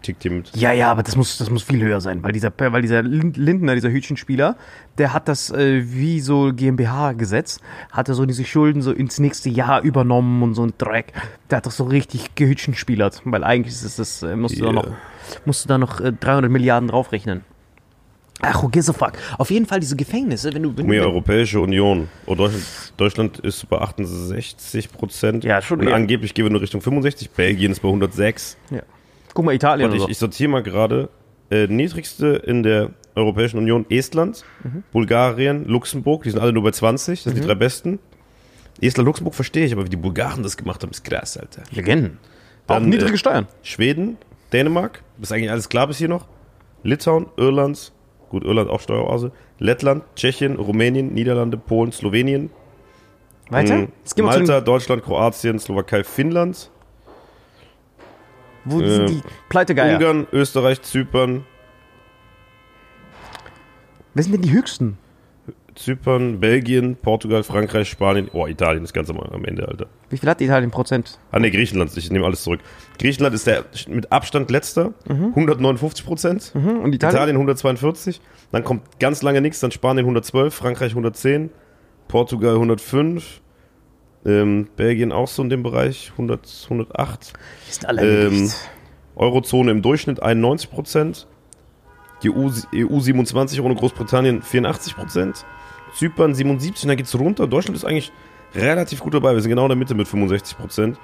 Die 0.04 0.12
tickt 0.12 0.24
hier 0.24 0.32
mit. 0.32 0.56
ja, 0.56 0.74
ja, 0.74 0.92
aber 0.92 1.02
das 1.04 1.16
muss, 1.16 1.38
das 1.38 1.50
muss 1.50 1.64
viel 1.64 1.82
höher 1.82 2.02
sein, 2.02 2.22
weil 2.24 2.34
dieser, 2.34 2.52
weil 2.58 2.82
dieser 2.82 3.02
Lin- 3.04 3.34
Lindner, 3.36 3.74
dieser 3.76 3.90
Hütchenspieler, 3.90 4.58
der 4.98 5.14
hat 5.14 5.28
das 5.30 5.50
äh, 5.50 5.82
wie 5.86 6.20
so 6.20 6.52
GmbH-Gesetz, 6.54 7.60
hat 7.92 8.10
er 8.10 8.16
so 8.16 8.26
diese 8.26 8.44
Schulden 8.44 8.82
so 8.82 8.92
ins 8.92 9.20
nächste 9.20 9.50
Jahr 9.50 9.82
übernommen 9.82 10.44
und 10.44 10.56
so 10.56 10.64
ein 10.66 10.74
Dreck. 10.78 11.14
Der 11.50 11.58
hat 11.58 11.66
doch 11.66 11.72
so 11.72 11.86
richtig 11.86 12.36
gehütchenspielert, 12.36 13.22
weil 13.26 13.44
eigentlich 13.44 13.74
ist 13.74 13.98
das, 13.98 14.24
äh, 14.24 14.36
musst 14.36 14.60
du 14.60 14.66
da 14.66 14.72
Yeah. 14.72 14.74
noch, 14.74 14.88
musst 15.46 15.64
du 15.64 15.68
da 15.70 15.78
noch 15.78 16.00
äh, 16.02 16.12
300 16.12 16.52
Milliarden 16.52 16.90
draufrechnen. 16.90 17.42
Ach, 18.42 18.62
who 18.62 18.68
gives 18.68 18.90
a 18.90 18.94
fuck. 18.94 19.14
Auf 19.38 19.52
jeden 19.52 19.66
Fall 19.68 19.80
diese 19.80 19.96
Gefängnisse, 19.96 20.54
wenn 20.54 20.64
du, 20.64 20.76
wenn 20.76 20.86
du 20.88 21.00
Europäische 21.00 21.62
Union. 21.62 22.10
Oh, 22.26 22.36
Deutschland, 22.36 22.66
Deutschland 22.98 23.40
ist 23.40 23.70
bei 23.70 23.78
68 23.78 24.92
Prozent. 24.92 25.44
Ja, 25.46 25.62
schon 25.62 25.80
Und 25.80 25.88
eher. 25.88 25.96
angeblich 25.96 26.34
gehen 26.34 26.44
wir 26.46 26.50
nur 26.52 26.60
Richtung 26.62 26.82
65. 26.82 27.30
Belgien 27.30 27.72
ist 27.72 27.80
bei 27.82 27.88
106. 27.88 28.58
ja. 28.72 28.82
Guck 29.34 29.46
mal, 29.46 29.54
Italien 29.56 29.90
Warte, 29.90 29.98
ich, 29.98 30.04
so. 30.04 30.10
ich 30.10 30.18
sortiere 30.18 30.50
mal 30.50 30.64
gerade. 30.64 31.10
Äh, 31.50 31.68
niedrigste 31.68 32.28
in 32.28 32.64
der 32.64 32.92
Europäischen 33.16 33.58
Union 33.58 33.86
Estland, 33.90 34.44
Mhm. 34.64 34.84
Bulgarien, 34.92 35.66
Luxemburg. 35.66 36.24
Die 36.24 36.32
sind 36.32 36.40
alle 36.40 36.54
nur 36.54 36.64
bei 36.64 36.72
20. 36.72 37.24
Das 37.24 37.34
sind 37.34 37.44
die 37.44 37.48
drei 37.48 37.56
besten. 37.56 38.00
Estland, 38.82 39.06
Luxemburg 39.06 39.36
verstehe 39.36 39.66
ich, 39.66 39.74
aber 39.74 39.86
wie 39.86 39.90
die 39.90 39.98
Bulgaren 39.98 40.42
das 40.42 40.58
gemacht 40.58 40.82
haben, 40.82 40.92
ist 40.92 41.04
krass, 41.04 41.38
Alter. 41.38 41.62
Legenden. 41.72 42.18
Auch 42.68 42.76
Dann, 42.76 42.90
niedrige 42.90 43.14
äh, 43.14 43.18
Steuern. 43.18 43.48
Schweden, 43.62 44.18
Dänemark, 44.52 45.04
ist 45.22 45.32
eigentlich 45.32 45.52
alles 45.52 45.70
klar 45.70 45.88
bis 45.88 45.98
hier 45.98 46.08
noch. 46.08 46.26
Litauen, 46.82 47.28
Irland, 47.38 47.92
gut, 48.30 48.44
Irland 48.44 48.70
auch 48.70 48.80
Steueroase. 48.80 49.32
Lettland, 49.60 50.04
Tschechien, 50.16 50.56
Rumänien, 50.56 51.14
Niederlande, 51.14 51.58
Polen, 51.58 51.92
Slowenien. 51.92 52.50
Weiter? 53.50 53.76
Mhm. 53.78 53.90
Malta, 54.24 54.62
Deutschland, 54.62 55.04
Kroatien, 55.04 55.60
Slowakei, 55.60 56.04
Finnland, 56.04 56.72
wo 58.66 58.82
äh, 58.82 58.88
sind 58.88 59.10
die 59.10 59.22
Pleitegeier? 59.50 59.98
Ungarn, 59.98 60.28
Österreich, 60.32 60.82
Zypern, 60.82 61.46
Wer 64.14 64.24
sind 64.24 64.34
denn 64.34 64.42
die 64.42 64.52
höchsten? 64.52 64.98
Zypern, 65.76 66.40
Belgien, 66.40 66.96
Portugal, 66.96 67.42
Frankreich, 67.42 67.90
Spanien, 67.90 68.30
oh, 68.32 68.46
Italien 68.46 68.84
ist 68.84 68.94
ganz 68.94 69.10
am, 69.10 69.20
am 69.20 69.44
Ende, 69.44 69.68
Alter. 69.68 69.88
Wie 70.12 70.18
viel 70.18 70.30
hat 70.30 70.40
Italien 70.40 70.70
Prozent? 70.70 71.18
Ah, 71.32 71.40
ne, 71.40 71.50
Griechenland, 71.50 71.98
ich 71.98 72.12
nehme 72.12 72.24
alles 72.24 72.44
zurück. 72.44 72.60
Griechenland 73.00 73.34
ist 73.34 73.48
der 73.48 73.66
mit 73.88 74.12
Abstand 74.12 74.52
letzter, 74.52 74.94
159 75.10 76.06
Prozent. 76.06 76.54
Mhm. 76.54 76.82
Und 76.82 76.94
Italien? 76.94 77.16
Italien 77.16 77.36
142. 77.38 78.22
Dann 78.52 78.64
kommt 78.64 79.00
ganz 79.00 79.24
lange 79.24 79.42
nichts, 79.42 79.62
dann 79.62 79.72
Spanien 79.72 80.06
112, 80.06 80.54
Frankreich 80.54 80.92
110, 80.92 81.50
Portugal 82.08 82.54
105, 82.54 83.42
ähm, 84.26 84.68
Belgien 84.76 85.12
auch 85.12 85.28
so 85.28 85.44
in 85.44 85.50
dem 85.50 85.64
Bereich, 85.64 86.12
100, 86.14 86.68
108. 86.70 87.34
Die 87.68 87.72
sind 87.72 87.86
alle 87.86 88.28
Ähm. 88.28 88.52
Eurozone 89.16 89.70
im 89.72 89.82
Durchschnitt 89.82 90.24
91 90.24 90.72
Prozent. 90.72 91.28
Die 92.24 92.32
EU, 92.32 92.50
EU 92.74 93.00
27 93.00 93.62
ohne 93.62 93.76
Großbritannien 93.76 94.42
84 94.42 94.96
Prozent. 94.96 95.46
Zypern 95.96 96.34
77, 96.34 96.88
dann 96.88 96.98
geht's 96.98 97.14
runter. 97.18 97.46
Deutschland 97.46 97.78
ist 97.78 97.86
eigentlich 97.86 98.12
relativ 98.56 99.02
gut 99.02 99.14
dabei. 99.14 99.34
Wir 99.36 99.42
sind 99.42 99.50
genau 99.50 99.64
in 99.64 99.70
der 99.70 99.78
Mitte 99.78 99.94
mit 99.94 100.08
65 100.08 100.58
Prozent. 100.58 100.98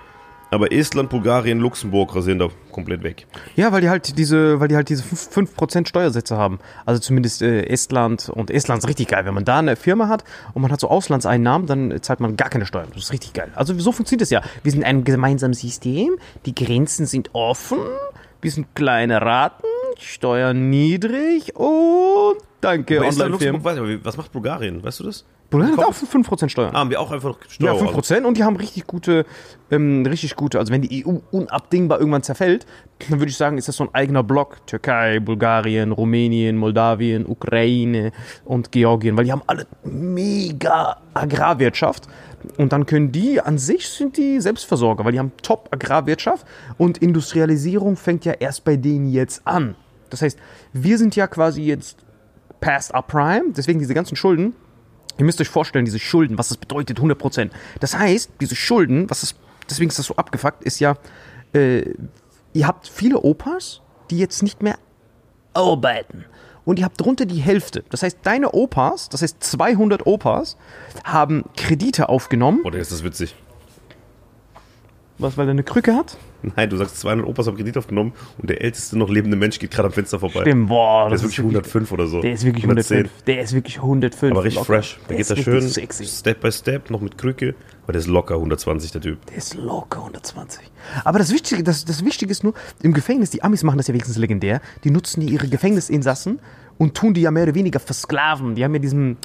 Aber 0.52 0.72
Estland, 0.72 1.10
Bulgarien, 1.10 1.60
Luxemburg 1.60 2.16
rasieren 2.16 2.40
da 2.40 2.50
komplett 2.72 3.04
weg. 3.04 3.28
Ja, 3.56 3.72
weil 3.72 3.82
die 3.82 3.90
halt 3.90 4.18
diese, 4.18 4.60
weil 4.60 4.68
die 4.68 4.76
halt 4.76 4.90
diese 4.90 5.04
5%, 5.04 5.48
5 5.48 5.88
Steuersätze 5.88 6.38
haben. 6.38 6.60
Also 6.86 7.00
zumindest 7.00 7.42
äh, 7.42 7.68
Estland 7.68 8.30
und 8.30 8.50
Estland 8.50 8.84
ist 8.84 8.90
richtig 8.90 9.10
geil. 9.10 9.26
Wenn 9.26 9.36
man 9.36 9.46
da 9.46 9.60
eine 9.60 9.76
Firma 9.76 10.08
hat 10.08 10.24
und 10.54 10.62
man 10.62 10.72
hat 10.72 10.80
so 10.80 10.90
Auslandseinnahmen, 10.90 11.68
dann 11.68 12.02
zahlt 12.02 12.20
man 12.20 12.36
gar 12.36 12.50
keine 12.50 12.66
Steuern. 12.66 12.88
Das 12.94 13.04
ist 13.04 13.14
richtig 13.14 13.34
geil. 13.34 13.52
Also 13.56 13.78
so 13.78 13.92
funktioniert 13.92 14.24
es 14.24 14.32
ja. 14.32 14.42
Wir 14.64 14.72
sind 14.72 14.82
in 14.82 14.88
einem 14.88 15.04
gemeinsamen 15.04 15.54
System, 15.54 16.18
die 16.46 16.56
Grenzen 16.56 17.06
sind 17.06 17.30
offen, 17.34 17.78
wir 18.42 18.52
sind 18.52 18.74
kleine 18.76 19.22
Raten, 19.22 19.68
Steuern 20.00 20.70
niedrig 20.70 21.56
und 21.56 22.38
danke, 22.62 23.02
Online-Firmen. 23.02 24.04
Was 24.04 24.18
macht 24.18 24.32
Bulgarien? 24.32 24.82
Weißt 24.84 25.00
du 25.02 25.04
das? 25.04 25.26
Bulgarien 25.50 25.78
hat 25.78 25.86
auch 25.86 25.94
5% 25.94 26.50
Steuern. 26.50 26.76
Ah, 26.76 26.80
haben 26.80 26.90
wir 26.90 27.02
auch 27.02 27.12
einfach 27.12 27.38
Ja, 27.60 27.76
Steuer. 27.76 27.92
5% 27.92 28.24
und 28.24 28.38
die 28.38 28.44
haben 28.44 28.56
richtig 28.56 28.86
gute, 28.86 29.26
ähm, 29.72 30.06
richtig 30.06 30.36
gute, 30.36 30.60
also 30.60 30.72
wenn 30.72 30.82
die 30.82 31.06
EU 31.06 31.18
unabdingbar 31.32 32.00
irgendwann 32.00 32.22
zerfällt, 32.24 32.66
dann 33.10 33.20
würde 33.20 33.32
ich 33.32 33.38
sagen, 33.38 33.58
ist 33.58 33.68
das 33.68 33.76
so 33.76 33.86
ein 33.86 33.90
eigener 33.94 34.22
Block. 34.24 34.66
Türkei, 34.68 35.20
Bulgarien, 35.20 35.92
Rumänien, 35.92 36.58
Moldawien, 36.58 37.26
Ukraine 37.26 38.12
und 38.46 38.72
Georgien, 38.72 39.18
weil 39.18 39.26
die 39.26 39.32
haben 39.32 39.44
alle 39.48 39.66
mega 39.84 40.98
Agrarwirtschaft. 41.14 42.08
Und 42.58 42.72
dann 42.72 42.86
können 42.86 43.12
die 43.12 43.42
an 43.42 43.58
sich 43.58 43.90
sind 43.90 44.18
die 44.18 44.40
Selbstversorger, 44.40 45.04
weil 45.04 45.12
die 45.12 45.20
haben 45.20 45.32
top 45.42 45.70
Agrarwirtschaft 45.72 46.46
und 46.78 47.00
Industrialisierung 47.00 47.98
fängt 47.98 48.24
ja 48.24 48.34
erst 48.34 48.64
bei 48.64 48.76
denen 48.76 49.10
jetzt 49.10 49.46
an. 49.46 49.76
Das 50.10 50.22
heißt, 50.22 50.40
wir 50.74 50.98
sind 50.98 51.16
ja 51.16 51.28
quasi 51.28 51.64
jetzt 51.64 51.98
past 52.62 52.94
our 52.94 53.02
prime, 53.02 53.46
deswegen 53.56 53.80
diese 53.80 53.94
ganzen 53.94 54.16
Schulden, 54.16 54.54
Ihr 55.20 55.26
müsst 55.26 55.42
euch 55.42 55.50
vorstellen, 55.50 55.84
diese 55.84 56.00
Schulden, 56.00 56.38
was 56.38 56.48
das 56.48 56.58
bedeutet, 56.58 57.00
100%. 57.00 57.52
Das 57.82 57.96
heißt, 57.96 58.32
diese 58.40 58.56
Schulden, 58.56 59.10
was 59.10 59.20
das, 59.20 59.36
deswegen 59.70 59.90
ist 59.90 60.00
das 60.00 60.06
so 60.06 60.16
abgefuckt, 60.16 60.64
ist 60.64 60.80
ja, 60.80 60.96
äh, 61.54 61.94
ihr 62.54 62.66
habt 62.66 62.88
viele 62.88 63.20
Opas, 63.20 63.82
die 64.10 64.18
jetzt 64.18 64.42
nicht 64.42 64.64
mehr 64.64 64.80
arbeiten. 65.54 66.24
Und 66.64 66.80
ihr 66.80 66.86
habt 66.86 67.02
drunter 67.02 67.26
die 67.26 67.40
Hälfte. 67.40 67.84
Das 67.90 68.02
heißt, 68.02 68.20
deine 68.24 68.52
Opas, 68.52 69.10
das 69.10 69.22
heißt 69.22 69.44
200 69.44 70.08
Opas, 70.08 70.56
haben 71.04 71.44
Kredite 71.58 72.08
aufgenommen. 72.08 72.62
Oder 72.64 72.80
ist 72.80 72.92
das 72.92 73.04
witzig? 73.04 73.36
Was, 75.20 75.38
weil 75.38 75.48
er 75.48 75.52
eine 75.52 75.64
Krücke 75.64 75.94
hat? 75.96 76.18
Nein, 76.56 76.70
du 76.70 76.78
sagst 76.78 76.98
200 77.02 77.28
Opas 77.28 77.48
haben 77.48 77.58
Kredit 77.58 77.78
aufgenommen 77.78 78.14
und 78.38 78.50
der 78.50 78.62
älteste 78.62 78.98
noch 78.98 79.10
lebende 79.10 79.36
Mensch 79.36 79.60
geht 79.60 79.72
gerade 79.72 79.88
am 79.88 79.92
Fenster 79.92 80.18
vorbei. 80.18 80.42
Stimmt, 80.42 80.70
boah. 80.70 81.10
Der 81.10 81.16
ist 81.16 81.24
wirklich 81.24 81.40
105 81.40 81.92
oder 81.92 82.08
so. 82.08 82.22
Der 82.22 82.32
ist 82.32 82.46
wirklich 82.46 82.64
110. 82.64 82.98
105. 82.98 83.24
Der 83.26 83.42
ist 83.42 83.54
wirklich 83.54 83.78
105. 83.78 84.32
Aber 84.32 84.44
richtig 84.46 84.56
locker. 84.56 84.66
fresh. 84.66 84.98
Da 85.02 85.08
Der 85.10 85.18
geht 85.18 85.30
er 85.30 85.36
schön 85.36 85.62
Sexy. 85.62 86.06
Step 86.06 86.40
by 86.40 86.52
Step, 86.54 86.90
noch 86.90 87.02
mit 87.02 87.18
Krücke. 87.18 87.54
Aber 87.84 87.92
der 87.92 88.00
ist 88.00 88.08
locker 88.08 88.36
120, 88.36 88.92
der 88.94 89.02
Typ. 89.02 89.26
Der 89.26 89.36
ist 89.36 89.56
locker 89.56 90.00
120. 90.00 90.72
Aber 91.04 91.20
das 91.20 91.34
Wichtige, 91.34 91.64
das, 91.64 91.84
das 91.84 92.06
Wichtige 92.06 92.32
ist 92.32 92.46
nur, 92.46 92.54
im 92.82 92.94
Gefängnis, 92.94 93.30
die 93.30 93.44
Amis 93.44 93.64
machen 93.64 93.78
das 93.78 93.88
ja 93.88 93.94
wenigstens 93.94 94.18
legendär, 94.18 94.62
die 94.86 94.92
nutzen 94.92 95.22
ja 95.22 95.30
ihre 95.30 95.50
Gefängnisinsassen 95.50 96.40
und 96.78 96.96
tun 96.96 97.14
die 97.14 97.22
ja 97.22 97.32
mehr 97.32 97.44
oder 97.44 97.56
weniger 97.56 97.82
versklaven. 97.82 98.56
Die 98.56 98.64
haben 98.64 98.74
ja 98.74 98.80
diesen 98.80 99.18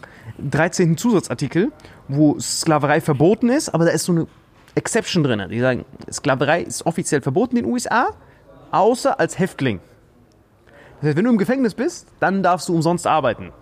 13. 0.50 0.96
Zusatzartikel, 0.96 1.70
wo 2.08 2.36
Sklaverei 2.40 3.00
verboten 3.00 3.48
ist, 3.50 3.68
aber 3.68 3.84
da 3.84 3.92
ist 3.92 4.04
so 4.04 4.12
eine 4.12 4.26
Exception 4.74 5.22
drin. 5.22 5.42
Die 5.50 5.60
sagen, 5.60 5.84
Sklaverei 6.10 6.62
ist 6.62 6.86
offiziell 6.86 7.20
verboten 7.20 7.56
in 7.56 7.64
den 7.64 7.72
USA, 7.72 8.08
außer 8.70 9.18
als 9.18 9.38
Häftling. 9.38 9.80
Das 11.00 11.08
heißt, 11.08 11.16
wenn 11.16 11.24
du 11.24 11.30
im 11.30 11.38
Gefängnis 11.38 11.74
bist, 11.74 12.08
dann 12.20 12.42
darfst 12.42 12.68
du 12.68 12.74
umsonst 12.74 13.06
arbeiten. 13.06 13.52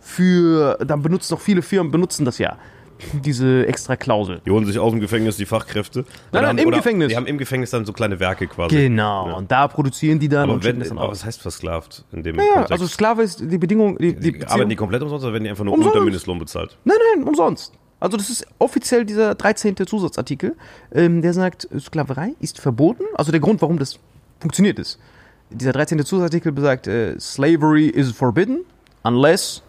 Für, 0.00 0.78
dann 0.84 1.02
benutzen 1.02 1.34
noch 1.34 1.40
viele 1.40 1.62
Firmen 1.62 1.90
benutzen 1.90 2.24
das 2.24 2.38
ja. 2.38 2.56
diese 3.24 3.66
extra 3.66 3.96
Klausel. 3.96 4.40
Die 4.44 4.50
holen 4.50 4.66
sich 4.66 4.78
aus 4.78 4.90
dem 4.92 5.00
Gefängnis 5.00 5.36
die 5.36 5.46
Fachkräfte. 5.46 6.04
Nein, 6.32 6.42
nein, 6.42 6.58
im 6.58 6.70
Gefängnis. 6.70 7.08
Die 7.08 7.16
haben 7.16 7.26
im 7.26 7.38
Gefängnis 7.38 7.70
dann 7.70 7.84
so 7.84 7.92
kleine 7.92 8.18
Werke 8.20 8.46
quasi. 8.46 8.74
Genau. 8.76 9.28
Ja. 9.28 9.34
Und 9.34 9.50
da 9.50 9.68
produzieren 9.68 10.18
die 10.18 10.28
dann 10.28 10.44
Aber, 10.44 10.54
und 10.54 10.64
wenn, 10.64 10.80
das 10.80 10.88
dann 10.88 10.98
aber 10.98 11.12
was 11.12 11.24
heißt 11.24 11.40
versklavt 11.40 12.04
in 12.12 12.22
dem 12.22 12.36
Ja, 12.36 12.44
Kontext? 12.44 12.72
also 12.72 12.86
Sklave 12.86 13.22
ist 13.22 13.40
die 13.40 13.58
Bedingung, 13.58 13.98
die, 13.98 14.14
die 14.14 14.32
die 14.32 14.46
arbeiten 14.46 14.70
die 14.70 14.76
komplett 14.76 15.02
umsonst 15.02 15.24
oder 15.24 15.32
werden 15.32 15.44
die 15.44 15.50
einfach 15.50 15.64
nur 15.64 15.74
unter 15.74 16.00
Mindestlohn 16.00 16.38
bezahlt? 16.38 16.76
Nein, 16.84 16.96
nein, 17.14 17.24
umsonst. 17.24 17.72
Also 18.00 18.16
das 18.16 18.30
ist 18.30 18.46
offiziell 18.58 19.04
dieser 19.04 19.34
13. 19.34 19.76
Zusatzartikel, 19.86 20.56
ähm, 20.92 21.22
der 21.22 21.34
sagt, 21.34 21.68
Sklaverei 21.78 22.34
ist 22.40 22.60
verboten. 22.60 23.04
Also 23.14 23.32
der 23.32 23.40
Grund, 23.40 23.60
warum 23.60 23.78
das 23.78 23.98
funktioniert 24.40 24.78
ist. 24.78 24.98
Dieser 25.50 25.72
13. 25.72 26.04
Zusatzartikel 26.04 26.52
besagt, 26.52 26.86
äh, 26.86 27.18
Slavery 27.18 27.88
is 27.88 28.12
forbidden 28.12 28.60
unless 29.02 29.62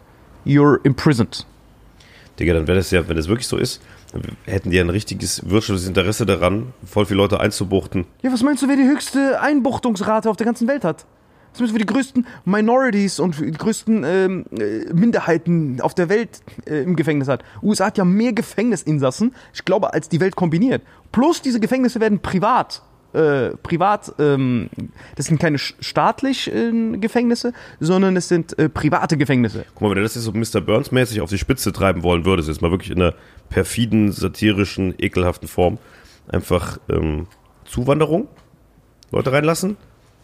you're 0.45 0.79
imprisoned. 0.83 1.45
Digga, 2.39 2.53
dann 2.53 2.67
wäre 2.67 2.77
das 2.77 2.91
ja, 2.91 3.07
wenn 3.07 3.17
das 3.17 3.27
wirklich 3.27 3.47
so 3.47 3.57
ist, 3.57 3.81
dann 4.13 4.23
hätten 4.45 4.71
die 4.71 4.77
ja 4.77 4.83
ein 4.83 4.89
richtiges 4.89 5.49
wirtschaftliches 5.49 5.87
Interesse 5.87 6.25
daran, 6.25 6.73
voll 6.85 7.05
viele 7.05 7.17
Leute 7.17 7.39
einzubuchten. 7.39 8.05
Ja, 8.21 8.31
was 8.31 8.43
meinst 8.43 8.63
du, 8.63 8.67
wer 8.67 8.75
die 8.75 8.87
höchste 8.87 9.41
Einbuchtungsrate 9.41 10.29
auf 10.29 10.37
der 10.37 10.45
ganzen 10.45 10.67
Welt 10.67 10.83
hat? 10.83 11.05
Meinst 11.59 11.71
du, 11.73 11.75
wer 11.79 11.85
die 11.85 11.93
größten 11.93 12.25
Minorities 12.45 13.19
und 13.19 13.37
die 13.39 13.51
größten 13.51 14.03
ähm, 14.05 14.45
äh, 14.57 14.93
Minderheiten 14.93 15.81
auf 15.81 15.93
der 15.93 16.09
Welt 16.09 16.41
äh, 16.65 16.83
im 16.83 16.95
Gefängnis 16.95 17.27
hat? 17.27 17.43
USA 17.61 17.87
hat 17.87 17.97
ja 17.97 18.05
mehr 18.05 18.33
Gefängnisinsassen, 18.33 19.33
ich 19.53 19.65
glaube, 19.65 19.93
als 19.93 20.09
die 20.09 20.19
Welt 20.19 20.35
kombiniert. 20.35 20.81
Plus 21.11 21.41
diese 21.41 21.59
Gefängnisse 21.59 21.99
werden 21.99 22.19
privat. 22.19 22.81
Äh, 23.11 23.57
privat, 23.63 24.13
ähm, 24.19 24.69
das 25.15 25.25
sind 25.25 25.39
keine 25.39 25.57
sch- 25.57 25.73
staatlich 25.79 26.53
äh, 26.53 26.71
Gefängnisse, 26.97 27.53
sondern 27.79 28.15
es 28.15 28.27
sind 28.27 28.57
äh, 28.59 28.69
private 28.69 29.17
Gefängnisse. 29.17 29.65
Guck 29.73 29.81
mal, 29.81 29.89
wenn 29.89 29.95
du 29.97 30.03
das 30.03 30.13
jetzt 30.13 30.25
so 30.25 30.31
Mr. 30.31 30.61
Burns-mäßig 30.63 31.19
auf 31.21 31.31
die 31.31 31.39
Spitze 31.39 31.73
treiben 31.73 32.03
wollen 32.03 32.23
würdest, 32.25 32.49
jetzt 32.49 32.61
mal 32.61 32.69
wirklich 32.69 32.91
in 32.91 33.01
einer 33.01 33.15
perfiden, 33.49 34.11
satirischen, 34.11 34.93
ekelhaften 34.99 35.47
Form, 35.47 35.79
einfach 36.27 36.77
ähm, 36.87 37.25
Zuwanderung, 37.65 38.27
Leute 39.11 39.31
reinlassen, 39.31 39.75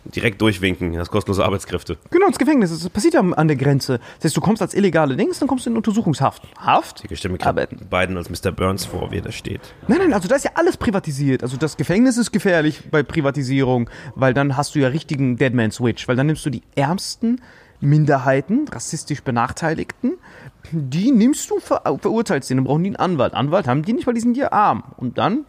direkt 0.06 0.42
durchwinken, 0.42 0.94
das 0.94 1.10
kostenlose 1.10 1.44
Arbeitskräfte. 1.44 1.98
Genau, 2.12 2.28
ins 2.28 2.38
Gefängnis. 2.38 2.72
Das 2.72 2.90
passiert 2.90 3.14
ja 3.16 3.22
an 3.22 3.48
der 3.48 3.58
Grenze. 3.58 4.00
Das 4.18 4.26
heißt, 4.26 4.38
du 4.38 4.42
kommst 4.42 4.62
als 4.62 4.74
illegale 4.74 5.16
Dings, 5.16 5.40
dann 5.40 5.48
kommst 5.48 5.66
du 5.66 5.72
in 5.72 5.78
Untersuchungshaft. 5.78 6.44
Haft? 6.58 7.04
Ich 7.10 7.20
stelle 7.20 7.32
mir 7.32 7.38
gerade 7.38 7.62
Arbeiten. 7.62 7.88
Biden 7.90 8.18
als 8.18 8.30
Mr. 8.30 8.52
Burns 8.52 8.86
vor, 8.86 9.12
wie 9.12 9.18
er 9.18 9.22
da 9.22 9.32
steht. 9.32 9.62
Nein, 9.88 10.00
nein, 10.00 10.14
also 10.14 10.28
da 10.28 10.36
ist 10.36 10.46
ja 10.46 10.52
alles 10.56 10.78
privatisiert. 10.78 11.44
Also 11.44 11.58
das 11.58 11.78
Gefängnis 11.78 12.18
ist 12.18 12.32
gefährlich 12.32 12.84
bei 12.92 13.04
Privatisierung, 13.04 13.90
weil 14.16 14.34
dann 14.34 14.58
hast 14.58 14.76
du 14.76 14.80
ja 14.80 14.90
richtigen 14.90 15.38
Deadman 15.38 15.72
Switch, 15.72 16.08
weil 16.08 16.16
dann 16.16 16.28
nimmst 16.28 16.46
du 16.46 16.50
die 16.50 16.64
ärmsten 16.76 17.42
Minderheiten, 17.82 18.68
rassistisch 18.68 19.22
Benachteiligten, 19.22 20.14
die 20.72 21.12
nimmst 21.12 21.50
du, 21.50 21.60
ver 21.60 21.82
verurteilst 22.00 22.50
die, 22.50 22.56
dann 22.56 22.64
brauchen 22.64 22.84
die 22.84 22.90
einen 22.90 22.96
Anwalt. 22.96 23.34
Anwalt 23.34 23.68
haben 23.68 23.84
die 23.84 23.94
nicht, 23.94 24.08
weil 24.08 24.14
die 24.14 24.22
sind 24.22 24.38
ja 24.38 24.52
arm. 24.52 24.84
Und 24.98 25.18
dann 25.18 25.46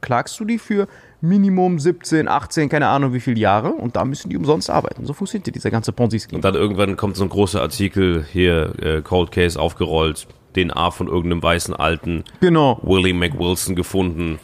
klagst 0.00 0.38
du 0.40 0.44
die 0.44 0.58
für 0.58 0.88
Minimum 1.28 1.78
17, 1.78 2.28
18, 2.28 2.68
keine 2.68 2.88
Ahnung 2.88 3.12
wie 3.12 3.20
viele 3.20 3.38
Jahre 3.40 3.70
und 3.72 3.96
da 3.96 4.04
müssen 4.04 4.28
die 4.30 4.36
umsonst 4.36 4.70
arbeiten. 4.70 5.04
So 5.06 5.12
funktioniert 5.12 5.54
dieser 5.54 5.70
ganze 5.70 5.92
Ponzi-Scheme. 5.92 6.36
Und 6.36 6.44
dann 6.44 6.54
irgendwann 6.54 6.96
kommt 6.96 7.16
so 7.16 7.24
ein 7.24 7.28
großer 7.28 7.60
Artikel 7.60 8.24
hier, 8.32 8.72
äh, 8.80 9.02
Cold 9.02 9.32
Case 9.32 9.58
aufgerollt, 9.60 10.26
DNA 10.54 10.90
von 10.90 11.08
irgendeinem 11.08 11.42
weißen 11.42 11.74
Alten, 11.74 12.24
Genau, 12.40 12.80
Willie 12.82 13.12
McWilson 13.14 13.74
gefunden, 13.74 14.38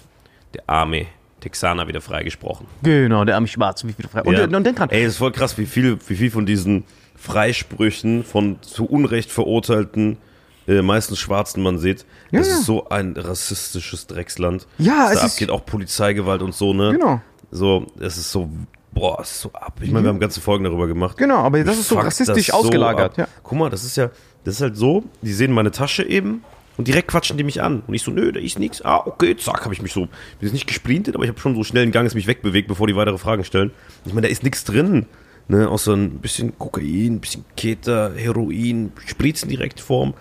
der 0.54 0.62
arme 0.66 1.06
Texaner 1.40 1.88
wieder 1.88 2.00
freigesprochen. 2.00 2.66
genau, 2.82 3.24
der 3.24 3.34
arme 3.36 3.48
Schwarze, 3.48 3.88
wie 3.88 3.92
viel 3.92 4.06
frei. 4.08 4.22
Und, 4.22 4.34
Ja. 4.36 4.44
und 4.44 4.64
denk 4.64 4.76
dran, 4.76 4.90
Ey, 4.90 5.04
ist 5.04 5.16
voll 5.18 5.32
krass, 5.32 5.56
wie 5.58 5.66
viel, 5.66 5.98
wie 6.06 6.14
viel 6.16 6.30
von 6.30 6.46
diesen 6.46 6.84
Freisprüchen 7.16 8.24
von 8.24 8.58
zu 8.62 8.84
Unrecht 8.84 9.30
verurteilten, 9.30 10.18
äh, 10.66 10.82
meistens 10.82 11.18
Schwarzen 11.18 11.62
man 11.62 11.78
sieht. 11.78 12.04
Ja, 12.30 12.38
das 12.40 12.48
ja. 12.48 12.54
ist 12.54 12.64
so 12.66 12.88
ein 12.88 13.14
rassistisches 13.16 14.06
Drecksland. 14.06 14.66
Ja, 14.78 15.10
es 15.12 15.18
da 15.20 15.26
ist- 15.26 15.32
abgeht, 15.34 15.50
auch 15.50 15.64
Polizeigewalt 15.64 16.42
und 16.42 16.54
so, 16.54 16.72
ne? 16.72 16.92
Genau. 16.92 17.20
So, 17.50 17.86
es 18.00 18.16
ist 18.16 18.32
so, 18.32 18.48
boah, 18.92 19.20
ist 19.20 19.40
so 19.40 19.52
ab. 19.52 19.78
Ich 19.82 19.90
meine, 19.90 20.04
wir 20.06 20.08
haben 20.10 20.20
ganze 20.20 20.40
Folgen 20.40 20.64
darüber 20.64 20.86
gemacht. 20.86 21.16
Genau, 21.18 21.38
aber 21.38 21.62
das 21.64 21.78
ist 21.78 21.88
so 21.88 21.98
rassistisch 21.98 22.46
das 22.46 22.54
ausgelagert, 22.54 23.18
ja. 23.18 23.28
Guck 23.42 23.58
mal, 23.58 23.70
das 23.70 23.84
ist 23.84 23.96
ja, 23.96 24.10
das 24.44 24.54
ist 24.56 24.60
halt 24.62 24.76
so, 24.76 25.04
die 25.20 25.32
sehen 25.32 25.52
meine 25.52 25.70
Tasche 25.70 26.02
eben 26.02 26.42
und 26.78 26.88
direkt 26.88 27.08
quatschen 27.08 27.36
die 27.36 27.44
mich 27.44 27.60
an. 27.62 27.82
Und 27.86 27.92
ich 27.92 28.02
so, 28.02 28.10
nö, 28.10 28.32
da 28.32 28.40
ist 28.40 28.58
nichts. 28.58 28.82
Ah, 28.84 29.02
okay, 29.04 29.36
zack, 29.36 29.64
habe 29.64 29.74
ich 29.74 29.82
mich 29.82 29.92
so, 29.92 30.02
bin 30.02 30.10
jetzt 30.40 30.52
nicht 30.52 30.66
gesprintet, 30.66 31.14
aber 31.14 31.24
ich 31.24 31.30
habe 31.30 31.40
schon 31.40 31.54
so 31.54 31.62
schnell 31.64 31.82
einen 31.82 31.92
Gang, 31.92 32.06
es 32.06 32.14
mich 32.14 32.26
wegbewegt, 32.26 32.68
bevor 32.68 32.86
die 32.86 32.96
weitere 32.96 33.18
Fragen 33.18 33.44
stellen. 33.44 33.70
Ich 34.06 34.14
meine, 34.14 34.26
da 34.28 34.32
ist 34.32 34.42
nichts 34.42 34.64
drin. 34.64 35.06
Ne, 35.48 35.68
außer 35.68 35.94
ein 35.94 36.20
bisschen 36.20 36.56
Kokain, 36.56 37.14
ein 37.16 37.20
bisschen 37.20 37.44
Keter, 37.56 38.12
Heroin, 38.14 38.92
Spritzendirektform 39.04 40.14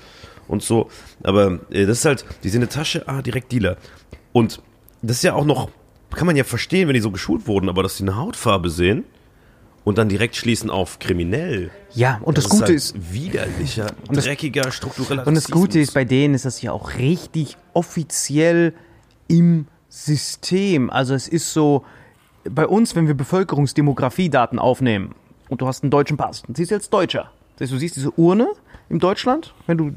und 0.52 0.62
so. 0.62 0.89
Aber 1.24 1.60
äh, 1.72 1.86
das 1.86 1.99
ist 1.99 2.06
halt, 2.06 2.26
die 2.43 2.49
sehen 2.49 2.62
eine 2.62 2.70
Tasche, 2.70 3.08
ah, 3.08 3.22
direkt 3.22 3.52
Dealer. 3.52 3.78
Und 4.34 4.62
das 5.02 5.18
ist 5.18 5.24
ja 5.24 5.34
auch 5.34 5.45
noch, 5.45 5.70
kann 6.14 6.28
man 6.28 6.36
ja 6.36 6.43
verstehen, 6.43 6.88
wenn 6.88 6.93
die 6.93 7.02
so 7.02 7.10
geschult 7.12 7.47
wurden, 7.47 7.70
aber 7.70 7.82
dass 7.84 7.97
die 7.97 8.04
eine 8.04 8.16
Hautfarbe 8.18 8.70
sehen 8.70 9.04
und 9.84 9.97
dann 9.97 10.10
direkt 10.10 10.36
schließen 10.36 10.70
auf 10.70 10.99
kriminell. 10.99 11.72
Ja, 11.95 12.20
und 12.24 12.38
das, 12.38 12.47
Gute 12.49 12.66
halt 12.66 12.76
ist, 12.76 12.95
widerlicher, 13.14 13.88
das- 14.10 14.26
dreckiger, 14.26 14.72
struktureller 14.72 15.26
Und 15.26 15.36
das 15.36 15.49
Gute 15.49 15.80
ist, 15.80 15.93
bei 15.93 16.06
denen 16.06 16.36
ist 16.36 16.45
das 16.45 16.62
ja 16.62 16.72
auch 16.72 16.95
richtig 16.97 17.58
offiziell 17.74 18.74
im 19.28 19.66
System. 19.89 20.89
Also 20.89 21.14
es 21.16 21.28
ist 21.28 21.52
so, 21.54 21.84
bei 22.49 22.68
uns, 22.68 22.95
wenn 22.95 23.08
wir 23.08 23.14
Bevölkerungsdemografiedaten 23.14 24.60
aufnehmen 24.60 25.16
und 25.49 25.62
du 25.62 25.68
hast 25.68 25.84
einen 25.84 25.91
deutschen 25.91 26.18
Pass, 26.18 26.43
dann 26.43 26.56
siehst 26.56 26.72
du 26.72 26.76
als 26.76 26.89
Deutscher. 26.89 27.32
Das 27.56 27.66
heißt, 27.66 27.74
du 27.74 27.78
siehst 27.80 27.95
diese 27.95 28.12
Urne 28.12 28.47
in 28.92 29.00
Deutschland, 29.00 29.54
wenn 29.68 29.78
du 29.78 29.92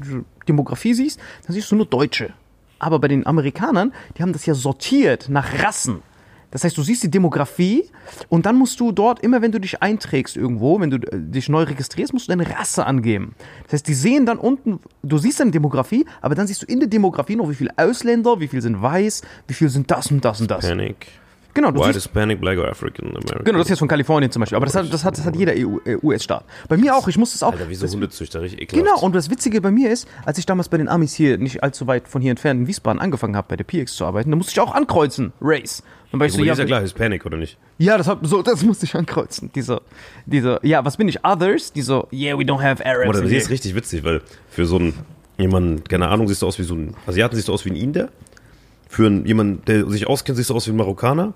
Demografie 0.47 0.93
siehst, 0.93 1.19
dann 1.45 1.53
siehst 1.53 1.71
du 1.71 1.75
nur 1.75 1.85
Deutsche. 1.85 2.33
Aber 2.79 2.99
bei 2.99 3.07
den 3.07 3.25
Amerikanern, 3.25 3.93
die 4.17 4.21
haben 4.21 4.33
das 4.33 4.45
ja 4.45 4.53
sortiert 4.53 5.29
nach 5.29 5.63
Rassen. 5.63 6.01
Das 6.51 6.63
heißt, 6.63 6.77
du 6.77 6.83
siehst 6.83 7.03
die 7.03 7.11
Demografie 7.11 7.83
und 8.29 8.45
dann 8.45 8.55
musst 8.55 8.79
du 8.79 8.93
dort, 8.93 9.19
immer 9.19 9.41
wenn 9.41 9.51
du 9.51 9.59
dich 9.59 9.81
einträgst 9.81 10.37
irgendwo, 10.37 10.79
wenn 10.79 10.89
du 10.89 10.97
äh, 10.97 11.19
dich 11.19 11.49
neu 11.49 11.63
registrierst, 11.63 12.13
musst 12.13 12.29
du 12.29 12.31
deine 12.31 12.49
Rasse 12.49 12.85
angeben. 12.85 13.35
Das 13.63 13.73
heißt, 13.73 13.87
die 13.87 13.93
sehen 13.93 14.25
dann 14.25 14.37
unten, 14.37 14.79
du 15.03 15.17
siehst 15.17 15.41
deine 15.41 15.51
Demografie, 15.51 16.05
aber 16.21 16.33
dann 16.33 16.47
siehst 16.47 16.61
du 16.61 16.65
in 16.65 16.79
der 16.79 16.87
Demografie 16.87 17.35
noch, 17.35 17.49
wie 17.49 17.55
viele 17.55 17.71
Ausländer, 17.75 18.39
wie 18.39 18.47
viel 18.47 18.61
sind 18.61 18.81
weiß, 18.81 19.21
wie 19.47 19.53
viel 19.53 19.67
sind 19.67 19.91
das 19.91 20.09
und 20.11 20.23
das 20.23 20.39
und 20.39 20.49
das. 20.49 20.61
Hispanic. 20.61 21.07
Genau, 21.55 21.71
du 21.71 21.79
White, 21.79 21.93
siehst, 21.93 22.07
Hispanic, 22.07 22.39
Black 22.41 22.59
or 22.59 22.67
African 22.67 23.07
American. 23.09 23.43
genau, 23.45 23.57
das 23.57 23.67
ist 23.67 23.69
jetzt 23.71 23.79
von 23.79 23.87
Kalifornien 23.87 24.29
zum 24.29 24.41
Beispiel, 24.41 24.57
aber 24.57 24.65
das 24.65 24.75
hat, 24.75 24.91
das 24.93 25.05
hat, 25.05 25.17
das 25.17 25.25
hat 25.25 25.35
jeder 25.35 25.55
äh, 25.55 25.97
US-Staat. 26.03 26.43
Bei 26.67 26.75
mir 26.75 26.95
auch, 26.95 27.07
ich 27.07 27.17
muss 27.17 27.31
das 27.31 27.41
auch. 27.43 27.53
Alter, 27.53 27.69
wie 27.69 27.75
so 27.75 27.87
Hundezüchter, 27.87 28.41
richtig 28.41 28.61
ekelhaft. 28.61 28.85
Genau, 28.85 28.99
und 28.99 29.15
das 29.15 29.29
Witzige 29.29 29.61
bei 29.61 29.71
mir 29.71 29.89
ist, 29.89 30.07
als 30.25 30.37
ich 30.37 30.45
damals 30.45 30.67
bei 30.67 30.77
den 30.77 30.89
Amis 30.89 31.13
hier, 31.15 31.37
nicht 31.37 31.63
allzu 31.63 31.87
weit 31.87 32.07
von 32.09 32.21
hier 32.21 32.31
entfernt 32.31 32.59
in 32.59 32.67
Wiesbaden 32.67 33.01
angefangen 33.01 33.37
habe, 33.37 33.47
bei 33.47 33.55
der 33.55 33.63
PX 33.63 33.95
zu 33.95 34.05
arbeiten, 34.05 34.29
da 34.29 34.35
musste 34.35 34.51
ich 34.51 34.59
auch 34.59 34.75
ankreuzen, 34.75 35.31
Race. 35.41 35.81
Dann 36.11 36.19
war 36.19 36.27
ich 36.27 36.33
so, 36.33 36.39
so, 36.39 36.43
ja, 36.43 36.53
ist 36.53 36.59
ja 36.59 36.65
klar, 36.65 36.81
Hispanic, 36.81 37.25
oder 37.25 37.37
nicht? 37.37 37.57
ja, 37.77 37.97
das, 37.97 38.07
hab, 38.07 38.25
so, 38.25 38.41
das 38.41 38.63
musste 38.63 38.85
ich 38.85 38.95
ankreuzen. 38.95 39.51
Dieser, 39.55 39.81
dieser, 40.25 40.65
ja, 40.65 40.83
was 40.83 40.97
bin 40.97 41.07
ich? 41.07 41.25
Others? 41.25 41.71
Die 41.73 41.81
so, 41.81 42.07
yeah, 42.11 42.37
we 42.37 42.43
don't 42.43 42.61
have 42.61 42.85
Arabs. 42.85 43.09
Oder 43.09 43.19
in 43.19 43.25
das 43.25 43.43
ist 43.43 43.49
richtig 43.49 43.75
witzig, 43.75 44.03
weil 44.03 44.21
für 44.49 44.65
so 44.65 44.77
einen, 44.77 44.93
jemanden, 45.37 45.83
keine 45.83 46.09
Ahnung, 46.09 46.27
siehst 46.27 46.41
du 46.41 46.47
aus 46.47 46.59
wie 46.59 46.63
so 46.63 46.75
ein, 46.75 46.95
Asiaten 47.07 47.35
siehst 47.35 47.47
du 47.47 47.53
aus 47.53 47.65
wie 47.65 47.71
ein 47.71 47.75
Inder. 47.75 48.09
Für 48.87 49.07
einen, 49.07 49.25
jemanden, 49.25 49.63
der 49.65 49.87
sich 49.89 50.07
auskennt, 50.07 50.37
siehst 50.37 50.49
du 50.49 50.55
aus 50.55 50.67
wie 50.67 50.71
ein 50.71 50.77
Marokkaner. 50.77 51.33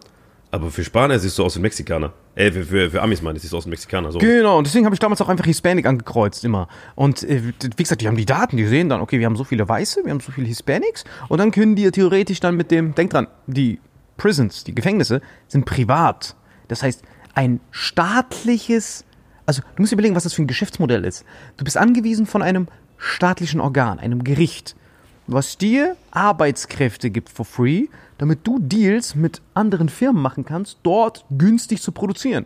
Aber 0.51 0.71
für 0.71 0.83
Spanier 0.83 1.19
siehst 1.19 1.37
du 1.37 1.43
aus 1.43 1.55
wie 1.55 1.59
ein 1.59 1.63
Mexikaner. 1.63 2.11
Äh, 2.33 2.51
für, 2.51 2.63
für, 2.63 2.89
für 2.89 3.01
Amis 3.01 3.21
meine 3.21 3.35
ich, 3.35 3.43
siehst 3.43 3.53
du 3.53 3.57
aus 3.57 3.65
wie 3.65 3.69
ein 3.69 3.71
Mexikaner. 3.71 4.11
So. 4.11 4.17
Genau, 4.17 4.57
und 4.57 4.65
deswegen 4.65 4.85
habe 4.85 4.95
ich 4.95 4.99
damals 4.99 5.21
auch 5.21 5.29
einfach 5.29 5.45
Hispanic 5.45 5.85
angekreuzt 5.85 6.43
immer. 6.43 6.67
Und 6.95 7.23
äh, 7.23 7.53
wie 7.77 7.83
gesagt, 7.83 8.01
die 8.01 8.07
haben 8.07 8.17
die 8.17 8.25
Daten, 8.25 8.57
die 8.57 8.65
sehen 8.65 8.89
dann, 8.89 9.01
okay, 9.01 9.19
wir 9.19 9.27
haben 9.27 9.35
so 9.35 9.43
viele 9.43 9.69
Weiße, 9.69 10.05
wir 10.05 10.11
haben 10.11 10.19
so 10.19 10.31
viele 10.31 10.47
Hispanics 10.47 11.03
und 11.27 11.37
dann 11.37 11.51
können 11.51 11.75
die 11.75 11.83
ja 11.83 11.91
theoretisch 11.91 12.39
dann 12.39 12.55
mit 12.55 12.71
dem, 12.71 12.95
denk 12.95 13.11
dran, 13.11 13.27
die 13.45 13.79
Prisons, 14.17 14.63
die 14.63 14.73
Gefängnisse 14.73 15.21
sind 15.47 15.65
privat. 15.65 16.35
Das 16.67 16.81
heißt, 16.81 17.03
ein 17.35 17.59
staatliches, 17.69 19.05
also 19.45 19.61
du 19.75 19.81
musst 19.81 19.91
dir 19.91 19.95
überlegen, 19.95 20.15
was 20.15 20.23
das 20.23 20.33
für 20.33 20.41
ein 20.41 20.47
Geschäftsmodell 20.47 21.05
ist. 21.05 21.25
Du 21.57 21.63
bist 21.63 21.77
angewiesen 21.77 22.25
von 22.25 22.41
einem 22.41 22.67
staatlichen 22.97 23.61
Organ, 23.61 23.99
einem 23.99 24.23
Gericht, 24.23 24.75
was 25.31 25.57
dir 25.57 25.95
Arbeitskräfte 26.11 27.09
gibt 27.09 27.29
for 27.29 27.45
free, 27.45 27.87
damit 28.17 28.45
du 28.45 28.59
Deals 28.59 29.15
mit 29.15 29.41
anderen 29.53 29.89
Firmen 29.89 30.21
machen 30.21 30.45
kannst, 30.45 30.79
dort 30.83 31.25
günstig 31.37 31.81
zu 31.81 31.91
produzieren. 31.91 32.45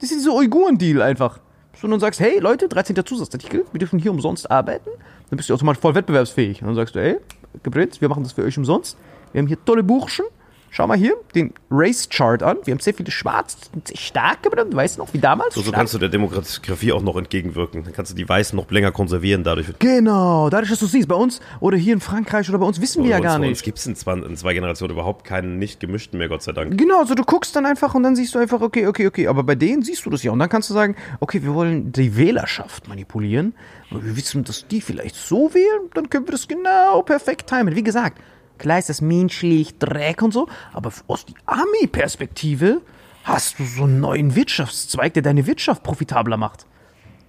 Das 0.00 0.10
ist 0.10 0.20
dieser 0.20 0.34
Uiguren-Deal 0.34 1.02
einfach. 1.02 1.40
Du 1.80 1.86
dann 1.86 2.00
sagst, 2.00 2.18
hey 2.18 2.40
Leute, 2.40 2.68
13. 2.68 2.96
Zusatzartikel, 3.04 3.64
wir 3.70 3.78
dürfen 3.78 4.00
hier 4.00 4.10
umsonst 4.10 4.50
arbeiten. 4.50 4.90
Dann 5.30 5.36
bist 5.36 5.48
du 5.48 5.54
automatisch 5.54 5.80
voll 5.80 5.94
wettbewerbsfähig. 5.94 6.60
Und 6.60 6.68
dann 6.68 6.74
sagst 6.74 6.96
du, 6.96 7.00
ey, 7.00 7.18
Gebrennt, 7.62 8.00
wir 8.00 8.08
machen 8.08 8.22
das 8.22 8.32
für 8.32 8.42
euch 8.42 8.58
umsonst. 8.58 8.96
Wir 9.32 9.40
haben 9.40 9.46
hier 9.46 9.64
tolle 9.64 9.82
Burschen, 9.82 10.24
Schau 10.70 10.86
mal 10.86 10.96
hier 10.98 11.14
den 11.34 11.52
Race 11.70 12.08
Chart 12.10 12.42
an. 12.42 12.58
Wir 12.64 12.72
haben 12.72 12.80
sehr 12.80 12.92
viele 12.94 13.10
Schwarz, 13.10 13.56
sind 13.72 13.88
sehr 13.88 13.96
stark, 13.96 14.38
aber 14.46 14.56
dann 14.56 14.72
weißt 14.74 14.96
du 14.96 15.02
noch, 15.02 15.14
wie 15.14 15.18
damals. 15.18 15.54
So, 15.54 15.62
so 15.62 15.72
kannst 15.72 15.94
du 15.94 15.98
der 15.98 16.08
Demografie 16.10 16.92
auch 16.92 17.02
noch 17.02 17.16
entgegenwirken. 17.16 17.84
Dann 17.84 17.92
kannst 17.92 18.12
du 18.12 18.16
die 18.16 18.28
Weißen 18.28 18.56
noch 18.56 18.70
länger 18.70 18.92
konservieren. 18.92 19.44
Dadurch 19.44 19.68
Genau, 19.78 20.50
dadurch, 20.50 20.70
dass 20.70 20.80
du 20.80 20.86
siehst, 20.86 21.08
bei 21.08 21.14
uns 21.14 21.40
oder 21.60 21.76
hier 21.78 21.94
in 21.94 22.00
Frankreich 22.00 22.48
oder 22.48 22.58
bei 22.58 22.66
uns 22.66 22.80
wissen 22.80 23.02
wir 23.02 23.10
ja 23.10 23.20
gar 23.20 23.36
Uns 23.36 23.46
nicht. 23.46 23.62
gibt 23.62 23.78
es 23.78 23.86
in, 23.86 23.96
zwei- 23.96 24.18
in 24.18 24.36
zwei 24.36 24.52
Generationen 24.54 24.92
überhaupt 24.92 25.24
keinen 25.24 25.58
nicht 25.58 25.80
gemischten 25.80 26.18
mehr, 26.18 26.28
Gott 26.28 26.42
sei 26.42 26.52
Dank. 26.52 26.76
Genau, 26.78 27.00
also 27.00 27.14
du 27.14 27.24
guckst 27.24 27.56
dann 27.56 27.64
einfach 27.66 27.94
und 27.94 28.02
dann 28.02 28.14
siehst 28.14 28.34
du 28.34 28.38
einfach, 28.38 28.60
okay, 28.60 28.86
okay, 28.86 29.06
okay, 29.06 29.26
aber 29.28 29.42
bei 29.44 29.54
denen 29.54 29.82
siehst 29.82 30.04
du 30.04 30.10
das 30.10 30.22
ja. 30.22 30.32
Und 30.32 30.38
dann 30.38 30.48
kannst 30.48 30.68
du 30.70 30.74
sagen, 30.74 30.96
okay, 31.20 31.42
wir 31.42 31.54
wollen 31.54 31.92
die 31.92 32.16
Wählerschaft 32.16 32.88
manipulieren. 32.88 33.54
Und 33.90 34.04
wir 34.04 34.16
wissen, 34.16 34.44
dass 34.44 34.68
die 34.68 34.80
vielleicht 34.82 35.14
so 35.16 35.54
wählen, 35.54 35.88
dann 35.94 36.10
können 36.10 36.26
wir 36.26 36.32
das 36.32 36.46
genau 36.46 37.00
perfekt 37.02 37.48
timen. 37.48 37.74
Wie 37.74 37.82
gesagt, 37.82 38.20
klar 38.58 38.78
ist 38.78 38.88
das 38.88 39.00
menschlich, 39.00 39.78
Dreck 39.78 40.22
und 40.22 40.32
so, 40.32 40.48
aber 40.72 40.92
aus 41.06 41.24
der 41.24 41.34
Army-Perspektive 41.46 42.82
hast 43.24 43.58
du 43.58 43.64
so 43.64 43.84
einen 43.84 44.00
neuen 44.00 44.34
Wirtschaftszweig, 44.34 45.14
der 45.14 45.22
deine 45.22 45.46
Wirtschaft 45.46 45.82
profitabler 45.82 46.36
macht. 46.36 46.66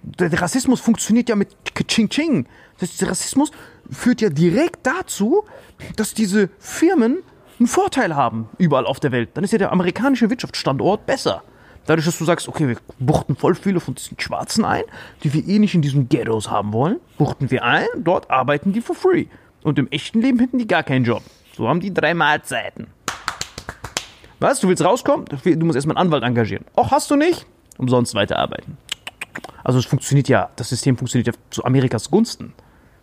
Der, 0.02 0.32
Rassismus 0.40 0.80
funktioniert 0.80 1.28
ja 1.28 1.36
mit 1.36 1.54
Ching-Ching. 1.74 2.46
Das 2.78 2.90
heißt, 2.90 3.00
der 3.02 3.10
Rassismus 3.10 3.50
führt 3.90 4.22
ja 4.22 4.30
direkt 4.30 4.86
dazu, 4.86 5.44
dass 5.96 6.14
diese 6.14 6.48
Firmen 6.58 7.18
einen 7.58 7.66
Vorteil 7.66 8.16
haben 8.16 8.48
überall 8.56 8.86
auf 8.86 8.98
der 9.00 9.12
Welt. 9.12 9.30
Dann 9.34 9.44
ist 9.44 9.52
ja 9.52 9.58
der 9.58 9.72
amerikanische 9.72 10.30
Wirtschaftsstandort 10.30 11.04
besser. 11.04 11.42
Dadurch, 11.86 12.06
dass 12.06 12.18
du 12.18 12.24
sagst, 12.24 12.48
okay, 12.48 12.68
wir 12.68 12.76
buchten 12.98 13.36
voll 13.36 13.54
viele 13.54 13.80
von 13.80 13.94
diesen 13.94 14.18
Schwarzen 14.18 14.64
ein, 14.64 14.84
die 15.22 15.32
wir 15.32 15.46
eh 15.46 15.58
nicht 15.58 15.74
in 15.74 15.82
diesen 15.82 16.08
Ghettos 16.08 16.50
haben 16.50 16.72
wollen, 16.72 17.00
buchten 17.18 17.50
wir 17.50 17.64
ein, 17.64 17.86
dort 17.96 18.30
arbeiten 18.30 18.72
die 18.72 18.80
for 18.80 18.94
free. 18.94 19.26
Und 19.62 19.78
im 19.78 19.88
echten 19.90 20.20
Leben 20.20 20.38
hätten 20.38 20.58
die 20.58 20.66
gar 20.66 20.82
keinen 20.82 21.04
Job. 21.04 21.22
So 21.56 21.68
haben 21.68 21.80
die 21.80 21.92
drei 21.92 22.14
Mahlzeiten. 22.14 22.88
Was? 24.38 24.60
Du 24.60 24.68
willst 24.68 24.82
rauskommen? 24.84 25.26
Du 25.26 25.66
musst 25.66 25.76
erstmal 25.76 25.96
einen 25.96 26.06
Anwalt 26.06 26.22
engagieren. 26.22 26.64
Och, 26.76 26.90
hast 26.90 27.10
du 27.10 27.16
nicht? 27.16 27.46
Umsonst 27.76 28.14
weiterarbeiten. 28.14 28.78
Also 29.62 29.78
es 29.78 29.84
funktioniert 29.84 30.28
ja, 30.28 30.50
das 30.56 30.70
System 30.70 30.96
funktioniert 30.96 31.26
ja 31.26 31.32
zu 31.50 31.64
Amerikas 31.64 32.10
Gunsten. 32.10 32.54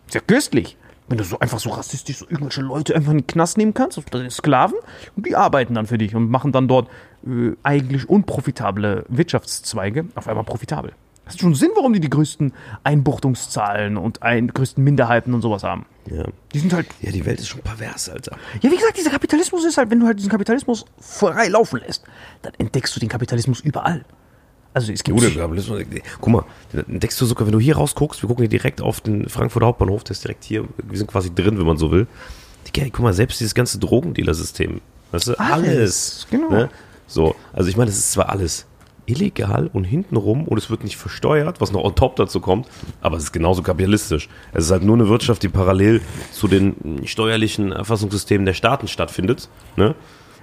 Ist 0.07 0.15
ja 0.15 0.21
köstlich. 0.21 0.77
Wenn 1.07 1.17
du 1.17 1.23
so 1.23 1.39
einfach 1.39 1.59
so 1.59 1.69
rassistisch 1.69 2.17
so 2.17 2.25
irgendwelche 2.25 2.61
Leute 2.61 2.93
einfach 2.95 3.11
in 3.11 3.19
den 3.19 3.27
Knast 3.27 3.57
nehmen 3.57 3.73
kannst, 3.73 4.01
sind 4.11 4.31
Sklaven, 4.31 4.77
und 5.15 5.25
die 5.25 5.35
arbeiten 5.37 5.73
dann 5.73 5.85
für 5.85 5.97
dich 5.97 6.13
und 6.15 6.29
machen 6.29 6.51
dann 6.51 6.67
dort 6.67 6.89
äh, 7.25 7.51
eigentlich 7.63 8.09
unprofitable 8.09 9.05
Wirtschaftszweige 9.07 10.07
auf 10.15 10.27
einmal 10.27 10.43
profitabel. 10.43 10.91
Das 11.27 11.37
schon 11.37 11.55
Sinn, 11.55 11.71
warum 11.75 11.93
die 11.93 11.99
die 11.99 12.09
größten 12.09 12.53
Einbuchtungszahlen 12.83 13.97
und 13.97 14.23
ein, 14.23 14.47
größten 14.47 14.83
Minderheiten 14.83 15.33
und 15.33 15.41
sowas 15.41 15.63
haben. 15.63 15.85
Ja. 16.09 16.23
Die 16.53 16.59
sind 16.59 16.73
halt 16.73 16.87
ja, 17.01 17.11
die 17.11 17.25
Welt 17.25 17.39
ist 17.39 17.49
schon 17.49 17.61
pervers, 17.61 18.09
Alter. 18.09 18.37
ja, 18.61 18.71
wie 18.71 18.75
gesagt, 18.75 18.97
dieser 18.97 19.09
Kapitalismus 19.09 19.65
ist 19.65 19.77
halt, 19.77 19.89
wenn 19.91 19.99
du 19.99 20.05
halt 20.05 20.17
diesen 20.19 20.29
Kapitalismus 20.31 20.85
frei 20.99 21.47
laufen 21.49 21.79
lässt, 21.79 22.03
dann 22.41 22.53
entdeckst 22.57 22.95
du 22.95 22.99
den 22.99 23.09
Kapitalismus 23.09 23.59
überall. 23.59 24.05
Also 24.73 24.91
es 24.93 25.03
gibt 25.03 25.19
Kapitalismus. 25.19 25.83
Guck 26.21 26.33
mal, 26.33 26.45
entdeckst 26.73 27.19
du 27.19 27.25
sogar, 27.25 27.45
wenn 27.47 27.51
du 27.53 27.59
hier 27.59 27.75
rausguckst, 27.77 28.21
wir 28.21 28.27
gucken 28.27 28.43
hier 28.43 28.49
direkt 28.49 28.79
auf 28.81 29.01
den 29.01 29.27
Frankfurter 29.27 29.65
Hauptbahnhof, 29.67 30.03
der 30.03 30.11
ist 30.11 30.23
direkt 30.23 30.43
hier, 30.43 30.65
wir 30.83 30.97
sind 30.97 31.07
quasi 31.07 31.33
drin, 31.33 31.57
wenn 31.57 31.65
man 31.65 31.77
so 31.77 31.91
will. 31.91 32.07
Digga, 32.67 32.87
guck 32.91 32.99
mal, 32.99 33.13
selbst 33.13 33.39
dieses 33.39 33.55
ganze 33.55 33.79
Drogendealer-System, 33.79 34.81
weißt 35.11 35.27
du, 35.29 35.39
Alles, 35.39 35.67
alles. 35.67 36.27
genau. 36.29 36.49
Ne? 36.49 36.69
So, 37.07 37.35
also 37.53 37.69
ich 37.69 37.75
meine, 37.77 37.89
das 37.89 37.97
ist 37.97 38.11
zwar 38.11 38.29
alles 38.29 38.65
illegal 39.07 39.69
und 39.73 39.85
hintenrum 39.85 40.47
und 40.47 40.57
es 40.57 40.69
wird 40.69 40.83
nicht 40.83 40.97
versteuert, 40.97 41.59
was 41.59 41.71
noch 41.71 41.83
on 41.83 41.95
top 41.95 42.17
dazu 42.17 42.39
kommt, 42.39 42.67
aber 43.01 43.17
es 43.17 43.23
ist 43.23 43.31
genauso 43.31 43.63
kapitalistisch. 43.63 44.29
Es 44.53 44.65
ist 44.65 44.71
halt 44.71 44.83
nur 44.83 44.95
eine 44.95 45.09
Wirtschaft, 45.09 45.41
die 45.41 45.49
parallel 45.49 46.01
zu 46.31 46.47
den 46.47 47.01
steuerlichen 47.05 47.71
Erfassungssystemen 47.71 48.45
der 48.45 48.53
Staaten 48.53 48.87
stattfindet, 48.87 49.49
ne? 49.75 49.95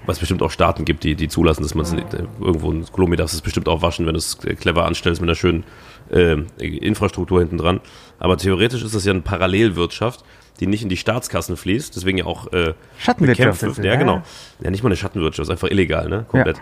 Was 0.06 0.18
bestimmt 0.18 0.42
auch 0.42 0.50
Staaten 0.50 0.84
gibt, 0.84 1.02
die, 1.02 1.14
die 1.14 1.28
zulassen, 1.28 1.62
dass 1.62 1.74
man 1.74 1.86
es 1.86 1.92
äh, 1.94 2.02
irgendwo 2.38 2.70
in 2.70 2.84
Kolumbien 2.84 3.16
darfst 3.16 3.32
du 3.32 3.38
es 3.38 3.42
bestimmt 3.42 3.68
auch 3.68 3.80
waschen, 3.80 4.04
wenn 4.04 4.12
du 4.12 4.18
es 4.18 4.38
äh, 4.44 4.54
clever 4.54 4.84
anstellst 4.84 5.22
mit 5.22 5.30
einer 5.30 5.34
schönen 5.34 5.64
äh, 6.10 6.34
Infrastruktur 6.58 7.40
hinten 7.40 7.56
dran. 7.56 7.80
Aber 8.18 8.36
theoretisch 8.36 8.82
ist 8.82 8.94
das 8.94 9.06
ja 9.06 9.12
eine 9.12 9.22
Parallelwirtschaft, 9.22 10.22
die 10.60 10.66
nicht 10.66 10.82
in 10.82 10.88
die 10.88 10.96
Staatskassen 10.96 11.56
fließt, 11.56 11.96
deswegen 11.96 12.18
ja 12.18 12.26
auch 12.26 12.52
äh, 12.52 12.74
Schattenwirtschaft 12.98 13.60
bekämpft 13.60 13.78
wird. 13.78 13.86
Ja, 13.86 13.94
ja. 13.94 13.98
genau. 13.98 14.22
Ja, 14.60 14.70
nicht 14.70 14.82
mal 14.82 14.88
eine 14.88 14.96
Schattenwirtschaft, 14.96 15.48
ist 15.48 15.50
einfach 15.50 15.70
illegal, 15.70 16.08
ne? 16.08 16.26
Komplett. 16.28 16.58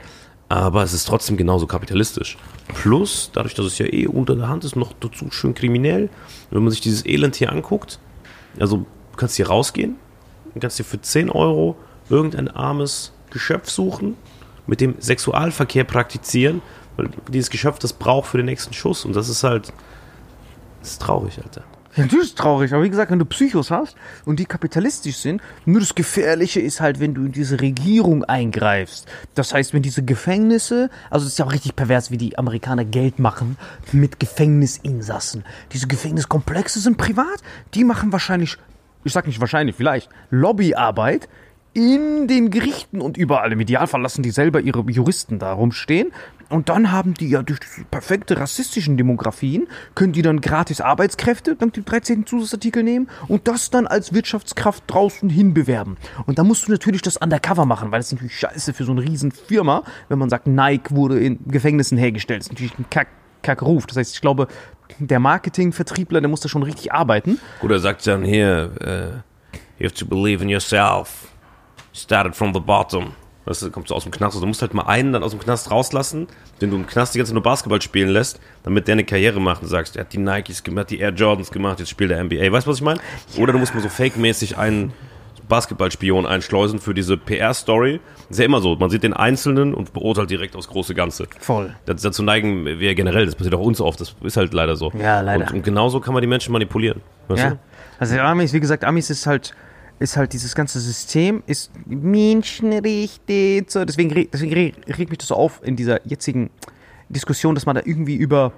Aber 0.53 0.82
es 0.82 0.92
ist 0.92 1.07
trotzdem 1.07 1.38
genauso 1.38 1.66
kapitalistisch. 1.66 2.36
Plus, 2.74 3.30
dadurch, 3.32 3.55
dass 3.55 3.64
es 3.64 3.78
ja 3.78 3.86
eh 3.86 4.07
unter 4.07 4.36
der 4.36 4.48
Hand 4.48 4.66
ist, 4.66 4.76
noch 4.76 4.92
dazu 5.00 5.30
schön 5.30 5.55
kriminell. 5.55 6.11
Wenn 6.50 6.62
man 6.62 6.70
sich 6.70 6.82
dieses 6.82 7.07
Elend 7.07 7.36
hier 7.36 7.50
anguckt, 7.50 7.98
also 8.61 8.76
du 8.76 9.16
kannst 9.16 9.36
hier 9.36 9.48
rausgehen 9.48 9.96
und 10.55 10.61
kannst 10.61 10.78
dir 10.78 10.84
für 10.84 11.00
10 11.00 11.30
Euro 11.30 11.76
irgendein 12.11 12.48
armes 12.48 13.14
Geschöpf 13.30 13.70
suchen, 13.70 14.18
mit 14.66 14.82
dem 14.82 14.96
Sexualverkehr 14.98 15.84
praktizieren, 15.84 16.61
weil 16.98 17.09
dieses 17.28 17.48
Geschöpf 17.48 17.78
das 17.78 17.94
braucht 17.94 18.28
für 18.28 18.36
den 18.36 18.44
nächsten 18.44 18.74
Schuss. 18.74 19.07
Und 19.07 19.16
das 19.16 19.30
ist 19.30 19.44
halt, 19.44 19.72
das 20.80 20.90
ist 20.90 21.00
traurig, 21.00 21.38
Alter. 21.42 21.64
Natürlich 21.97 22.24
ist 22.24 22.30
es 22.30 22.34
traurig, 22.36 22.72
aber 22.72 22.84
wie 22.84 22.90
gesagt, 22.90 23.11
wenn 23.11 23.18
du 23.18 23.26
Psychos 23.26 23.70
hast 23.70 23.97
und 24.24 24.38
die 24.38 24.47
kapitalistisch 24.47 25.16
sind, 25.16 25.43
nur 25.66 25.80
das 25.80 25.95
Gefährliche 25.95 26.61
ist 26.61 26.80
halt, 26.80 27.01
wenn 27.01 27.12
du 27.12 27.26
in 27.26 27.32
diese 27.32 27.61
Regierung 27.61 28.24
eingreifst. 28.24 29.07
Das 29.34 29.53
heißt, 29.53 29.74
wenn 29.74 29.82
diese 29.82 30.03
Gefängnisse, 30.03 30.88
also 31.11 31.26
es 31.26 31.32
ist 31.32 31.38
ja 31.38 31.45
auch 31.45 31.53
richtig 31.53 31.76
pervers, 31.76 32.11
wie 32.11 32.16
die 32.16 32.38
Amerikaner 32.38 32.86
Geld 32.86 33.18
machen 33.18 33.59
mit 33.93 34.18
Gefängnisinsassen. 34.20 35.45
Diese 35.72 35.86
Gefängniskomplexe 35.86 36.80
sind 36.80 36.97
privat, 36.97 37.43
die 37.74 37.84
machen 37.84 38.11
wahrscheinlich, 38.11 38.57
ich 39.05 39.12
sag 39.12 39.26
nicht 39.26 39.40
wahrscheinlich, 39.40 39.76
vielleicht, 39.76 40.09
Lobbyarbeit 40.30 41.28
in 41.75 42.29
den 42.29 42.51
Gerichten 42.51 43.01
und 43.01 43.16
überall. 43.16 43.53
Im 43.53 43.61
Idealfall 43.61 44.03
lassen 44.03 44.23
die 44.23 44.31
selber 44.31 44.61
ihre 44.61 44.83
Juristen 44.91 45.39
da 45.39 45.53
rumstehen. 45.53 46.12
Und 46.51 46.68
dann 46.68 46.93
haben 46.93 47.14
die 47.14 47.31
ja 47.31 47.43
durch 47.43 47.61
perfekte 47.91 48.39
rassistischen 48.39 48.99
Demografien, 48.99 49.68
können 49.95 50.12
die 50.12 50.20
dann 50.20 50.43
gratis 50.43 50.83
Arbeitskräfte 50.83 51.57
dank 51.57 51.73
dem 51.73 51.87
13. 51.87 52.27
Zusatzartikel 52.27 52.83
nehmen 52.83 53.09
und 53.27 53.49
das 53.49 53.70
dann 53.70 53.87
als 53.87 54.12
Wirtschaftskraft 54.12 54.85
draußen 54.87 55.31
hinbewerben. 55.31 55.97
Und 56.27 56.39
da 56.39 56.45
musst 56.45 56.68
du 56.68 56.73
natürlich 56.73 57.01
das 57.01 57.16
undercover 57.16 57.64
machen, 57.64 57.91
weil 57.91 58.01
das 58.01 58.09
ist 58.09 58.12
natürlich 58.12 58.39
scheiße 58.39 58.75
für 58.75 58.85
so 58.85 58.93
eine 58.93 59.01
riesen 59.01 59.33
Firma, 59.33 59.83
wenn 60.11 60.18
man 60.18 60.29
sagt, 60.29 60.47
Nike 60.47 60.95
wurde 60.95 61.18
in 61.20 61.39
Gefängnissen 61.47 61.97
hergestellt. 61.97 62.41
Das 62.41 62.49
ist 62.49 62.53
natürlich 62.53 62.79
ein 62.79 62.85
Kack, 62.91 63.09
Kackruf. 63.41 63.87
Das 63.87 63.97
heißt, 63.97 64.14
ich 64.14 64.20
glaube, 64.20 64.49
der 64.99 65.20
Marketingvertriebler, 65.20 66.20
der 66.20 66.29
muss 66.29 66.41
da 66.41 66.51
schon 66.51 66.64
richtig 66.64 66.93
arbeiten. 66.93 67.39
Gut, 67.61 67.70
er 67.70 67.79
sagt 67.79 68.07
dann 68.07 68.25
hier, 68.25 68.73
uh, 68.81 69.57
you 69.79 69.87
have 69.87 69.95
to 69.95 70.05
believe 70.05 70.43
in 70.43 70.51
yourself. 70.51 71.32
Started 71.95 72.34
from 72.34 72.53
the 72.55 72.61
bottom. 72.61 73.12
Das 73.45 73.68
kommt 73.72 73.88
so 73.88 73.95
aus 73.97 74.05
dem 74.05 74.12
Knast. 74.12 74.34
Also 74.36 74.40
du 74.40 74.47
musst 74.47 74.62
halt 74.62 74.72
mal 74.72 74.84
einen 74.86 75.12
dann 75.12 75.22
aus 75.24 75.32
dem 75.32 75.40
Knast 75.40 75.70
rauslassen, 75.70 76.28
den 76.61 76.70
du 76.70 76.76
im 76.76 76.86
Knast 76.86 77.14
die 77.14 77.18
ganze 77.18 77.30
Zeit 77.30 77.34
nur 77.34 77.43
Basketball 77.43 77.82
spielen 77.82 78.09
lässt, 78.11 78.40
damit 78.62 78.86
der 78.86 78.93
eine 78.93 79.05
Karriere 79.05 79.40
macht 79.40 79.62
und 79.62 79.68
sagst, 79.68 79.97
er 79.97 80.03
hat 80.05 80.12
die 80.12 80.18
Nikes 80.18 80.62
gemacht, 80.62 80.90
die 80.90 81.01
Air 81.01 81.11
Jordans 81.12 81.51
gemacht, 81.51 81.80
jetzt 81.80 81.88
spielt 81.88 82.12
er 82.12 82.22
NBA. 82.22 82.53
Weißt 82.53 82.66
du, 82.66 82.70
was 82.70 82.76
ich 82.78 82.84
meine? 82.84 83.01
Oder 83.36 83.53
du 83.53 83.59
musst 83.59 83.74
mal 83.74 83.80
so 83.82 83.88
fake-mäßig 83.88 84.57
einen 84.59 84.93
Basketballspion 85.49 86.24
einschleusen 86.24 86.78
für 86.78 86.95
diese 86.95 87.16
PR-Story. 87.16 88.01
Ist 88.30 88.38
ja 88.38 88.45
immer 88.47 88.61
so. 88.61 88.76
Man 88.76 88.90
sieht 88.90 89.03
den 89.03 89.12
Einzelnen 89.12 89.74
und 89.74 89.93
beurteilt 89.93 90.30
direkt 90.30 90.55
das 90.55 90.68
große 90.68 90.95
Ganze. 90.95 91.26
Voll. 91.40 91.74
Dazu 91.84 92.22
neigen 92.22 92.64
wir 92.64 92.95
generell. 92.95 93.26
Das 93.26 93.34
passiert 93.34 93.55
auch 93.57 93.61
uns 93.61 93.80
oft. 93.80 94.01
Das 94.01 94.14
ist 94.22 94.36
halt 94.36 94.55
leider 94.55 94.76
so. 94.76 94.93
Ja, 94.99 95.20
leider. 95.20 95.47
Und, 95.49 95.53
und 95.53 95.62
genauso 95.64 96.01
kann 96.01 96.14
man 96.14 96.20
die 96.22 96.26
Menschen 96.28 96.53
manipulieren. 96.53 97.03
Weißt 97.28 97.43
Ja. 97.43 97.51
du? 97.51 97.59
Also 97.99 98.18
Amis, 98.18 98.53
wie 98.53 98.61
gesagt, 98.61 98.84
Amis 98.84 99.11
ist 99.11 99.26
halt, 99.26 99.55
ist 100.03 100.16
halt 100.16 100.32
dieses 100.32 100.55
ganze 100.55 100.80
System, 100.80 101.42
ist 101.46 101.70
menschenrechte, 101.86 103.64
so, 103.68 103.84
deswegen, 103.84 104.28
deswegen 104.32 104.53
re- 104.53 104.72
regt 104.98 105.11
mich 105.11 105.18
das 105.18 105.28
so 105.28 105.36
auf 105.36 105.61
in 105.62 105.76
dieser 105.76 106.07
jetzigen 106.07 106.50
Diskussion, 107.09 107.55
dass 107.55 107.66
man 107.66 107.76
da 107.76 107.82
irgendwie 107.84 108.16
über, 108.16 108.53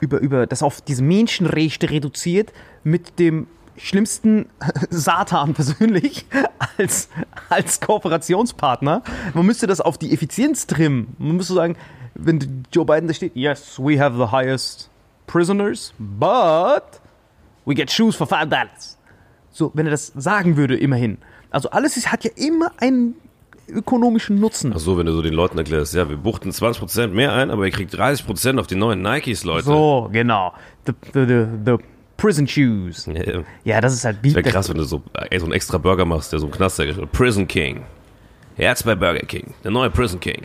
über, 0.00 0.18
über, 0.18 0.46
das 0.46 0.62
auf 0.62 0.80
diese 0.80 1.02
Menschenrechte 1.02 1.90
reduziert 1.90 2.52
mit 2.84 3.18
dem 3.18 3.46
schlimmsten 3.76 4.46
Satan 4.90 5.54
persönlich 5.54 6.26
als, 6.78 7.08
als 7.48 7.80
Kooperationspartner. 7.80 9.02
Man 9.34 9.46
müsste 9.46 9.66
das 9.66 9.80
auf 9.80 9.96
die 9.98 10.12
Effizienz 10.12 10.66
trimmen. 10.66 11.14
Man 11.18 11.36
müsste 11.36 11.54
sagen, 11.54 11.76
wenn 12.14 12.64
Joe 12.72 12.84
Biden 12.84 13.06
da 13.08 13.14
steht, 13.14 13.34
yes, 13.36 13.78
we 13.78 13.98
have 14.00 14.16
the 14.18 14.30
highest 14.32 14.90
prisoners, 15.26 15.94
but 15.98 17.00
we 17.64 17.74
get 17.74 17.90
shoes 17.90 18.16
for 18.16 18.26
five 18.26 18.48
dollars. 18.48 18.97
So, 19.58 19.72
wenn 19.74 19.86
er 19.86 19.90
das 19.90 20.12
sagen 20.16 20.56
würde, 20.56 20.76
immerhin. 20.76 21.18
Also 21.50 21.70
alles 21.70 21.96
ist, 21.96 22.12
hat 22.12 22.22
ja 22.22 22.30
immer 22.36 22.70
einen 22.78 23.14
ökonomischen 23.68 24.38
Nutzen. 24.38 24.72
Ach 24.72 24.78
so, 24.78 24.96
wenn 24.96 25.06
du 25.06 25.12
so 25.12 25.20
den 25.20 25.34
Leuten 25.34 25.58
erklärst, 25.58 25.94
ja, 25.94 26.08
wir 26.08 26.16
buchten 26.16 26.50
20% 26.50 27.08
mehr 27.08 27.32
ein, 27.32 27.50
aber 27.50 27.64
ihr 27.66 27.72
kriegt 27.72 27.92
30% 27.92 28.60
auf 28.60 28.68
die 28.68 28.76
neuen 28.76 29.02
Nikes, 29.02 29.42
Leute. 29.42 29.64
So, 29.64 30.08
genau. 30.12 30.52
The, 30.86 30.92
the, 31.12 31.26
the, 31.26 31.44
the 31.66 31.74
prison 32.16 32.46
shoes. 32.46 33.06
Ja, 33.06 33.42
ja. 33.64 33.80
Das 33.80 33.94
ist 33.94 34.04
halt 34.04 34.18
wie. 34.22 34.32
Wäre 34.32 34.48
krass, 34.48 34.68
wenn 34.68 34.76
du 34.76 34.84
so, 34.84 35.02
ey, 35.28 35.40
so 35.40 35.46
einen 35.46 35.54
extra 35.54 35.76
Burger 35.78 36.04
machst, 36.04 36.32
der 36.32 36.38
so 36.38 36.46
ein 36.46 36.52
Knast 36.52 36.80
Prison 37.10 37.48
King. 37.48 37.82
Herz 38.56 38.84
bei 38.84 38.94
Burger 38.94 39.26
King. 39.26 39.54
Der 39.64 39.72
neue 39.72 39.90
Prison 39.90 40.20
King. 40.20 40.42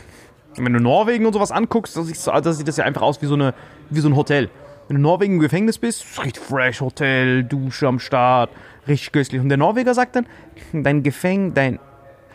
Wenn 0.58 0.74
du 0.74 0.80
Norwegen 0.80 1.28
und 1.28 1.34
sowas 1.34 1.52
anguckst, 1.52 1.96
dann 1.96 2.06
siehst 2.06 2.26
du- 2.26 2.32
da 2.32 2.52
sieht 2.52 2.68
das 2.68 2.78
ja 2.78 2.84
einfach 2.86 3.04
aus 3.04 3.22
wie 3.22 3.28
so, 3.28 3.36
eine, 3.36 3.54
wie 3.92 4.00
so 4.00 4.10
ein 4.10 4.16
Hotel. 4.16 4.50
Wenn 4.88 4.96
du 4.96 5.00
in 5.00 5.02
Norwegen 5.04 5.34
im 5.36 5.40
Gefängnis 5.40 5.78
bist, 5.78 6.04
ist 6.04 6.24
richtig 6.24 6.44
fresh 6.44 6.82
Hotel, 6.82 7.44
Dusche 7.44 7.88
am 7.88 8.00
Start, 8.00 8.50
richtig 8.88 9.12
köstlich. 9.12 9.42
Und 9.42 9.50
der 9.50 9.58
Norweger 9.58 9.94
sagt 9.94 10.16
dann, 10.16 10.26
dein 10.74 11.04
Gefäng, 11.04 11.54
dein 11.54 11.80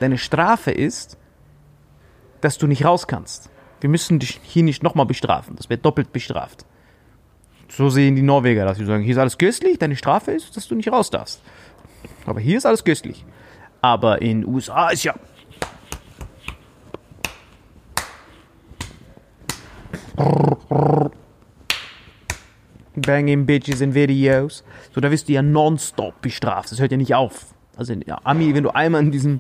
deine 0.01 0.19
Strafe 0.19 0.71
ist, 0.71 1.17
dass 2.41 2.59
du 2.59 2.67
nicht 2.67 2.85
raus 2.85 3.07
kannst. 3.07 3.51
Wir 3.81 3.91
müssen 3.91 4.19
dich 4.19 4.41
hier 4.43 4.63
nicht 4.63 4.83
nochmal 4.83 5.07
bestrafen. 5.07 5.57
Das 5.57 5.71
wird 5.71 5.85
doppelt 5.85 6.13
bestraft. 6.13 6.65
So 7.69 7.91
sehen 7.91 8.17
die 8.17 8.23
Norweger 8.23 8.65
das. 8.65 8.79
Sie 8.79 8.85
sagen, 8.85 9.03
hier 9.03 9.13
ist 9.13 9.19
alles 9.19 9.39
köstlich, 9.39 9.79
deine 9.79 9.97
Strafe 9.97 10.33
ist, 10.33 10.57
dass 10.57 10.67
du 10.69 10.75
nicht 10.75 10.91
raus 10.91 11.11
darfst. 11.11 11.43
Aber 12.27 12.41
hier 12.41 12.57
ist 12.57 12.67
alles 12.67 12.85
köstlich. 12.85 13.25
Aber 13.81 14.23
in 14.23 14.47
USA 14.47 14.89
ist 14.91 15.05
ja. 15.05 15.15
Banging 22.97 23.47
Bitches 23.47 23.81
in 23.81 23.95
Videos. 23.95 24.65
So, 24.99 25.01
da 25.01 25.13
wirst 25.13 25.29
du 25.29 25.33
ja 25.33 25.43
nonstop 25.43 26.21
bestraft. 26.23 26.73
Das 26.73 26.81
hört 26.81 26.91
ja 26.91 26.97
nicht 26.97 27.15
auf. 27.15 27.55
Also 27.77 27.93
in 27.93 28.03
ja, 28.05 28.19
Ami, 28.25 28.53
wenn 28.53 28.65
du 28.65 28.71
einmal 28.71 29.01
in 29.01 29.13
diesem 29.13 29.39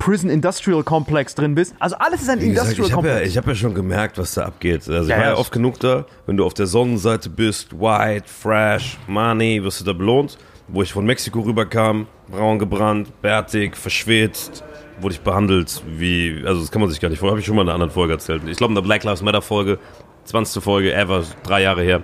Prison 0.00 0.28
Industrial 0.28 0.82
Complex 0.82 1.36
drin 1.36 1.54
bist. 1.54 1.76
Also 1.78 1.94
alles 1.98 2.22
ist 2.22 2.28
ein 2.28 2.40
Wie 2.40 2.48
gesagt, 2.48 2.70
Industrial 2.76 2.88
ich 2.88 2.96
habe 2.96 3.06
ja, 3.06 3.12
Complex. 3.14 3.30
ich 3.30 3.38
hab 3.38 3.46
ja 3.46 3.54
schon 3.54 3.74
gemerkt, 3.74 4.18
was 4.18 4.34
da 4.34 4.46
abgeht. 4.46 4.88
Also 4.88 4.92
Ja, 4.94 5.02
ich 5.02 5.10
war 5.10 5.18
ja 5.18 5.24
ja. 5.34 5.36
oft 5.36 5.52
genug 5.52 5.78
da, 5.78 6.04
wenn 6.26 6.36
du 6.36 6.44
auf 6.44 6.52
der 6.52 6.66
Sonnenseite 6.66 7.30
bist, 7.30 7.78
white, 7.78 8.26
fresh, 8.26 8.98
money, 9.06 9.62
wirst 9.62 9.80
du 9.82 9.84
da 9.84 9.92
belohnt. 9.92 10.36
Wo 10.66 10.82
ich 10.82 10.92
von 10.92 11.06
Mexiko 11.06 11.42
rüberkam, 11.42 12.08
braun 12.28 12.58
gebrannt, 12.58 13.22
bärtig, 13.22 13.76
verschwitzt, 13.76 14.64
wurde 15.00 15.14
ich 15.14 15.20
behandelt 15.20 15.80
wie, 15.96 16.42
also 16.44 16.60
das 16.60 16.72
kann 16.72 16.80
man 16.80 16.90
sich 16.90 16.98
gar 16.98 17.08
nicht 17.08 17.20
vorstellen, 17.20 17.34
habe 17.34 17.40
ich 17.40 17.46
schon 17.46 17.54
mal 17.54 17.62
in 17.62 17.68
einer 17.68 17.74
anderen 17.74 17.92
Folge 17.92 18.14
erzählt. 18.14 18.42
Ich 18.48 18.56
glaube 18.56 18.72
in 18.72 18.74
der 18.74 18.82
Black 18.82 19.04
Lives 19.04 19.22
Matter 19.22 19.42
Folge, 19.42 19.78
20. 20.24 20.60
Folge 20.60 20.92
ever, 20.92 21.22
drei 21.44 21.62
Jahre 21.62 21.84
her, 21.84 22.02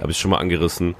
habe 0.00 0.10
ich 0.12 0.16
schon 0.16 0.30
mal 0.30 0.38
angerissen, 0.38 0.94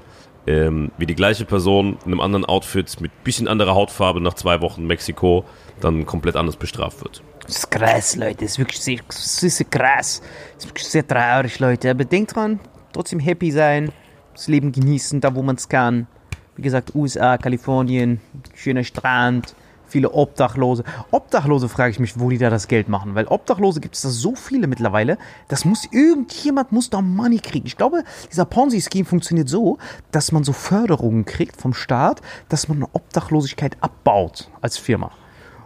ähm, 0.47 0.91
wie 0.97 1.05
die 1.05 1.15
gleiche 1.15 1.45
Person 1.45 1.97
in 2.05 2.11
einem 2.11 2.19
anderen 2.19 2.45
Outfit 2.45 2.99
mit 2.99 3.23
bisschen 3.23 3.47
anderer 3.47 3.75
Hautfarbe 3.75 4.21
nach 4.21 4.33
zwei 4.33 4.61
Wochen 4.61 4.85
Mexiko 4.85 5.45
dann 5.79 6.05
komplett 6.05 6.35
anders 6.35 6.55
bestraft 6.55 7.01
wird. 7.01 7.23
Das 7.45 7.57
ist 7.57 7.71
krass, 7.71 8.15
Leute. 8.15 8.37
Das 8.41 8.51
ist 8.51 8.59
wirklich 8.59 8.79
sehr, 8.79 8.99
sehr 9.09 9.65
krass. 9.65 10.21
Das 10.55 10.65
ist 10.65 10.69
wirklich 10.69 10.87
sehr 10.87 11.07
traurig, 11.07 11.59
Leute. 11.59 11.89
Aber 11.89 12.05
denkt 12.05 12.35
dran, 12.35 12.59
trotzdem 12.93 13.19
happy 13.19 13.51
sein, 13.51 13.91
das 14.33 14.47
Leben 14.47 14.71
genießen, 14.71 15.19
da 15.21 15.35
wo 15.35 15.41
man 15.41 15.55
es 15.55 15.67
kann. 15.67 16.07
Wie 16.55 16.61
gesagt, 16.61 16.95
USA, 16.95 17.37
Kalifornien, 17.37 18.21
schöner 18.53 18.83
Strand, 18.83 19.55
viele 19.93 20.11
Obdachlose. 20.11 20.83
Obdachlose 21.11 21.69
frage 21.69 21.91
ich 21.91 21.99
mich, 21.99 22.19
wo 22.19 22.31
die 22.31 22.39
da 22.39 22.49
das 22.49 22.67
Geld 22.67 22.89
machen. 22.89 23.13
Weil 23.13 23.27
Obdachlose 23.27 23.79
gibt 23.79 23.95
es 23.95 24.01
da 24.01 24.09
so 24.09 24.35
viele 24.35 24.65
mittlerweile. 24.65 25.19
Das 25.49 25.65
muss 25.65 25.87
irgendjemand 25.91 26.71
muss 26.71 26.89
da 26.89 26.99
Money 27.01 27.37
kriegen. 27.37 27.67
Ich 27.67 27.77
glaube, 27.77 28.03
dieser 28.31 28.45
Ponzi-Scheme 28.45 29.05
funktioniert 29.05 29.47
so, 29.47 29.77
dass 30.11 30.31
man 30.31 30.43
so 30.43 30.51
Förderungen 30.51 31.25
kriegt 31.25 31.61
vom 31.61 31.75
Staat, 31.75 32.21
dass 32.49 32.67
man 32.67 32.77
eine 32.77 32.87
Obdachlosigkeit 32.93 33.77
abbaut 33.81 34.49
als 34.61 34.77
Firma. 34.77 35.11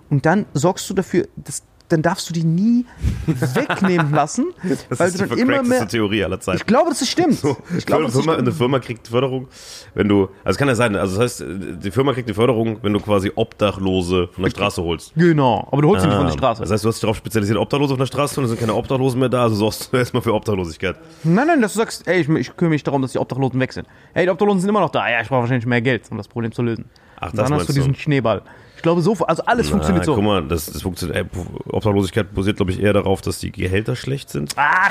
Und 0.09 0.25
dann 0.25 0.45
sorgst 0.53 0.89
du 0.89 0.93
dafür, 0.93 1.27
dass, 1.37 1.63
dann 1.89 2.01
darfst 2.01 2.29
du 2.29 2.33
die 2.33 2.43
nie 2.43 2.85
wegnehmen 3.25 4.11
lassen, 4.11 4.47
Das 4.89 4.99
weil 4.99 5.07
ist 5.09 5.19
du 5.19 5.23
die 5.23 5.29
dann 5.29 5.39
immer 5.39 5.63
mehr. 5.63 5.87
Theorie 5.87 6.23
aller 6.23 6.39
Zeiten. 6.39 6.57
Ich 6.57 6.65
glaube, 6.65 6.89
das 6.89 7.07
stimmt. 7.07 7.41
Ich 7.77 7.85
glaube, 7.85 8.03
eine, 8.05 8.11
Firma, 8.11 8.35
eine 8.35 8.51
Firma 8.51 8.79
kriegt 8.79 9.07
Förderung, 9.07 9.47
wenn 9.93 10.07
du, 10.07 10.29
also 10.43 10.57
kann 10.59 10.67
ja 10.67 10.75
sein, 10.75 10.95
also 10.95 11.15
das 11.19 11.39
heißt, 11.39 11.45
die 11.83 11.91
Firma 11.91 12.13
kriegt 12.13 12.27
die 12.29 12.33
Förderung, 12.33 12.77
wenn 12.81 12.93
du 12.93 12.99
quasi 12.99 13.31
Obdachlose 13.35 14.29
von 14.33 14.43
der 14.43 14.51
Straße 14.51 14.81
holst. 14.83 15.13
Genau, 15.15 15.67
aber 15.71 15.81
du 15.81 15.89
holst 15.89 16.01
sie 16.01 16.07
nicht 16.07 16.17
von 16.17 16.25
der 16.25 16.33
Ah, 16.35 16.37
Straße. 16.37 16.61
Das 16.63 16.71
heißt, 16.71 16.83
du 16.83 16.89
hast 16.89 16.95
dich 16.95 17.01
darauf 17.01 17.17
spezialisiert, 17.17 17.57
Obdachlose 17.57 17.91
von 17.93 17.99
der 17.99 18.05
Straße 18.05 18.33
zu 18.33 18.37
holen, 18.41 18.45
es 18.45 18.51
sind 18.51 18.59
keine 18.59 18.73
Obdachlosen 18.75 19.19
mehr 19.19 19.29
da, 19.29 19.43
also 19.43 19.55
sorgst 19.55 19.91
du 19.91 19.97
erstmal 19.97 20.21
für 20.21 20.33
Obdachlosigkeit. 20.33 20.97
nein, 21.23 21.47
nein, 21.47 21.61
dass 21.61 21.73
du 21.73 21.79
sagst, 21.79 22.07
ey, 22.07 22.21
ich, 22.21 22.29
ich 22.29 22.55
kümmere 22.57 22.71
mich 22.73 22.83
darum, 22.83 23.01
dass 23.01 23.11
die 23.13 23.19
Obdachlosen 23.19 23.59
weg 23.59 23.73
sind. 23.73 23.87
Ey, 24.13 24.25
die 24.25 24.29
Obdachlosen 24.31 24.61
sind 24.61 24.69
immer 24.69 24.81
noch 24.81 24.89
da. 24.91 25.09
Ja, 25.09 25.21
ich 25.21 25.27
brauche 25.27 25.41
wahrscheinlich 25.41 25.65
mehr 25.65 25.81
Geld, 25.81 26.03
um 26.11 26.17
das 26.17 26.27
Problem 26.27 26.51
zu 26.51 26.61
lösen. 26.61 26.85
Ach, 27.19 27.31
Und 27.31 27.37
das 27.39 27.49
dann 27.49 27.57
hast 27.59 27.69
du 27.69 27.73
du. 27.73 27.79
diesen 27.79 27.95
Schneeball. 27.95 28.41
Ich 28.77 28.81
glaube, 28.83 29.01
so, 29.01 29.13
also 29.13 29.43
alles 29.45 29.69
funktioniert 29.69 30.03
Ah, 30.03 30.05
so. 30.05 30.15
Guck 30.15 30.23
mal, 30.23 30.43
das, 30.47 30.67
das 30.67 30.81
funktioniert, 30.81 31.17
ey, 31.17 31.25
Obdachlosigkeit 31.71 32.33
basiert, 32.33 32.57
glaube 32.57 32.71
ich, 32.71 32.81
eher 32.81 32.93
darauf, 32.93 33.21
dass 33.21 33.39
die 33.39 33.51
Gehälter 33.51 33.95
schlecht 33.95 34.29
sind. 34.29 34.53
Ach, 34.55 34.89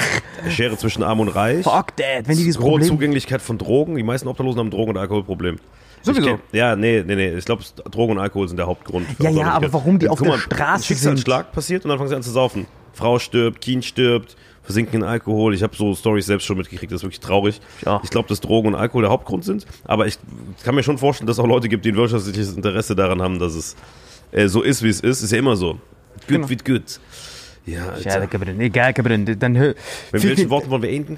Schere 0.51 0.76
zwischen 0.76 1.03
Arm 1.03 1.20
und 1.20 1.28
Reich. 1.28 1.62
fuck 1.64 1.97
that. 1.97 2.26
Wenn 2.26 2.37
die 2.37 2.45
dieses 2.45 2.59
Hohe 2.61 2.70
Problem. 2.72 2.89
Zugänglichkeit 2.89 3.41
von 3.41 3.57
Drogen. 3.59 3.97
Die 3.97 4.03
meisten 4.03 4.28
Obdachlosen 4.28 4.61
haben 4.61 4.70
Drogen- 4.70 4.91
und 4.91 4.97
Alkoholproblem. 4.99 5.57
Sowieso. 6.03 6.26
Kenn- 6.26 6.39
ja, 6.53 6.76
nee, 6.76 7.03
nee, 7.07 7.16
nee. 7.16 7.34
Ich 7.34 7.45
glaube, 7.45 7.62
Drogen 7.91 8.12
und 8.12 8.18
Alkohol 8.18 8.49
sind 8.49 8.59
der 8.59 8.66
Hauptgrund. 8.66 9.07
für 9.16 9.22
Ja, 9.24 9.30
ja, 9.30 9.51
aber 9.53 9.72
warum 9.72 9.99
die 9.99 10.09
auf 10.09 10.18
Guck 10.18 10.26
der 10.28 10.37
mal, 10.37 10.41
Straße 10.43 10.74
ein 10.74 10.82
Schicksalsschlag 10.82 11.53
passiert 11.53 11.84
und 11.84 11.89
dann 11.89 11.99
fangen 11.99 12.11
sie 12.11 12.16
an 12.16 12.22
zu 12.22 12.30
saufen. 12.30 12.66
Frau 12.93 13.18
stirbt, 13.18 13.61
Kind 13.61 13.84
stirbt, 13.84 14.37
versinken 14.66 14.96
in 14.96 15.02
Alkohol. 15.02 15.54
Ich 15.54 15.62
habe 15.62 15.74
so 15.74 15.94
Stories 15.94 16.26
selbst 16.26 16.44
schon 16.44 16.58
mitgekriegt, 16.58 16.92
das 16.92 16.98
ist 16.98 17.04
wirklich 17.04 17.20
traurig. 17.20 17.60
Ja. 17.84 18.00
Ich 18.04 18.10
glaube, 18.10 18.28
dass 18.28 18.40
Drogen 18.40 18.68
und 18.68 18.74
Alkohol 18.74 19.02
der 19.02 19.10
Hauptgrund 19.10 19.44
sind. 19.44 19.66
Aber 19.84 20.06
ich 20.06 20.18
kann 20.64 20.74
mir 20.74 20.82
schon 20.82 20.98
vorstellen, 20.98 21.26
dass 21.26 21.38
es 21.38 21.40
auch 21.42 21.48
Leute 21.48 21.68
gibt, 21.68 21.84
die 21.84 21.92
ein 21.92 21.96
wirtschaftliches 21.96 22.54
Interesse 22.54 22.94
daran 22.94 23.22
haben, 23.22 23.38
dass 23.38 23.54
es 23.54 23.76
äh, 24.32 24.48
so 24.48 24.60
ist, 24.62 24.82
wie 24.82 24.88
es 24.88 25.00
ist. 25.00 25.22
Ist 25.22 25.30
ja 25.32 25.38
immer 25.38 25.56
so. 25.56 25.72
Good 25.72 25.80
Genau. 26.28 26.48
wird 26.50 26.64
good. 26.64 27.00
Ja, 27.66 27.88
Alter. 27.88 28.20
Ja, 28.20 28.26
Gabriel, 28.26 28.60
egal, 28.60 28.92
Gabriel, 28.92 29.36
dann 29.36 29.56
hör. 29.56 29.74
Mit 30.12 30.22
welchen 30.22 30.50
Worten 30.50 30.70
wollen 30.70 30.82
wir 30.82 30.90
enden? 30.90 31.16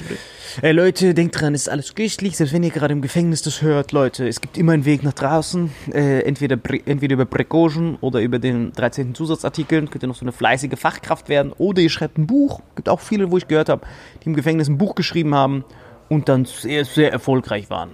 Ey 0.63 0.73
Leute, 0.73 1.13
denkt 1.13 1.39
dran, 1.39 1.55
es 1.55 1.63
ist 1.63 1.69
alles 1.69 1.95
köstlich, 1.95 2.39
selbst 2.39 2.55
wenn 2.55 2.63
ihr 2.63 2.71
gerade 2.71 2.93
im 2.93 3.03
Gefängnis 3.03 3.43
das 3.43 3.61
hört, 3.61 3.93
Leute, 3.93 4.27
es 4.27 4.41
gibt 4.41 4.57
immer 4.57 4.73
einen 4.73 4.87
Weg 4.87 5.03
nach 5.03 5.13
draußen, 5.13 5.71
äh, 5.93 6.21
entweder, 6.21 6.59
entweder 6.87 7.15
über 7.15 7.27
Precaution 7.27 7.97
oder 8.01 8.21
über 8.21 8.39
den 8.39 8.73
13. 8.73 9.15
Zusatzartikel, 9.15 9.87
könnt 9.89 10.03
ihr 10.03 10.09
noch 10.09 10.17
so 10.17 10.25
eine 10.25 10.33
fleißige 10.33 10.79
Fachkraft 10.79 11.29
werden, 11.29 11.53
oder 11.53 11.83
ihr 11.83 11.91
schreibt 11.91 12.17
ein 12.17 12.27
Buch, 12.27 12.63
gibt 12.77 12.89
auch 12.89 13.01
viele, 13.01 13.31
wo 13.31 13.37
ich 13.37 13.47
gehört 13.47 13.69
habe, 13.69 13.87
die 14.25 14.29
im 14.29 14.35
Gefängnis 14.35 14.69
ein 14.69 14.79
Buch 14.79 14.95
geschrieben 14.95 15.35
haben 15.35 15.65
und 16.09 16.31
dann 16.31 16.47
sehr, 16.47 16.87
sehr 16.87 17.13
erfolgreich 17.13 17.69
waren. 17.69 17.91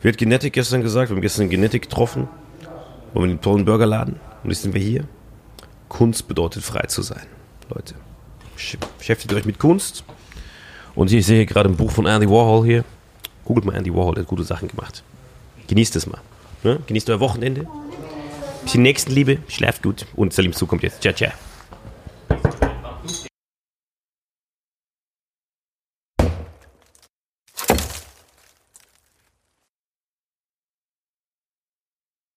Wie 0.00 0.08
hat 0.08 0.16
Genetik 0.16 0.54
gestern 0.54 0.80
gesagt? 0.80 1.10
Wir 1.10 1.16
haben 1.16 1.22
gestern 1.22 1.50
Genetik 1.50 1.82
getroffen. 1.82 2.28
Wollen 3.12 3.28
wir 3.28 3.34
den 3.36 3.40
tollen 3.42 3.64
Burgerladen? 3.64 4.20
Und 4.42 4.50
jetzt 4.50 4.62
sind 4.62 4.74
wir 4.74 4.80
hier. 4.80 5.04
Kunst 5.88 6.28
bedeutet 6.28 6.62
frei 6.62 6.86
zu 6.86 7.02
sein, 7.02 7.26
Leute. 7.68 7.94
Besch- 8.56 8.78
Beschäftigt 8.98 9.32
euch 9.34 9.44
mit 9.44 9.58
Kunst. 9.58 10.04
Und 10.94 11.12
ich 11.12 11.24
sehe 11.26 11.46
gerade 11.46 11.68
ein 11.68 11.76
Buch 11.76 11.90
von 11.90 12.06
Andy 12.06 12.28
Warhol 12.28 12.66
hier. 12.66 12.84
Googelt 13.44 13.64
mal 13.64 13.74
Andy 13.76 13.94
Warhol, 13.94 14.14
der 14.14 14.22
hat 14.24 14.28
gute 14.28 14.44
Sachen 14.44 14.68
gemacht. 14.68 15.02
Genießt 15.68 15.96
es 15.96 16.06
mal. 16.06 16.20
Ne? 16.64 16.80
Genießt 16.86 17.08
euer 17.10 17.20
Wochenende. 17.20 17.66
Bisschen 18.64 18.82
Nächstenliebe, 18.82 19.38
schlaft 19.48 19.82
gut. 19.82 20.06
Und 20.16 20.32
Salim 20.32 20.52
Zu 20.52 20.66
kommt 20.66 20.82
jetzt. 20.82 21.00
Ciao, 21.02 21.14
ciao. 21.14 21.30